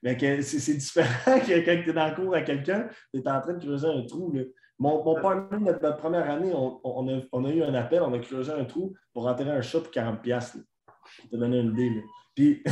Mais 0.01 0.41
c'est 0.41 0.73
différent 0.73 1.39
que 1.39 1.65
quand 1.65 1.83
tu 1.83 1.89
es 1.89 1.93
dans 1.93 2.07
le 2.07 2.15
cours 2.15 2.35
à 2.35 2.41
quelqu'un, 2.41 2.87
tu 3.13 3.19
es 3.19 3.29
en 3.29 3.41
train 3.41 3.53
de 3.53 3.63
creuser 3.63 3.87
un 3.87 4.03
trou. 4.03 4.31
Là. 4.33 4.43
Mon, 4.77 5.03
mon 5.03 5.21
partner, 5.21 5.57
notre, 5.59 5.97
première 5.97 6.29
année, 6.29 6.51
on, 6.53 7.45
a, 7.45 7.49
eu 7.49 7.63
un 7.63 7.73
appel, 7.75 8.01
on 8.01 8.13
a 8.13 8.19
creusé 8.19 8.51
un 8.51 8.65
trou 8.65 8.93
pour 9.13 9.27
enterrer 9.27 9.51
un 9.51 9.61
chat 9.61 9.79
pour 9.79 9.91
40$. 9.91 10.21
Pour 10.21 11.29
te 11.29 11.35
donner 11.35 11.59
une 11.59 11.71
idée. 11.71 12.03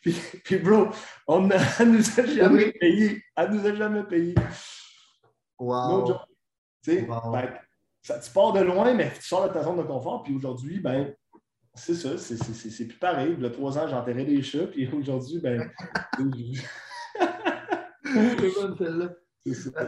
Puis, 0.00 0.16
puis, 0.44 0.56
bro, 0.56 0.88
on 1.26 1.50
a, 1.50 1.56
elle 1.80 1.92
nous 1.92 2.20
a 2.20 2.24
jamais 2.24 2.72
payé. 2.72 3.22
Elle 3.36 3.50
nous 3.50 3.66
a 3.66 3.74
jamais 3.74 4.02
payé. 4.04 4.34
Wow. 5.58 6.14
tu 6.82 7.06
ça, 8.02 8.18
tu 8.18 8.30
pars 8.30 8.52
de 8.52 8.60
loin, 8.60 8.92
mais 8.94 9.12
tu 9.12 9.22
sors 9.22 9.48
de 9.48 9.52
ta 9.52 9.62
zone 9.62 9.78
de 9.78 9.82
confort. 9.82 10.22
Puis 10.22 10.34
aujourd'hui, 10.34 10.80
ben, 10.80 11.14
c'est 11.74 11.94
ça, 11.94 12.16
c'est 12.18 12.84
plus 12.86 12.98
pareil. 12.98 13.34
Il 13.36 13.42
y 13.42 13.46
a 13.46 13.50
trois 13.50 13.76
ans, 13.78 13.88
j'enterrais 13.88 14.24
des 14.24 14.42
chats, 14.42 14.66
puis 14.66 14.88
aujourd'hui, 14.92 15.40
ben. 15.40 15.70
c'est 18.04 18.54
bonne 18.54 18.76
celle-là. 18.78 19.14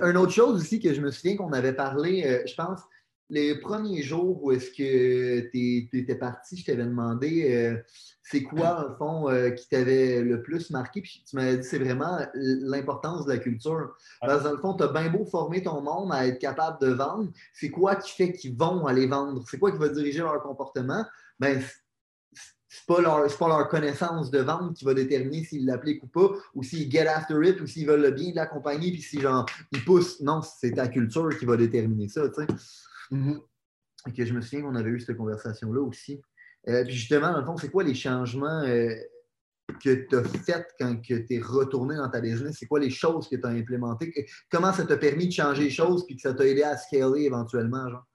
Une 0.02 0.16
autre 0.16 0.32
chose 0.32 0.60
aussi 0.60 0.80
que 0.80 0.92
je 0.92 1.00
me 1.00 1.10
souviens 1.10 1.36
qu'on 1.36 1.52
avait 1.52 1.72
parlé, 1.72 2.24
euh, 2.26 2.42
je 2.46 2.54
pense, 2.54 2.80
les 3.28 3.58
premiers 3.58 4.02
jours 4.02 4.42
où 4.42 4.52
est-ce 4.52 4.70
que 4.70 5.48
tu 5.50 5.88
étais 5.92 6.14
parti, 6.14 6.56
je 6.56 6.64
t'avais 6.64 6.84
demandé 6.84 7.52
euh, 7.54 7.76
c'est 8.22 8.42
quoi, 8.42 8.90
en 8.90 8.96
fond, 8.96 9.30
euh, 9.30 9.50
qui 9.50 9.68
t'avait 9.68 10.22
le 10.22 10.42
plus 10.42 10.70
marqué? 10.70 11.00
Puis 11.00 11.24
tu 11.28 11.36
m'avais 11.36 11.56
dit 11.58 11.64
c'est 11.66 11.78
vraiment 11.78 12.18
l'importance 12.34 13.24
de 13.24 13.32
la 13.32 13.38
culture. 13.38 13.96
Parce 14.20 14.38
que 14.38 14.44
dans 14.44 14.52
le 14.52 14.58
fond, 14.58 14.74
tu 14.74 14.84
as 14.84 14.88
bien 14.88 15.10
beau 15.10 15.24
former 15.24 15.62
ton 15.62 15.80
monde 15.80 16.12
à 16.12 16.26
être 16.26 16.38
capable 16.38 16.80
de 16.80 16.88
vendre. 16.88 17.30
C'est 17.52 17.70
quoi 17.70 17.96
qui 17.96 18.12
fait 18.12 18.32
qu'ils 18.32 18.56
vont 18.56 18.86
aller 18.86 19.06
vendre? 19.06 19.42
C'est 19.48 19.58
quoi 19.58 19.72
qui 19.72 19.78
va 19.78 19.88
diriger 19.88 20.20
leur 20.20 20.42
comportement? 20.42 21.04
Ben, 21.38 21.62
c'est 22.76 22.86
pas 22.86 23.00
leur, 23.00 23.38
pas 23.38 23.48
leur 23.48 23.68
connaissance 23.68 24.30
de 24.30 24.38
vente 24.40 24.74
qui 24.76 24.84
va 24.84 24.94
déterminer 24.94 25.44
s'ils 25.44 25.64
l'appliquent 25.66 26.02
ou 26.02 26.08
pas, 26.08 26.30
ou 26.54 26.62
s'ils 26.62 26.90
get 26.90 27.06
after 27.06 27.36
it, 27.42 27.60
ou 27.60 27.66
s'ils 27.66 27.86
veulent 27.86 28.02
le 28.02 28.10
bien 28.10 28.30
de 28.30 28.36
la 28.36 28.46
compagnie, 28.46 28.92
puis 28.92 29.02
si 29.02 29.20
genre 29.20 29.46
ils 29.72 29.84
poussent. 29.84 30.20
Non, 30.20 30.42
c'est 30.42 30.72
ta 30.72 30.88
culture 30.88 31.36
qui 31.38 31.46
va 31.46 31.56
déterminer 31.56 32.08
ça, 32.08 32.28
tu 32.28 32.34
sais. 32.34 32.46
Mm-hmm. 33.12 34.26
je 34.26 34.32
me 34.32 34.40
souviens 34.40 34.62
qu'on 34.62 34.74
avait 34.74 34.90
eu 34.90 35.00
cette 35.00 35.16
conversation-là 35.16 35.80
aussi. 35.80 36.20
Euh, 36.68 36.84
puis 36.84 36.94
justement, 36.94 37.32
dans 37.32 37.40
le 37.40 37.46
fond, 37.46 37.56
c'est 37.56 37.70
quoi 37.70 37.84
les 37.84 37.94
changements 37.94 38.62
euh, 38.62 38.94
que 39.82 40.06
tu 40.08 40.16
as 40.16 40.24
faits 40.24 40.66
quand 40.78 41.00
tu 41.00 41.24
es 41.28 41.40
retourné 41.40 41.96
dans 41.96 42.08
ta 42.08 42.20
business? 42.20 42.56
C'est 42.58 42.66
quoi 42.66 42.80
les 42.80 42.90
choses 42.90 43.28
que 43.28 43.36
tu 43.36 43.46
as 43.46 43.50
implémentées? 43.50 44.12
Comment 44.50 44.72
ça 44.72 44.84
t'a 44.84 44.96
permis 44.96 45.28
de 45.28 45.32
changer 45.32 45.64
les 45.64 45.70
choses 45.70 46.04
puis 46.04 46.16
que 46.16 46.22
ça 46.22 46.34
t'a 46.34 46.46
aidé 46.46 46.62
à 46.62 46.76
scaler 46.76 47.22
éventuellement, 47.22 47.88
genre? 47.88 48.06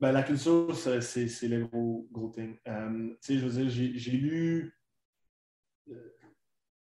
Ben, 0.00 0.12
la 0.12 0.22
culture, 0.22 0.74
c'est 0.74 1.48
le 1.48 1.66
gros, 1.66 2.08
gros 2.10 2.30
thing. 2.30 2.56
Euh, 2.68 3.14
je 3.26 3.46
veux 3.46 3.62
dire, 3.62 3.70
j'ai 3.70 4.12
lu. 4.12 4.74
Euh, 5.90 5.94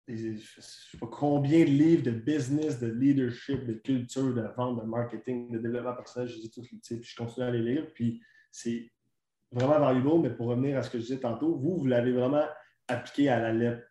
je 0.07 0.59
sais 0.59 0.97
pas 0.97 1.07
combien 1.07 1.59
de 1.59 1.69
livres 1.69 2.03
de 2.03 2.11
business, 2.11 2.79
de 2.79 2.87
leadership, 2.87 3.65
de 3.65 3.73
culture, 3.73 4.33
de 4.33 4.41
vente, 4.57 4.81
de 4.81 4.85
marketing, 4.85 5.51
de 5.51 5.59
développement 5.59 5.95
personnel, 5.95 6.27
je 6.27 6.39
dis 6.39 6.51
tous 6.51 6.67
les 6.71 6.79
types, 6.79 7.01
puis 7.01 7.09
je 7.09 7.15
continue 7.15 7.45
à 7.45 7.51
les 7.51 7.61
lire. 7.61 7.87
Puis 7.93 8.21
c'est 8.51 8.91
vraiment 9.51 9.79
valuable, 9.79 10.23
mais 10.23 10.35
pour 10.35 10.47
revenir 10.47 10.77
à 10.77 10.83
ce 10.83 10.89
que 10.89 10.97
je 10.97 11.03
disais 11.03 11.19
tantôt, 11.19 11.55
vous, 11.55 11.77
vous 11.77 11.85
l'avez 11.85 12.11
vraiment 12.11 12.45
appliqué 12.87 13.29
à 13.29 13.39
la 13.39 13.53
lettre. 13.53 13.87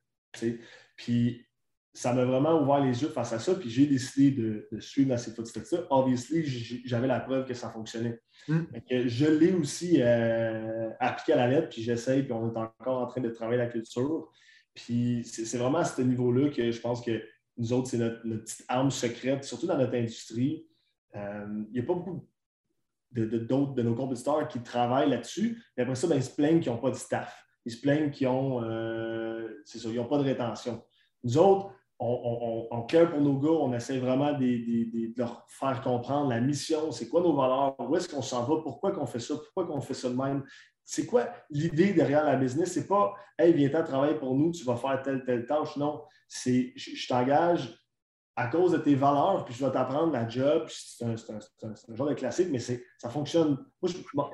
Puis 0.96 1.46
ça 1.94 2.14
m'a 2.14 2.24
vraiment 2.24 2.62
ouvert 2.62 2.80
les 2.80 3.02
yeux 3.02 3.08
face 3.08 3.32
à 3.32 3.38
ça, 3.38 3.54
puis 3.54 3.68
j'ai 3.68 3.86
décidé 3.86 4.30
de, 4.30 4.80
suivre 4.80 5.10
dans 5.10 5.18
ces 5.18 5.32
footsteps-là. 5.32 5.80
Obviously, 5.90 6.44
j'avais 6.86 7.06
la 7.06 7.20
preuve 7.20 7.44
que 7.44 7.54
ça 7.54 7.68
fonctionnait. 7.70 8.20
Mm. 8.48 8.62
je 9.06 9.26
l'ai 9.26 9.52
aussi 9.52 9.98
euh, 10.00 10.90
appliqué 11.00 11.34
à 11.34 11.36
la 11.36 11.48
lettre, 11.48 11.68
puis 11.68 11.82
j'essaye, 11.82 12.22
puis 12.22 12.32
on 12.32 12.52
est 12.52 12.56
encore 12.56 13.02
en 13.02 13.06
train 13.06 13.20
de 13.20 13.28
travailler 13.28 13.58
la 13.58 13.66
culture. 13.66 14.30
Puis 14.74 15.22
c'est 15.24 15.58
vraiment 15.58 15.78
à 15.78 15.84
ce 15.84 16.00
niveau-là 16.00 16.48
que 16.48 16.70
je 16.70 16.80
pense 16.80 17.02
que 17.02 17.22
nous 17.58 17.72
autres, 17.74 17.88
c'est 17.88 17.98
notre, 17.98 18.22
petite 18.22 18.64
arme 18.68 18.90
secrète, 18.90 19.44
surtout 19.44 19.66
dans 19.66 19.76
notre 19.76 19.94
industrie. 19.94 20.66
Euh, 21.14 21.64
il 21.68 21.74
n'y 21.74 21.80
a 21.80 21.82
pas 21.82 21.94
beaucoup 21.94 22.26
d'autres 23.12 23.74
de, 23.74 23.82
nos 23.82 23.94
compétiteurs 23.94 24.48
qui 24.48 24.60
travaillent 24.60 25.10
là-dessus. 25.10 25.62
Mais 25.76 25.82
après 25.82 25.94
ça, 25.94 26.06
ben, 26.06 26.16
ils 26.16 26.22
se 26.22 26.34
plaignent 26.34 26.60
qu'ils 26.60 26.72
n'ont 26.72 26.78
pas 26.78 26.90
de 26.90 26.96
staff. 26.96 27.44
Ils 27.66 27.72
se 27.72 27.80
plaignent 27.80 28.10
qu'ils 28.10 28.26
n'ont 28.28 28.62
euh, 28.64 29.48
pas 30.08 30.18
de 30.18 30.22
rétention. 30.22 30.82
Nous 31.22 31.38
autres, 31.38 31.72
on, 32.02 32.82
cœur 32.82 33.10
pour 33.10 33.20
nos 33.20 33.38
gars, 33.38 33.50
on 33.50 33.72
essaie 33.72 33.98
vraiment 33.98 34.32
de, 34.32 35.16
leur 35.16 35.44
faire 35.48 35.80
comprendre 35.82 36.30
la 36.30 36.40
mission, 36.40 36.90
c'est 36.90 37.08
quoi 37.08 37.20
nos 37.20 37.34
valeurs, 37.34 37.76
où 37.78 37.96
est-ce 37.96 38.08
qu'on 38.08 38.22
s'en 38.22 38.44
va, 38.44 38.60
pourquoi 38.62 38.92
qu'on 38.92 39.06
fait 39.06 39.20
ça, 39.20 39.34
pourquoi 39.36 39.66
qu'on 39.66 39.80
fait 39.80 39.94
ça 39.94 40.08
de 40.08 40.16
même. 40.16 40.44
C'est 40.84 41.06
quoi 41.06 41.28
l'idée 41.48 41.92
derrière 41.92 42.24
la 42.24 42.36
business? 42.36 42.72
C'est 42.72 42.88
pas 42.88 43.14
Hey, 43.38 43.52
viens-t'en 43.52 43.84
travailler 43.84 44.14
pour 44.14 44.34
nous, 44.34 44.50
tu 44.50 44.64
vas 44.64 44.76
faire 44.76 45.00
telle, 45.02 45.24
telle 45.24 45.46
tâche. 45.46 45.76
Non, 45.76 46.02
c'est 46.28 46.72
je, 46.76 47.06
t'engage 47.08 47.78
à 48.34 48.48
cause 48.48 48.72
de 48.72 48.78
tes 48.78 48.94
valeurs, 48.94 49.44
puis 49.44 49.54
je 49.54 49.64
vais 49.64 49.70
t'apprendre 49.70 50.12
la 50.12 50.28
job. 50.28 50.66
C'est 50.68 51.04
un, 51.04 51.14
genre 51.94 52.08
de 52.08 52.14
classique, 52.14 52.48
mais 52.50 52.58
ça 52.58 53.10
fonctionne. 53.10 53.64
Moi, 54.14 54.30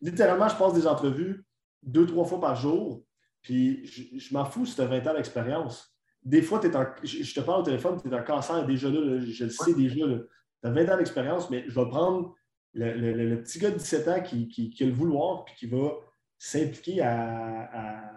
littéralement, 0.00 0.48
je 0.48 0.56
passe 0.56 0.74
des 0.74 0.86
entrevues 0.86 1.44
deux, 1.82 2.06
trois 2.06 2.24
fois 2.24 2.40
par 2.40 2.56
jour, 2.56 3.04
puis 3.42 3.84
je, 3.86 4.32
m'en 4.32 4.44
fous 4.44 4.64
si 4.64 4.74
tu 4.74 4.80
as 4.80 4.86
20 4.86 5.06
ans 5.06 5.14
d'expérience 5.14 5.93
des 6.24 6.40
fois, 6.40 6.60
je, 7.02 7.34
te 7.34 7.40
parle 7.40 7.60
au 7.60 7.64
téléphone, 7.64 8.00
tu 8.00 8.08
es 8.08 8.14
un 8.14 8.22
cancer 8.22 8.64
déjà 8.66 8.88
là, 8.88 9.20
je 9.20 9.44
le 9.44 9.50
sais 9.50 9.74
déjà. 9.74 10.06
Tu 10.06 10.68
as 10.68 10.70
20 10.70 10.88
ans 10.88 10.96
d'expérience, 10.96 11.50
mais 11.50 11.64
je 11.68 11.78
vais 11.78 11.88
prendre 11.88 12.34
le, 12.72 13.36
petit 13.36 13.58
gars 13.58 13.70
de 13.70 13.76
17 13.76 14.08
ans 14.08 14.22
qui, 14.22 14.76
a 14.80 14.84
le 14.84 14.92
vouloir 14.92 15.44
et 15.48 15.54
qui 15.54 15.66
va 15.66 15.92
s'impliquer 16.38 17.02
à, 17.02 18.10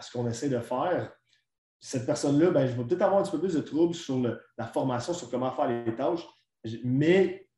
ce 0.00 0.12
qu'on 0.12 0.28
essaie 0.28 0.50
de 0.50 0.60
faire. 0.60 1.12
Cette 1.80 2.06
personne-là, 2.06 2.50
ben, 2.50 2.66
je 2.66 2.72
vais 2.72 2.84
peut-être 2.84 3.02
avoir 3.02 3.20
un 3.20 3.22
petit 3.22 3.30
peu 3.30 3.40
plus 3.40 3.54
de 3.54 3.60
troubles 3.60 3.94
sur 3.94 4.20
la 4.20 4.66
formation, 4.66 5.14
sur 5.14 5.30
comment 5.30 5.50
faire 5.52 5.68
les 5.68 5.94
tâches, 5.94 6.26
mais 6.84 7.48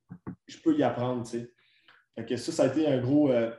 je 0.46 0.58
peux 0.58 0.76
y 0.76 0.82
apprendre. 0.82 1.26
ça, 1.26 2.36
ça 2.36 2.62
a 2.62 2.66
été 2.66 2.86
un 2.86 3.00
gros, 3.00 3.30
euh, 3.30 3.50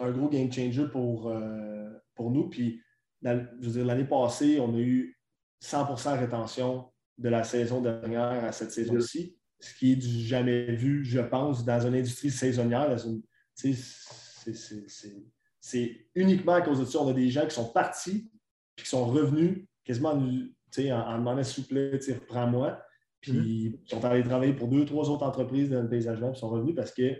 un 0.00 0.10
gros 0.10 0.28
game 0.28 0.52
changer 0.52 0.88
pour, 0.88 1.28
euh, 1.28 1.88
pour 2.14 2.30
nous. 2.30 2.48
Puis, 2.48 2.82
l'année 3.22 4.04
passée, 4.04 4.60
on 4.60 4.74
a 4.74 4.78
eu 4.78 5.16
100% 5.62 6.18
rétention 6.18 6.90
de 7.18 7.28
la 7.28 7.44
saison 7.44 7.80
dernière 7.80 8.44
à 8.44 8.52
cette 8.52 8.72
saison-ci, 8.72 9.36
ce 9.60 9.74
qui 9.74 9.92
est 9.92 9.96
du 9.96 10.08
jamais 10.08 10.74
vu, 10.74 11.04
je 11.04 11.20
pense, 11.20 11.64
dans 11.64 11.86
une 11.86 11.94
industrie 11.94 12.30
saisonnière. 12.30 12.94
C'est 15.60 16.06
uniquement 16.14 16.52
à 16.54 16.60
cause 16.60 16.80
de 16.80 16.84
ça. 16.84 17.00
On 17.00 17.08
a 17.08 17.12
des 17.12 17.30
gens 17.30 17.46
qui 17.46 17.54
sont 17.54 17.72
partis 17.72 18.30
et 18.76 18.82
qui 18.82 18.88
sont 18.88 19.06
revenus 19.06 19.66
quasiment 19.84 20.10
en, 20.10 20.92
en 20.92 21.18
demandant 21.18 21.42
s'il 21.42 21.64
vous 21.64 21.68
plaît, 21.68 21.98
reprends-moi. 22.08 22.82
Puis 23.20 23.32
ils 23.32 23.90
sont 23.90 24.04
allés 24.04 24.22
travailler 24.22 24.52
pour 24.52 24.68
deux, 24.68 24.84
trois 24.84 25.08
autres 25.10 25.24
entreprises 25.24 25.70
dans 25.70 25.82
le 25.82 25.88
paysagement 25.88 26.30
puis 26.30 26.38
sont 26.38 26.50
revenus 26.50 26.76
parce 26.76 26.92
qu'on 26.92 27.16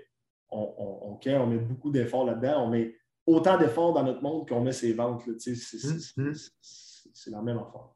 on, 0.50 1.18
on, 1.24 1.46
met 1.46 1.58
beaucoup 1.58 1.90
d'efforts 1.90 2.26
là-dedans. 2.26 2.66
On 2.66 2.68
met 2.68 2.94
autant 3.26 3.58
d'efforts 3.58 3.94
dans 3.94 4.04
notre 4.04 4.22
monde 4.22 4.48
qu'on 4.48 4.60
met 4.60 4.72
ses 4.72 4.92
ventes. 4.92 5.26
Mm-hmm. 5.26 6.50
C'est 6.60 7.30
la 7.30 7.42
même 7.42 7.58
affaire. 7.58 7.95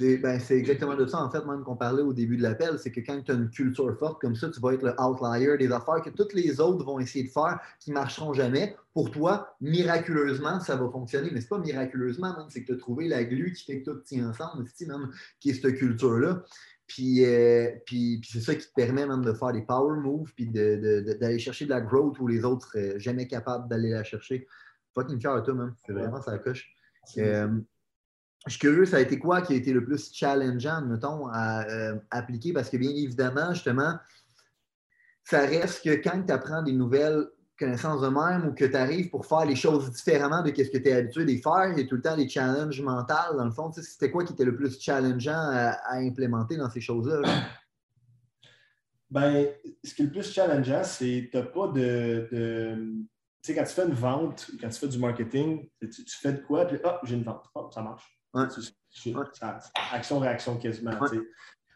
Ben, 0.00 0.38
c'est 0.38 0.56
exactement 0.56 0.94
de 0.94 1.06
ça, 1.06 1.20
en 1.22 1.30
fait, 1.30 1.44
même 1.44 1.62
qu'on 1.64 1.76
parlait 1.76 2.02
au 2.02 2.12
début 2.12 2.36
de 2.36 2.42
l'appel, 2.42 2.78
c'est 2.78 2.92
que 2.92 3.00
quand 3.00 3.20
tu 3.22 3.32
as 3.32 3.34
une 3.34 3.50
culture 3.50 3.96
forte 3.98 4.20
comme 4.20 4.36
ça, 4.36 4.48
tu 4.48 4.60
vas 4.60 4.72
être 4.72 4.82
le 4.82 4.94
outlier 5.00 5.56
des 5.58 5.72
affaires 5.72 6.02
que 6.02 6.10
toutes 6.10 6.34
les 6.34 6.60
autres 6.60 6.84
vont 6.84 7.00
essayer 7.00 7.24
de 7.24 7.30
faire 7.30 7.58
qui 7.80 7.90
ne 7.90 7.94
marcheront 7.94 8.32
jamais. 8.32 8.76
Pour 8.94 9.10
toi, 9.10 9.56
miraculeusement, 9.60 10.60
ça 10.60 10.76
va 10.76 10.88
fonctionner. 10.90 11.30
Mais 11.32 11.40
ce 11.40 11.46
n'est 11.46 11.48
pas 11.48 11.58
miraculeusement, 11.58 12.34
c'est 12.48 12.62
que 12.62 12.66
tu 12.66 12.72
as 12.74 12.76
trouvé 12.76 13.08
la 13.08 13.24
glu 13.24 13.52
qui 13.52 13.64
fait 13.64 13.82
que 13.82 13.90
tout 13.90 13.98
tient 14.00 14.28
ensemble, 14.28 14.64
même, 14.86 15.10
qui 15.40 15.50
est 15.50 15.54
cette 15.54 15.76
culture-là. 15.76 16.42
Puis, 16.86 17.24
euh, 17.24 17.70
puis, 17.84 18.20
c'est 18.24 18.40
ça 18.40 18.54
qui 18.54 18.66
te 18.66 18.72
permet 18.74 19.06
même 19.06 19.24
de 19.24 19.32
faire 19.32 19.52
des 19.52 19.62
power 19.62 19.98
moves, 20.00 20.32
puis 20.34 20.46
d'aller 20.46 21.38
chercher 21.38 21.64
de 21.64 21.70
la 21.70 21.80
growth 21.80 22.18
où 22.18 22.26
les 22.26 22.44
autres 22.44 22.68
seraient 22.68 22.98
jamais 22.98 23.26
capables 23.26 23.68
d'aller 23.68 23.90
la 23.90 24.04
chercher. 24.04 24.46
Fucking 24.94 25.18
cœur 25.18 25.34
à 25.34 25.42
toi, 25.42 25.54
même. 25.54 25.74
C'est 25.84 25.92
vraiment 25.92 26.22
ça 26.22 26.38
coche 26.38 26.74
je 28.48 28.52
suis 28.52 28.60
curieux, 28.60 28.86
ça 28.86 28.96
a 28.96 29.00
été 29.00 29.18
quoi 29.18 29.42
qui 29.42 29.52
a 29.52 29.56
été 29.56 29.72
le 29.72 29.84
plus 29.84 30.10
challengeant, 30.12 30.82
mettons, 30.82 31.28
à 31.28 31.66
euh, 31.68 31.96
appliquer? 32.10 32.52
Parce 32.52 32.70
que 32.70 32.76
bien 32.76 32.90
évidemment, 32.90 33.52
justement, 33.52 33.94
ça 35.24 35.40
reste 35.40 35.84
que 35.84 35.90
quand 36.02 36.22
tu 36.26 36.32
apprends 36.32 36.62
des 36.62 36.72
nouvelles 36.72 37.26
connaissances 37.58 38.00
de 38.00 38.08
même 38.08 38.48
ou 38.48 38.54
que 38.54 38.64
tu 38.64 38.76
arrives 38.76 39.10
pour 39.10 39.26
faire 39.26 39.44
les 39.44 39.56
choses 39.56 39.90
différemment 39.90 40.42
de 40.42 40.48
ce 40.48 40.70
que 40.70 40.78
tu 40.78 40.88
es 40.88 40.92
habitué 40.92 41.24
de 41.24 41.36
faire, 41.42 41.72
il 41.72 41.78
y 41.78 41.82
a 41.82 41.86
tout 41.86 41.96
le 41.96 42.02
temps 42.02 42.16
des 42.16 42.28
challenges 42.28 42.80
mentaux. 42.80 43.36
Dans 43.36 43.44
le 43.44 43.50
fond, 43.50 43.70
c'était 43.72 44.10
quoi 44.10 44.24
qui 44.24 44.32
était 44.32 44.44
le 44.44 44.56
plus 44.56 44.80
challengeant 44.80 45.50
à, 45.52 45.96
implémenter 45.96 46.56
dans 46.56 46.70
ces 46.70 46.80
choses-là? 46.80 47.22
Ben, 49.10 49.48
ce 49.82 49.94
qui 49.94 50.02
est 50.02 50.04
le 50.04 50.10
plus 50.10 50.30
challengeant, 50.32 50.84
c'est 50.84 51.24
que 51.24 51.30
tu 51.30 51.36
n'as 51.38 51.42
pas 51.42 51.68
de. 51.68 52.28
Tu 52.30 53.08
sais, 53.40 53.54
quand 53.54 53.64
tu 53.64 53.72
fais 53.72 53.86
une 53.86 53.94
vente, 53.94 54.50
quand 54.60 54.68
tu 54.68 54.78
fais 54.78 54.88
du 54.88 54.98
marketing, 54.98 55.68
tu, 55.80 56.18
fais 56.20 56.34
de 56.34 56.42
quoi, 56.42 56.66
puis 56.66 56.76
hop, 56.84 57.00
j'ai 57.04 57.14
une 57.14 57.22
vente. 57.22 57.44
ça 57.72 57.80
marche. 57.80 58.17
Action-réaction 59.92 60.58
quasiment. 60.58 60.98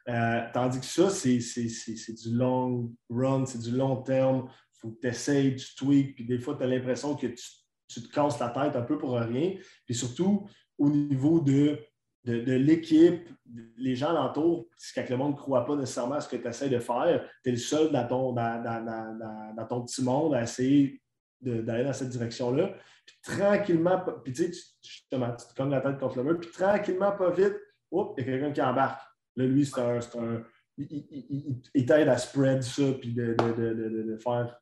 Euh, 0.08 0.40
tandis 0.52 0.80
que 0.80 0.86
ça, 0.86 1.10
c'est 1.10 1.38
du 1.38 2.34
long 2.36 2.92
run, 3.08 3.46
c'est 3.46 3.60
du 3.60 3.70
long 3.70 4.02
terme. 4.02 4.48
Il 4.48 4.80
faut 4.80 4.90
que 4.90 5.00
tu 5.00 5.06
essayes, 5.06 5.56
tu 5.56 5.74
tweaks, 5.76 6.14
puis 6.14 6.24
des 6.24 6.38
fois, 6.38 6.56
tu 6.56 6.64
as 6.64 6.66
l'impression 6.66 7.14
que 7.14 7.28
tu, 7.28 8.02
te 8.02 8.12
casses 8.12 8.38
la 8.40 8.48
tête 8.48 8.74
un 8.74 8.82
peu 8.82 8.98
pour 8.98 9.12
rien. 9.12 9.54
Puis 9.86 9.94
surtout, 9.94 10.48
au 10.78 10.88
niveau 10.88 11.40
de, 11.40 11.78
de, 12.24 12.54
l'équipe, 12.54 13.28
les 13.76 13.94
gens 13.94 14.10
alentour, 14.10 14.66
quand 14.94 15.08
le 15.08 15.16
monde 15.16 15.32
ne 15.32 15.36
croit 15.36 15.64
pas 15.64 15.76
nécessairement 15.76 16.16
à 16.16 16.20
ce 16.20 16.28
que 16.28 16.36
tu 16.36 16.48
essaies 16.48 16.70
de 16.70 16.78
faire, 16.78 17.28
tu 17.44 17.50
es 17.50 17.52
le 17.52 17.58
seul 17.58 17.92
dans 17.92 18.06
ton, 18.08 18.32
dans 18.32 19.66
ton 19.68 19.82
petit 19.82 20.02
monde 20.02 20.34
à 20.34 20.42
essayer 20.42 21.00
d'aller 21.42 21.85
dans 21.85 21.92
cette 21.92 22.11
direction-là. 22.11 22.74
Puis 23.05 23.16
tranquillement, 23.22 24.05
puis 24.24 24.33
tu 24.33 24.52
sais, 24.52 24.61
justement, 24.83 25.35
tu 25.35 25.46
te 25.46 25.55
cognes 25.55 25.70
la 25.70 25.81
tête 25.81 25.98
contre 25.98 26.18
le 26.18 26.24
mur, 26.24 26.40
puis 26.40 26.50
tranquillement, 26.50 27.12
pas 27.12 27.31
vite, 27.31 27.57
il 27.92 27.98
y 28.16 28.20
a 28.20 28.24
quelqu'un 28.24 28.52
qui 28.52 28.62
embarque. 28.62 29.00
Là, 29.37 29.44
lui, 29.46 29.66
c'est 29.66 29.81
un, 29.81 29.98
un. 29.98 30.42
il, 30.78 31.87
t'aide 31.87 32.09
à 32.09 32.18
spread 32.18 32.62
ça, 32.62 32.92
puis 33.00 33.12
de, 33.12 33.35
de, 33.35 34.16
faire 34.18 34.59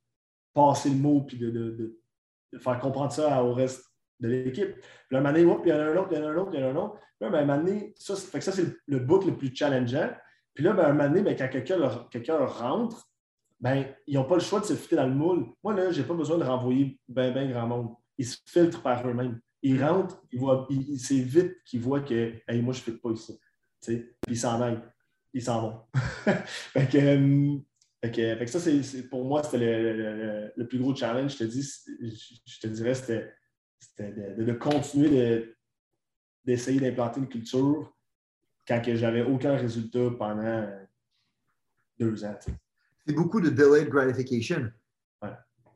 passer 0.55 0.91
le 0.91 0.97
mot, 0.97 1.23
puis 1.23 1.39
de, 1.39 1.99
faire 2.59 2.79
comprendre 2.79 3.13
ça 3.13 3.43
au 3.45 3.53
reste 3.53 3.85
de 4.21 4.29
l'équipe. 4.29 4.75
Puis 4.75 4.83
là, 5.11 5.19
un 5.19 5.23
moment 5.23 5.33
donné, 5.33 5.63
il 5.65 5.69
y 5.69 5.73
en 5.73 5.79
a 5.79 5.85
un 5.85 5.97
autre, 5.97 6.09
il 6.13 6.19
y 6.19 6.21
en 6.21 6.27
a 6.27 6.31
un 6.31 6.37
autre, 6.37 6.51
il 6.53 6.61
y 6.61 6.63
en 6.63 6.67
a 6.67 6.71
un 6.71 6.77
autre. 6.77 6.95
Puis 6.95 7.29
là, 7.29 7.31
ben, 7.31 7.51
un 7.51 7.59
moment 7.59 7.81
ça, 7.97 8.17
fait 8.17 8.39
que 8.39 8.45
ça, 8.45 8.53
c'est 8.53 8.67
le 8.87 8.99
book 8.99 9.25
le 9.25 9.37
plus 9.37 9.55
challengeant. 9.55 10.11
Puis 10.55 10.65
là, 10.65 10.73
ben, 10.73 10.85
un 10.87 10.93
moment 10.93 11.09
donné, 11.09 11.23
ben, 11.23 11.37
quand 11.37 11.49
quelqu'un 11.49 12.45
rentre, 12.45 13.10
ben, 13.61 13.87
ils 14.07 14.15
n'ont 14.15 14.25
pas 14.25 14.37
le 14.37 14.41
choix 14.41 14.61
de 14.61 14.65
se 14.65 14.75
fitter 14.75 14.97
dans 14.97 15.07
le 15.07 15.15
moule. 15.15 15.47
Moi, 15.63 15.75
là, 15.75 15.91
je 15.91 16.01
n'ai 16.01 16.07
pas 16.07 16.15
besoin 16.15 16.39
de 16.39 16.45
renvoyer 16.45 16.99
bien, 17.09 17.31
bien 17.31 17.51
grand 17.51 17.67
monde. 17.67 17.95
Ils 18.17 18.27
se 18.27 18.39
filtrent 18.47 18.83
par 18.83 19.07
eux-mêmes. 19.07 19.39
Ils 19.63 19.83
rentrent, 19.83 20.23
ils 20.33 20.99
c'est 20.99 21.21
vite 21.21 21.57
qu'ils 21.65 21.81
voient 21.81 22.01
que 22.01 22.35
hey, 22.49 22.63
moi, 22.63 22.73
je 22.73 22.81
ne 22.81 22.85
fit 22.85 22.93
pas 22.93 23.11
ici. 23.11 23.39
Puis 23.83 24.07
ils 24.29 24.39
s'en 24.39 24.61
aillent. 24.63 24.81
Ils 25.35 25.43
s'en 25.43 25.61
vont. 25.61 25.81
fait, 26.73 26.91
que, 26.91 26.99
euh, 26.99 28.39
que, 28.39 28.47
ça, 28.47 28.59
c'est, 28.59 29.09
pour 29.11 29.27
moi, 29.27 29.43
c'était 29.43 29.59
le, 29.59 30.53
le, 30.57 30.67
plus 30.67 30.79
gros 30.79 30.97
challenge. 30.97 31.33
Je 31.33 31.39
te, 31.39 31.45
dis, 31.45 31.63
je, 32.47 32.61
te 32.61 32.67
dirais, 32.67 32.95
c'était, 32.95 33.35
de, 33.99 34.43
de, 34.43 34.53
continuer 34.55 35.55
d'essayer 36.45 36.81
d'implanter 36.81 37.21
une 37.21 37.29
culture 37.29 37.95
quand 38.67 38.83
je 38.83 38.93
n'avais 38.93 39.23
aucun 39.23 39.57
résultat 39.57 40.11
pendant 40.19 40.67
deux 41.99 42.25
ans 42.25 42.35
c'est 43.11 43.17
beaucoup 43.17 43.41
de 43.41 43.51
delayed 43.51 43.89
gratification. 43.89 44.71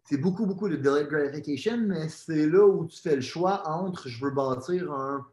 C'est 0.05 0.19
beaucoup, 0.19 0.47
beaucoup 0.47 0.69
de 0.69 0.77
delayed 0.77 1.09
gratification, 1.09 1.79
mais 1.79 2.09
c'est 2.09 2.47
là 2.47 2.65
où 2.65 2.87
tu 2.87 3.01
fais 3.01 3.17
le 3.17 3.23
choix 3.23 3.69
entre 3.69 4.09
je 4.09 4.25
veux 4.25 4.31
bâtir 4.31 4.93
un 4.93 5.27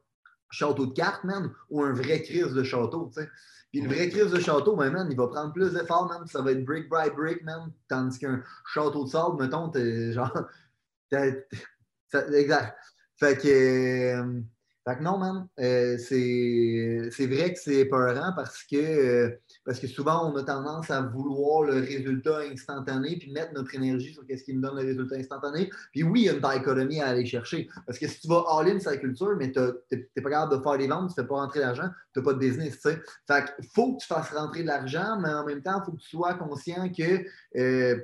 château 0.50 0.88
de 0.88 0.94
cartes, 0.94 1.24
man, 1.26 1.54
ou 1.70 1.84
un 1.84 1.94
vrai 1.94 2.24
crise 2.24 2.54
de 2.54 2.64
château, 2.64 3.12
tu 3.14 3.22
sais. 3.22 3.30
Puis 3.70 3.82
une 3.82 3.88
vraie 3.88 4.10
crise 4.10 4.32
de 4.32 4.40
château, 4.40 4.76
ben, 4.76 4.90
man, 4.90 5.08
il 5.12 5.16
va 5.16 5.28
prendre 5.28 5.54
plus 5.54 5.74
d'efforts, 5.74 6.08
man. 6.08 6.26
Ça 6.26 6.42
va 6.42 6.54
être 6.54 6.66
brick 6.66 6.90
by 6.90 7.12
brick, 7.16 7.44
man. 7.44 7.72
Tandis 7.88 8.18
qu'un 8.18 8.42
château 8.74 9.04
de 9.06 9.10
sable, 9.10 9.44
mettons, 9.44 9.70
t'es 9.70 10.12
genre. 10.12 10.48
exact. 11.12 12.78
Fait 13.16 13.38
que. 13.38 14.42
Fait 14.88 14.98
que 14.98 15.04
non, 15.04 15.20
man, 15.20 15.48
euh, 15.60 15.96
c'est 16.00 17.28
vrai 17.28 17.54
que 17.54 17.60
c'est 17.60 17.82
épeurant 17.82 18.34
parce 18.36 18.64
que, 18.64 18.76
euh, 18.76 19.30
parce 19.64 19.80
que 19.80 19.86
souvent, 19.86 20.32
on 20.32 20.36
a 20.36 20.44
tendance 20.44 20.90
à 20.90 21.02
vouloir 21.02 21.64
le 21.64 21.82
résultat 21.82 22.40
instantané 22.52 23.16
puis 23.18 23.32
mettre 23.32 23.54
notre 23.54 23.76
énergie 23.76 24.12
sur 24.12 24.24
ce 24.24 24.44
qui 24.44 24.56
nous 24.56 24.62
donne 24.62 24.78
le 24.78 24.88
résultat 24.88 25.18
instantané. 25.18 25.70
Puis 25.92 26.02
oui, 26.02 26.22
il 26.22 26.26
y 26.26 26.30
a 26.30 26.34
une 26.34 26.40
dichotomie 26.40 27.00
à 27.00 27.10
aller 27.10 27.28
chercher. 27.28 27.70
Parce 27.86 28.00
que 28.00 28.08
si 28.08 28.22
tu 28.22 28.28
vas 28.28 28.44
all-in 28.50 28.80
sur 28.80 28.90
la 28.90 28.98
culture, 28.98 29.36
mais 29.38 29.52
tu 29.52 29.60
n'es 29.60 30.24
pas 30.24 30.30
capable 30.32 30.58
de 30.58 30.64
faire 30.64 30.78
des 30.80 30.88
ventes, 30.88 31.14
tu 31.14 31.20
ne 31.20 31.24
fais 31.24 31.28
pas 31.28 31.36
rentrer 31.36 31.60
l'argent, 31.60 31.90
tu 32.14 32.20
n'as 32.20 32.26
pas 32.26 32.34
de 32.34 32.40
business. 32.40 32.80
sais. 32.82 33.00
Fait 33.28 33.46
qu'il 33.56 33.68
faut 33.76 33.94
que 33.94 34.02
tu 34.02 34.08
fasses 34.08 34.32
rentrer 34.32 34.64
de 34.64 34.68
l'argent, 34.68 35.20
mais 35.22 35.30
en 35.30 35.46
même 35.46 35.62
temps, 35.62 35.80
il 35.80 35.86
faut 35.86 35.92
que 35.92 36.02
tu 36.02 36.10
sois 36.10 36.34
conscient 36.34 36.92
que 36.92 37.24
euh, 37.56 38.00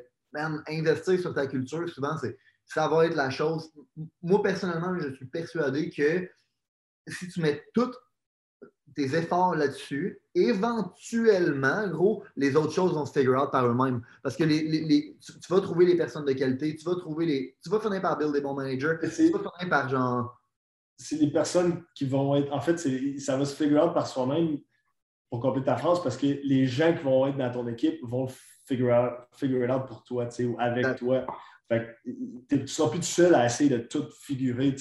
investir 0.68 1.20
sur 1.20 1.34
ta 1.34 1.48
culture, 1.48 1.90
souvent, 1.90 2.16
ça 2.66 2.88
va 2.88 3.06
être 3.06 3.16
la 3.16 3.30
chose. 3.30 3.72
Moi, 4.22 4.44
personnellement, 4.44 4.98
je 5.00 5.16
suis 5.16 5.26
persuadé 5.26 5.90
que 5.90 6.30
si 7.08 7.28
tu 7.30 7.42
mets 7.42 7.64
tous 7.74 7.92
tes 8.96 9.16
efforts 9.16 9.56
là-dessus, 9.56 10.20
éventuellement, 10.34 11.88
gros, 11.88 12.24
les 12.36 12.56
autres 12.56 12.74
choses 12.74 12.94
vont 12.94 13.06
se 13.06 13.18
figure 13.18 13.42
out 13.42 13.52
par 13.52 13.66
eux-mêmes. 13.66 14.02
Parce 14.24 14.36
que 14.36 14.44
les, 14.44 15.18
tu, 15.22 15.54
vas 15.54 15.62
trouver 15.62 15.86
les 15.86 15.96
personnes 15.96 16.26
de 16.26 16.34
qualité, 16.34 16.76
tu 16.76 16.84
vas 16.86 16.96
trouver 16.96 17.26
les. 17.26 17.58
Tu 17.64 17.70
vas 17.70 17.80
finir 17.80 18.02
par 18.02 18.18
build 18.18 18.34
des 18.34 18.42
bons 18.42 18.56
managers, 18.56 18.96
tu 19.00 19.06
vas 19.06 19.12
finir 19.12 19.70
par 19.70 19.90
genre. 19.90 20.42
C'est 20.98 21.18
des 21.18 21.32
personnes 21.32 21.84
qui 21.94 22.06
vont 22.06 22.36
être. 22.36 22.52
En 22.52 22.60
fait, 22.60 22.78
ça 23.20 23.38
va 23.38 23.46
se 23.46 23.56
figure 23.56 23.86
out 23.86 23.94
par 23.94 24.08
soi-même 24.08 24.58
pour 25.30 25.42
compléter 25.42 25.66
ta 25.66 25.78
phrase 25.78 26.02
parce 26.02 26.18
que 26.18 26.26
les 26.26 26.66
gens 26.66 26.96
qui 26.96 27.04
vont 27.04 27.28
être 27.28 27.38
dans 27.38 27.52
ton 27.52 27.68
équipe 27.68 28.00
vont 28.02 28.28
figure, 28.66 28.94
out, 28.94 29.28
figure 29.34 29.64
it 29.64 29.70
out 29.70 29.86
pour 29.86 30.04
toi, 30.04 30.28
ou 30.40 30.56
avec 30.60 30.96
toi. 30.98 31.26
Tu 31.70 32.56
ne 32.60 32.66
seras 32.66 32.90
plus 32.90 33.00
tout 33.00 33.06
seul 33.06 33.36
à 33.36 33.46
essayer 33.46 33.70
de 33.70 33.80
tout 33.80 34.06
figurer. 34.22 34.76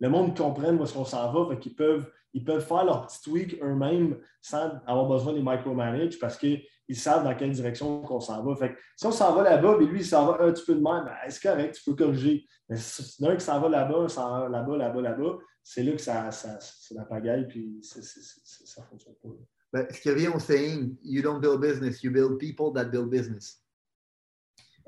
Le 0.00 0.08
monde 0.08 0.36
comprenne 0.36 0.78
où 0.78 0.84
est-ce 0.84 0.94
qu'on 0.94 1.04
s'en 1.04 1.32
va, 1.32 1.56
fait 1.56 1.70
peuvent, 1.70 2.10
ils 2.34 2.44
peuvent 2.44 2.64
faire 2.66 2.84
leur 2.84 3.06
petit 3.06 3.22
tweak 3.22 3.62
eux-mêmes 3.62 4.18
sans 4.42 4.72
avoir 4.86 5.06
besoin 5.08 5.32
des 5.32 5.42
micromanage 5.42 6.18
parce 6.18 6.36
qu'ils 6.36 6.60
savent 6.92 7.24
dans 7.24 7.34
quelle 7.34 7.52
direction 7.52 8.02
qu'on 8.02 8.20
s'en 8.20 8.44
va. 8.44 8.54
Fait 8.56 8.76
si 8.96 9.06
on 9.06 9.12
s'en 9.12 9.34
va 9.34 9.42
là-bas, 9.42 9.78
et 9.80 9.86
lui, 9.86 10.00
il 10.00 10.06
s'en 10.06 10.26
va 10.26 10.44
un 10.44 10.52
petit 10.52 10.64
peu 10.64 10.74
de 10.74 10.82
même, 10.82 11.04
ben, 11.04 11.14
c'est 11.28 11.42
correct, 11.42 11.74
tu 11.74 11.90
peux 11.90 11.96
corriger. 11.96 12.44
Mais 12.68 12.76
si 12.76 13.22
d'un 13.22 13.36
qui 13.36 13.44
s'en 13.44 13.60
va 13.60 13.68
là-bas, 13.68 14.06
là-bas, 14.50 14.76
là-bas, 14.76 15.00
là-bas, 15.00 15.38
c'est 15.62 15.82
là 15.82 15.92
que 15.92 16.00
ça, 16.00 16.30
c'est 16.30 16.94
la 16.94 17.04
pagaille, 17.04 17.48
puis 17.48 17.80
ça 17.82 18.00
ne 18.00 18.86
fonctionne 18.86 19.14
pas. 19.22 19.28
Ben, 19.72 19.86
ce 19.90 20.00
qui 20.00 20.10
revient 20.10 20.28
au 20.28 20.38
saying, 20.38 20.96
you 21.02 21.22
don't 21.22 21.40
build 21.40 21.60
business, 21.60 22.02
you 22.02 22.10
build 22.10 22.38
people 22.38 22.72
that 22.74 22.90
build 22.90 23.08
business. 23.10 23.65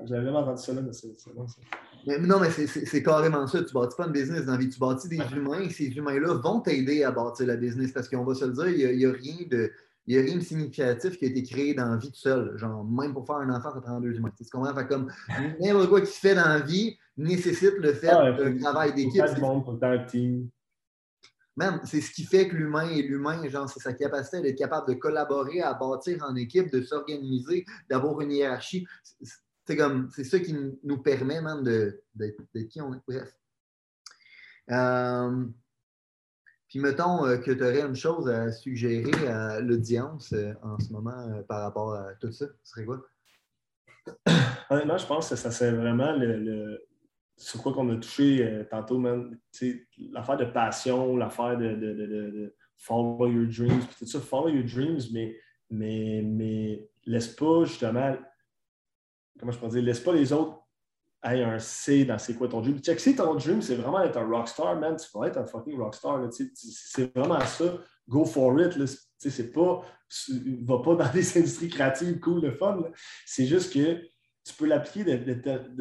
J'avais 0.05 0.23
vraiment 0.23 0.39
entendu 0.39 0.61
ça 0.61 0.73
là, 0.73 0.81
mais 0.81 0.93
c'est 0.93 1.33
bon 1.33 1.47
ça. 1.47 1.61
Mais, 2.07 2.17
non, 2.17 2.39
mais 2.39 2.49
c'est 2.49 3.03
carrément 3.03 3.45
ça. 3.47 3.63
Tu 3.63 3.73
bâtis 3.73 3.95
pas 3.97 4.05
une 4.05 4.13
business 4.13 4.45
dans 4.45 4.53
la 4.53 4.57
vie, 4.57 4.69
tu 4.69 4.79
bâtis 4.79 5.09
des 5.09 5.19
humains 5.35 5.59
et 5.59 5.69
ces 5.69 5.87
humains-là 5.87 6.35
vont 6.35 6.61
t'aider 6.61 7.03
à 7.03 7.11
bâtir 7.11 7.47
la 7.47 7.57
business 7.57 7.91
parce 7.91 8.07
qu'on 8.07 8.23
va 8.23 8.33
se 8.33 8.45
le 8.45 8.53
dire, 8.53 8.69
il 8.69 8.97
n'y 8.97 9.05
a, 9.05 9.11
rien 9.11 9.35
de. 9.49 9.71
Il 10.07 10.17
a 10.17 10.21
rien 10.21 10.37
de 10.37 10.41
significatif 10.41 11.17
qui 11.17 11.25
a 11.25 11.27
été 11.27 11.43
créé 11.43 11.73
dans 11.75 11.89
la 11.89 11.97
vie 11.97 12.09
tout 12.09 12.17
seul. 12.17 12.57
Genre, 12.57 12.83
même 12.83 13.13
pour 13.13 13.27
faire 13.27 13.35
un 13.35 13.49
enfant, 13.53 13.71
ça 13.73 13.81
prend 13.81 13.99
deux 13.99 14.15
humains. 14.15 14.31
Tu 14.35 14.43
comprends? 14.49 14.73
Fait 14.73 14.87
comme 14.87 15.11
n'importe 15.59 15.89
quoi 15.89 16.01
qui 16.01 16.07
se 16.07 16.19
fait 16.19 16.33
dans 16.33 16.47
la 16.47 16.59
vie 16.61 16.97
nécessite 17.15 17.75
le 17.77 17.93
fait 17.93 18.09
ah, 18.09 18.31
d'un 18.31 18.57
travail 18.57 18.93
d'équipe. 18.93 19.23
Tout 19.23 19.35
le 19.35 19.41
monde, 19.41 19.65
tout 19.65 19.77
le 19.81 20.05
team 20.07 20.49
c'est 21.83 22.01
ce 22.01 22.11
qui 22.11 22.23
fait 22.23 22.47
que 22.47 22.55
l'humain 22.55 22.89
est 22.89 23.01
l'humain, 23.01 23.47
genre, 23.49 23.69
c'est 23.69 23.79
sa 23.79 23.93
capacité 23.93 24.41
d'être 24.41 24.57
capable 24.57 24.87
de 24.87 24.93
collaborer, 24.93 25.61
à 25.61 25.73
bâtir 25.73 26.23
en 26.27 26.35
équipe, 26.35 26.71
de 26.71 26.81
s'organiser, 26.81 27.65
d'avoir 27.89 28.21
une 28.21 28.31
hiérarchie. 28.31 28.85
C'est 29.69 29.77
comme, 29.77 30.09
c'est 30.09 30.23
ça 30.23 30.39
qui 30.39 30.55
nous 30.83 30.97
permet, 30.97 31.39
même 31.41 31.61
d'être 32.15 32.67
qui 32.69 32.81
on 32.81 32.91
est. 32.91 33.01
Bref. 33.07 33.31
Euh, 34.71 35.45
puis 36.67 36.79
mettons 36.79 37.23
euh, 37.27 37.37
que 37.37 37.51
tu 37.51 37.61
aurais 37.61 37.81
une 37.81 37.95
chose 37.95 38.27
à 38.27 38.51
suggérer 38.51 39.27
à 39.27 39.59
l'audience 39.59 40.33
euh, 40.33 40.55
en 40.63 40.79
ce 40.79 40.91
moment 40.91 41.43
par 41.47 41.61
rapport 41.61 41.93
à 41.93 42.15
tout 42.15 42.31
ça, 42.31 42.47
ce 42.63 42.71
serait 42.71 42.85
quoi? 42.85 42.99
Honnêtement, 44.71 44.97
je 44.97 45.05
pense 45.05 45.29
que 45.29 45.35
ça 45.35 45.51
c'est 45.51 45.71
vraiment 45.71 46.13
le, 46.13 46.83
sur 47.37 47.61
quoi 47.61 47.71
qu'on 47.71 47.95
a 47.95 47.97
touché 47.97 48.65
tantôt, 48.71 48.99
l'affaire 48.99 50.37
de 50.37 50.45
passion, 50.45 51.15
l'affaire 51.15 51.59
de, 51.59 52.55
follow 52.75 53.27
your 53.27 53.45
dreams, 53.45 53.83
tout 53.99 54.07
ça, 54.07 54.19
follow 54.19 54.49
your 54.49 54.65
dreams, 54.65 55.11
mais, 55.13 55.37
mais, 55.69 56.23
mais 56.25 56.89
laisse 57.05 57.27
pas 57.27 57.65
justement, 57.65 58.17
comment 59.39 59.51
je 59.51 59.59
peux 59.59 59.67
dire, 59.67 59.81
laisse 59.81 59.99
pas 59.99 60.13
les 60.13 60.33
autres 60.33 60.57
aient 61.23 61.43
un 61.43 61.59
C 61.59 62.05
dans 62.05 62.17
c'est 62.17 62.35
quoi 62.35 62.47
ton 62.47 62.61
dream. 62.61 62.79
Check, 62.79 62.99
si 62.99 63.15
ton 63.15 63.35
dream, 63.35 63.61
c'est 63.61 63.75
vraiment 63.75 64.01
être 64.01 64.17
un 64.17 64.25
rockstar, 64.25 64.79
man, 64.79 64.95
tu 64.95 65.05
vas 65.13 65.27
être 65.27 65.37
un 65.37 65.45
fucking 65.45 65.77
rockstar. 65.77 66.29
C'est 66.31 67.15
vraiment 67.15 67.39
ça. 67.41 67.65
Go 68.07 68.25
for 68.25 68.59
it. 68.61 68.77
C'est 69.17 69.51
pas, 69.51 69.83
va 70.63 70.79
pas 70.79 70.95
dans 70.95 71.11
des 71.11 71.37
industries 71.37 71.69
créatives 71.69 72.19
cool, 72.19 72.41
de 72.41 72.51
fun. 72.51 72.83
C'est 73.25 73.45
juste 73.45 73.73
que 73.73 74.01
tu 74.45 74.53
peux 74.57 74.65
l'appliquer 74.65 75.17
de, 75.17 75.33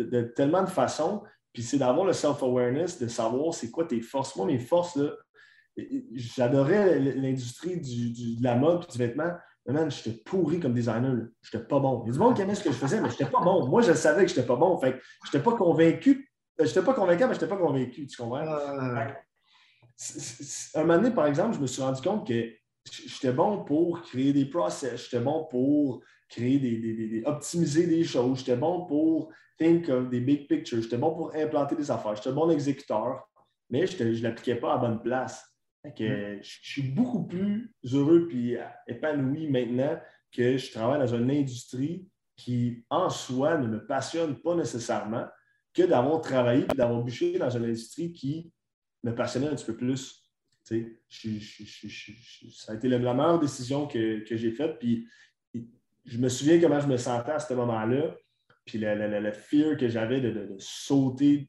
de, 0.02 0.22
tellement 0.34 0.64
de 0.64 0.68
façons 0.68 1.22
puis 1.52 1.62
c'est 1.62 1.78
d'avoir 1.78 2.06
le 2.06 2.12
self-awareness, 2.12 3.00
de 3.00 3.08
savoir 3.08 3.54
c'est 3.54 3.70
quoi 3.70 3.84
tes 3.84 4.00
forces. 4.00 4.36
Moi, 4.36 4.46
mes 4.46 4.58
forces, 4.58 4.98
j'adorais 6.12 7.00
l'industrie 7.00 7.80
de 7.80 8.42
la 8.42 8.54
mode 8.54 8.84
et 8.88 8.92
du 8.92 8.98
vêtement. 8.98 9.32
Mais 9.68 9.74
man, 9.74 9.90
j'étais 9.90 10.18
pourri 10.22 10.58
comme 10.60 10.72
designer. 10.72 11.28
J'étais 11.42 11.62
pas 11.62 11.78
bon. 11.78 12.02
Il 12.04 12.08
y 12.08 12.10
a 12.10 12.12
du 12.14 12.18
monde 12.18 12.34
qui 12.34 12.40
aimait 12.40 12.54
ce 12.54 12.64
que 12.64 12.72
je 12.72 12.76
faisais, 12.76 13.02
mais 13.02 13.10
j'étais 13.10 13.26
pas 13.26 13.42
bon. 13.42 13.66
Moi, 13.66 13.82
je 13.82 13.92
savais 13.92 14.22
que 14.22 14.28
j'étais 14.28 14.46
pas 14.46 14.56
bon. 14.56 14.78
Fait 14.78 14.94
que 14.94 14.98
j'étais 15.26 15.44
pas 15.44 15.52
convaincu. 15.52 16.32
Euh, 16.58 16.64
j'étais 16.64 16.80
pas 16.80 16.94
convaincu, 16.94 17.26
mais 17.26 17.34
j'étais 17.34 17.46
pas 17.46 17.58
convaincu. 17.58 18.06
Tu 18.06 18.16
comprends? 18.16 18.38
un 20.74 20.84
moment 20.84 20.96
donné, 20.96 21.10
par 21.10 21.26
exemple, 21.26 21.54
je 21.56 21.60
me 21.60 21.66
suis 21.66 21.82
rendu 21.82 22.00
compte 22.00 22.26
que 22.26 22.50
j'étais 22.90 23.32
bon 23.32 23.62
pour 23.64 24.00
créer 24.00 24.32
des 24.32 24.46
process. 24.46 25.04
J'étais 25.04 25.22
bon 25.22 25.46
pour 25.50 26.02
créer 26.30 26.58
des, 26.58 27.22
optimiser 27.26 27.86
des 27.86 28.04
choses. 28.04 28.38
J'étais 28.38 28.56
bon 28.56 28.86
pour 28.86 29.30
think 29.58 29.90
of 29.90 30.08
des 30.08 30.20
big 30.20 30.48
pictures. 30.48 30.80
J'étais 30.80 30.96
bon 30.96 31.14
pour 31.14 31.34
implanter 31.34 31.76
des 31.76 31.90
affaires. 31.90 32.16
J'étais 32.16 32.32
bon 32.32 32.48
exécuteur, 32.48 33.28
mais 33.68 33.86
je 33.86 34.02
ne 34.02 34.22
l'appliquais 34.22 34.54
pas 34.54 34.72
à 34.72 34.78
bonne 34.78 35.02
place. 35.02 35.44
Mm. 35.98 36.42
je 36.42 36.58
suis 36.62 36.82
beaucoup 36.82 37.26
plus 37.26 37.74
heureux 37.92 38.28
et 38.32 38.58
épanoui 38.86 39.48
maintenant 39.48 39.98
que 40.32 40.56
je 40.56 40.70
travaille 40.72 40.98
dans 40.98 41.14
une 41.14 41.30
industrie 41.30 42.06
qui, 42.36 42.84
en 42.88 43.10
soi, 43.10 43.58
ne 43.58 43.66
me 43.66 43.86
passionne 43.86 44.40
pas 44.40 44.54
nécessairement 44.54 45.26
que 45.74 45.82
d'avoir 45.82 46.20
travaillé 46.20 46.64
et 46.64 46.76
d'avoir 46.76 47.02
bûché 47.02 47.38
dans 47.38 47.50
une 47.50 47.64
industrie 47.64 48.12
qui 48.12 48.52
me 49.02 49.14
passionnait 49.14 49.48
un 49.48 49.54
petit 49.54 49.66
peu 49.66 49.76
plus. 49.76 50.30
ça 50.64 50.74
a 52.72 52.74
été 52.74 52.88
la 52.88 52.98
meilleure 52.98 53.38
décision 53.40 53.86
que, 53.86 54.24
que 54.24 54.36
j'ai 54.36 54.52
faite. 54.52 54.78
Puis 54.78 55.08
je 56.04 56.18
me 56.18 56.28
souviens 56.28 56.60
comment 56.60 56.80
je 56.80 56.86
me 56.86 56.96
sentais 56.96 57.32
à 57.32 57.38
ce 57.38 57.52
moment-là, 57.54 58.16
puis 58.64 58.78
le, 58.78 59.20
le, 59.20 59.32
fear 59.32 59.76
que 59.76 59.88
j'avais 59.88 60.20
de, 60.20 60.54
sauter 60.58 61.48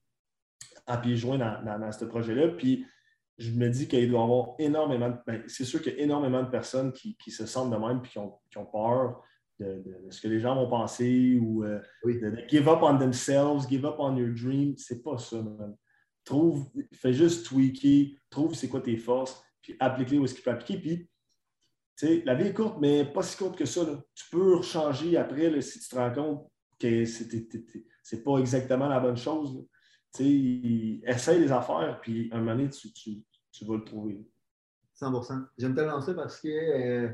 à 0.85 0.97
pieds 0.97 1.15
joints 1.15 1.37
dans, 1.37 1.91
ce 1.91 2.05
projet-là. 2.05 2.49
Puis 2.49 2.85
je 3.39 3.51
me 3.51 3.69
dis 3.69 3.87
qu'il 3.87 4.09
doit 4.09 4.19
y 4.19 4.23
avoir 4.23 4.55
énormément 4.59 5.09
de. 5.09 5.15
Ben, 5.25 5.43
c'est 5.47 5.63
sûr 5.63 5.81
qu'il 5.81 5.93
y 5.93 5.95
a 5.95 5.99
énormément 5.99 6.43
de 6.43 6.49
personnes 6.49 6.91
qui, 6.91 7.15
se 7.31 7.45
sentent 7.45 7.71
de 7.71 7.77
même 7.77 8.01
et 8.03 8.07
qui 8.07 8.19
ont, 8.19 8.65
peur 8.65 9.23
de, 9.59 9.81
ce 10.09 10.21
que 10.21 10.27
les 10.27 10.39
gens 10.39 10.55
vont 10.55 10.69
penser 10.69 11.39
ou 11.41 11.63
euh, 11.63 11.79
de, 12.03 12.43
give 12.49 12.67
up 12.67 12.79
on 12.81 12.97
themselves, 12.97 13.67
give 13.69 13.85
up 13.85 13.95
on 13.97 14.17
your 14.17 14.33
dream. 14.35 14.75
C'est 14.77 15.01
pas 15.01 15.17
ça, 15.17 15.41
man. 15.41 15.75
Trouve, 16.25 16.69
fais 16.93 17.13
juste 17.13 17.45
tweaker, 17.45 18.17
trouve 18.29 18.53
c'est 18.53 18.67
quoi 18.67 18.81
tes 18.81 18.97
forces, 18.97 19.41
puis 19.61 19.75
applique-les 19.79 20.17
où 20.17 20.25
est-ce 20.25 20.35
qu'il 20.35 20.43
peut 20.43 20.51
appliquer. 20.51 20.77
Puis 20.77 22.23
la 22.25 22.35
vie 22.35 22.47
est 22.47 22.53
courte, 22.53 22.77
mais 22.81 23.05
pas 23.05 23.23
si 23.23 23.37
courte 23.37 23.57
que 23.57 23.65
ça. 23.65 23.85
Tu 24.13 24.25
peux 24.29 24.61
changer 24.61 25.15
après 25.15 25.61
si 25.61 25.79
tu 25.79 25.87
te 25.87 25.95
rends 25.95 26.13
compte 26.13 26.47
que 26.77 27.05
c'est 27.05 28.23
pas 28.23 28.37
exactement 28.37 28.89
la 28.89 28.99
bonne 28.99 29.17
chose. 29.17 29.65
Essaye 30.17 31.39
les 31.39 31.51
affaires, 31.51 31.99
puis 32.01 32.29
un 32.31 32.39
moment 32.39 32.55
donné, 32.55 32.69
tu, 32.69 33.65
vas 33.65 33.75
le 33.75 33.83
trouver. 33.83 34.25
100% 34.99 35.45
J'aime 35.57 35.75
tellement 35.75 36.01
ça 36.01 36.13
parce 36.13 36.41
que 36.41 36.47
euh, 36.47 37.09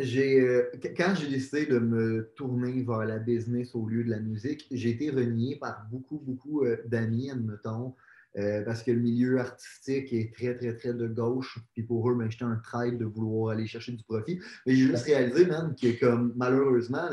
euh, 0.00 0.70
quand 0.96 1.14
j'ai 1.14 1.28
décidé 1.28 1.66
de 1.66 1.78
me 1.78 2.32
tourner 2.36 2.82
vers 2.82 3.04
la 3.04 3.18
business 3.18 3.74
au 3.74 3.86
lieu 3.86 4.04
de 4.04 4.10
la 4.10 4.20
musique, 4.20 4.66
j'ai 4.70 4.90
été 4.90 5.10
renié 5.10 5.56
par 5.56 5.86
beaucoup, 5.90 6.18
beaucoup 6.18 6.64
euh, 6.64 6.82
d'amis, 6.86 7.30
admettons, 7.30 7.94
euh, 8.38 8.62
parce 8.64 8.82
que 8.82 8.90
le 8.90 9.00
milieu 9.00 9.38
artistique 9.38 10.10
est 10.12 10.34
très, 10.34 10.56
très, 10.56 10.74
très 10.74 10.94
de 10.94 11.06
gauche. 11.06 11.58
Puis 11.74 11.82
pour 11.82 12.10
eux, 12.10 12.14
ben, 12.14 12.30
j'étais 12.30 12.44
un 12.44 12.56
trade 12.56 12.96
de 12.98 13.04
vouloir 13.04 13.52
aller 13.52 13.66
chercher 13.66 13.92
du 13.92 14.02
profit. 14.04 14.40
Mais 14.66 14.74
j'ai 14.74 14.86
juste 14.86 15.04
réalisé, 15.04 15.44
man, 15.44 15.74
que 15.80 16.00
comme 16.00 16.32
malheureusement, 16.36 17.08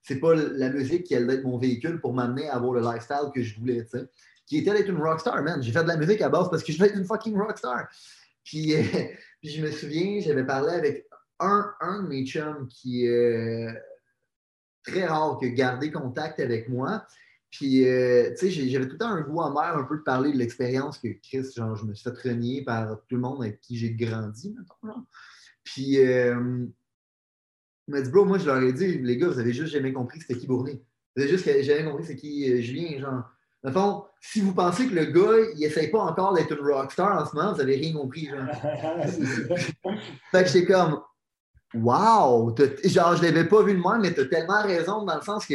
c'est 0.00 0.18
pas 0.18 0.34
la 0.34 0.70
musique 0.70 1.04
qui 1.04 1.14
allait 1.14 1.34
être 1.34 1.44
mon 1.44 1.58
véhicule 1.58 2.00
pour 2.00 2.14
m'amener 2.14 2.48
à 2.48 2.56
avoir 2.56 2.72
le 2.72 2.80
lifestyle 2.80 3.30
que 3.34 3.42
je 3.42 3.58
voulais, 3.58 3.84
tu 3.84 3.98
sais. 3.98 4.04
Qui 4.46 4.58
était 4.58 4.72
d'être 4.72 4.88
une 4.88 4.98
rockstar, 4.98 5.42
man. 5.42 5.62
J'ai 5.62 5.72
fait 5.72 5.82
de 5.82 5.88
la 5.88 5.96
musique 5.96 6.20
à 6.22 6.28
base 6.28 6.48
parce 6.50 6.62
que 6.62 6.72
je 6.72 6.78
voulais 6.78 6.90
être 6.90 6.98
une 6.98 7.04
fucking 7.04 7.36
rockstar. 7.36 7.88
Puis, 8.42 8.74
euh, 8.74 8.82
puis 9.40 9.50
je 9.50 9.62
me 9.62 9.70
souviens, 9.70 10.20
j'avais 10.20 10.44
parlé 10.44 10.72
avec 10.72 11.06
un, 11.38 11.70
un 11.80 12.02
de 12.02 12.08
mes 12.08 12.24
chums 12.24 12.66
qui 12.68 13.06
est 13.06 13.68
très 14.84 15.04
rare, 15.04 15.38
qui 15.38 15.46
a 15.46 15.48
gardé 15.50 15.92
contact 15.92 16.40
avec 16.40 16.68
moi 16.68 17.06
Puis, 17.52 17.86
euh, 17.86 18.30
tu 18.30 18.50
sais, 18.50 18.68
j'avais 18.70 18.86
tout 18.86 18.92
le 18.92 18.98
temps 18.98 19.10
un 19.10 19.20
goût 19.20 19.42
amer 19.42 19.76
un 19.76 19.84
peu 19.84 19.98
de 19.98 20.02
parler 20.02 20.32
de 20.32 20.38
l'expérience 20.38 20.96
que 20.96 21.08
Chris, 21.22 21.44
genre, 21.54 21.76
je 21.76 21.84
me 21.84 21.92
suis 21.92 22.02
fait 22.02 22.28
renier 22.30 22.64
par 22.64 22.98
tout 23.06 23.14
le 23.14 23.20
monde 23.20 23.42
avec 23.42 23.60
qui 23.60 23.76
j'ai 23.76 23.92
grandi, 23.92 24.54
maintenant. 24.56 25.06
Puis, 25.62 25.98
euh, 25.98 26.64
il 27.86 27.94
m'a 27.94 28.00
dit, 28.00 28.10
bro, 28.10 28.24
moi, 28.24 28.38
je 28.38 28.46
leur 28.46 28.56
ai 28.62 28.72
dit, 28.72 28.98
les 28.98 29.18
gars, 29.18 29.28
vous 29.28 29.38
avez 29.38 29.52
juste 29.52 29.70
jamais 29.70 29.92
compris 29.92 30.18
c'était 30.20 30.38
qui 30.40 30.46
Bourné. 30.46 30.82
Vous 31.14 31.22
avez 31.22 31.30
juste 31.30 31.44
jamais 31.62 31.84
compris 31.84 32.06
c'est 32.06 32.16
qui 32.16 32.50
euh, 32.50 32.62
Julien, 32.62 32.98
genre. 32.98 33.24
Dans 33.62 33.68
le 33.68 33.72
fond, 33.72 34.04
si 34.18 34.40
vous 34.40 34.54
pensez 34.54 34.88
que 34.88 34.94
le 34.94 35.04
gars, 35.04 35.50
il 35.54 35.62
essaye 35.62 35.90
pas 35.90 36.00
encore 36.00 36.32
d'être 36.32 36.52
une 36.52 36.66
rockstar 36.66 37.20
en 37.20 37.26
ce 37.26 37.36
moment, 37.36 37.52
vous 37.52 37.58
n'avez 37.58 37.76
rien 37.76 37.92
compris, 37.92 38.30
genre. 38.30 38.46
fait 40.32 40.42
que 40.42 40.48
j'étais 40.48 40.72
comme, 40.72 41.02
wow! 41.74 42.56
Genre, 42.82 43.16
je 43.16 43.22
l'avais 43.22 43.46
pas 43.46 43.62
vu 43.62 43.74
de 43.74 43.78
moi, 43.78 43.98
mais 43.98 44.14
tu 44.14 44.20
as 44.20 44.26
tellement 44.26 44.62
raison 44.62 45.04
dans 45.04 45.16
le 45.16 45.22
sens 45.22 45.44
que 45.44 45.54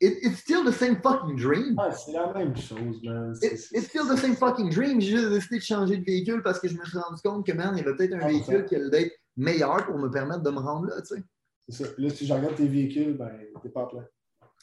it's 0.00 0.38
still 0.38 0.64
the 0.64 0.72
same 0.72 1.00
fucking 1.00 1.36
dream. 1.36 1.76
Ah, 1.78 1.90
c'est 1.90 2.12
la 2.12 2.32
même 2.32 2.56
chose, 2.56 3.02
man. 3.02 3.34
it's 3.42 3.88
still 3.88 4.06
the 4.06 4.16
same 4.16 4.36
fucking 4.36 4.70
dream. 4.70 5.00
J'ai 5.00 5.16
juste 5.16 5.30
décidé 5.30 5.58
de 5.58 5.62
changer 5.62 5.96
de 5.98 6.04
véhicule 6.04 6.42
parce 6.42 6.60
que 6.60 6.68
je 6.68 6.76
me 6.76 6.84
suis 6.84 6.98
rendu 6.98 7.20
compte 7.22 7.46
que, 7.46 7.52
man, 7.52 7.74
il 7.76 7.78
y 7.78 7.86
avait 7.86 7.96
peut-être 7.96 8.14
un 8.14 8.20
ah, 8.22 8.28
véhicule 8.28 8.64
qui 8.66 8.76
allait 8.76 9.02
être 9.02 9.14
meilleur 9.36 9.86
pour 9.86 9.98
me 9.98 10.10
permettre 10.10 10.42
de 10.42 10.50
me 10.50 10.58
rendre 10.58 10.86
là, 10.86 11.00
tu 11.02 11.16
sais. 11.16 11.22
C'est 11.68 11.84
ça. 11.84 11.90
Là, 11.98 12.10
si 12.10 12.26
je 12.26 12.32
regarde 12.32 12.54
tes 12.54 12.66
véhicules, 12.66 13.16
ben, 13.16 13.30
t'es 13.62 13.68
pas 13.68 13.86
plein. 13.86 14.06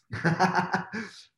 je 0.11 0.19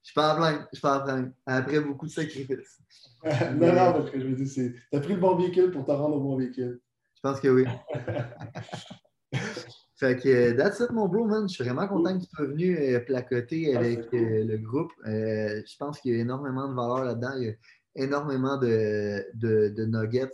suis 0.01 0.13
pas 0.13 0.33
en 0.33 0.37
plein. 0.37 0.67
Je 0.71 0.77
suis 0.77 0.81
pas 0.81 0.99
en 0.99 1.03
plein. 1.03 1.31
Après 1.45 1.79
beaucoup 1.79 2.05
de 2.05 2.11
sacrifices. 2.11 2.79
non, 3.23 3.73
non, 3.73 3.93
parce 3.93 4.11
que 4.11 4.19
je 4.19 4.27
veux 4.27 4.35
dire, 4.35 4.47
c'est. 4.47 4.73
T'as 4.91 4.99
pris 4.99 5.13
le 5.13 5.19
bon 5.19 5.35
véhicule 5.35 5.71
pour 5.71 5.85
te 5.85 5.91
rendre 5.91 6.17
au 6.17 6.21
bon 6.21 6.37
véhicule. 6.37 6.79
Je 7.15 7.21
pense 7.21 7.39
que 7.39 7.47
oui. 7.47 7.65
Fait 9.99 10.15
que, 10.15 10.51
that's 10.51 10.79
it, 10.79 10.91
mon 10.91 11.07
bro, 11.07 11.25
man. 11.25 11.49
Je 11.49 11.55
suis 11.55 11.63
vraiment 11.63 11.87
content 11.87 12.19
que 12.19 12.23
tu 12.23 12.29
sois 12.29 12.45
venu 12.45 12.77
euh, 12.77 12.99
placoter 12.99 13.75
ah, 13.75 13.79
avec 13.79 14.13
euh, 14.13 14.43
le 14.45 14.57
groupe. 14.57 14.91
Euh, 15.07 15.63
je 15.65 15.75
pense 15.77 15.99
qu'il 15.99 16.13
y 16.13 16.17
a 16.17 16.21
énormément 16.21 16.67
de 16.67 16.75
valeur 16.75 17.03
là-dedans. 17.03 17.31
Il 17.37 17.47
y 17.47 17.49
a 17.49 17.53
énormément 17.95 18.57
de, 18.57 19.25
de, 19.33 19.85
nuggets. 19.85 20.29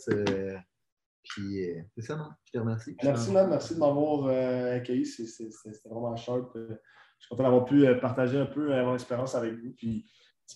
puis, 1.24 1.66
c'est 1.96 2.02
ça, 2.02 2.18
man. 2.18 2.36
Je 2.44 2.52
te 2.52 2.58
remercie. 2.58 2.98
Merci, 3.02 3.32
man. 3.32 3.50
Merci 3.50 3.76
de 3.76 3.80
m'avoir 3.80 4.28
accueilli. 4.74 5.06
C'était 5.06 5.50
vraiment 5.90 6.18
sharp. 6.18 6.52
je 6.56 6.76
suis 7.20 7.30
content 7.30 7.44
d'avoir 7.44 7.64
pu 7.64 7.86
partager 8.02 8.38
un 8.38 8.48
peu 8.48 8.68
mon 8.68 8.96
expérience 8.96 9.34
avec 9.34 9.54
vous. 9.54 9.72
Puis, 9.78 10.06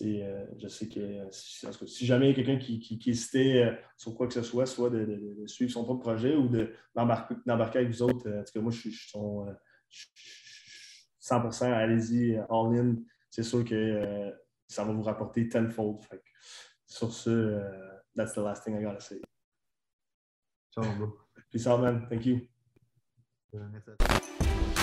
euh, 0.02 0.46
je 0.58 0.68
sais 0.68 0.88
que 0.88 1.00
euh, 1.00 1.28
si, 1.30 2.06
jamais 2.06 2.26
il 2.26 2.28
y 2.30 2.32
a 2.32 2.36
quelqu'un 2.36 2.58
qui, 2.58 2.78
qui, 2.78 3.10
hésitait 3.10 3.64
euh, 3.64 3.74
sur 3.96 4.14
quoi 4.14 4.26
que 4.28 4.34
ce 4.34 4.42
soit, 4.42 4.66
soit 4.66 4.90
de, 4.90 5.44
suivre 5.46 5.72
son 5.72 5.84
propre 5.84 6.02
projet 6.02 6.36
ou 6.36 6.48
d'embarquer 6.94 7.78
avec 7.78 7.90
vous 7.90 8.02
autres, 8.02 8.28
en 8.30 8.44
tout 8.44 8.52
cas, 8.52 8.60
moi, 8.60 8.70
je 8.70 8.90
suis, 8.90 9.12
100% 11.20 11.64
allez-y, 11.72 12.36
all-in. 12.48 12.96
C'est 13.30 13.42
sûr 13.42 13.64
que 13.64 14.32
ça 14.66 14.84
va 14.84 14.92
vous 14.92 15.02
rapporter 15.02 15.48
tenfold. 15.48 16.02
Fait 16.04 16.22
sur 16.86 17.12
ce, 17.12 17.60
that's 18.14 18.34
the 18.34 18.38
last 18.38 18.64
thing 18.64 18.78
I 18.78 18.82
gotta 18.82 19.00
say. 19.00 19.20
Ciao, 20.72 20.84
bro. 20.96 21.18
Peace 21.50 21.66
out, 21.66 21.80
man. 21.80 22.06
Thank 22.08 22.26
you. 22.26 22.40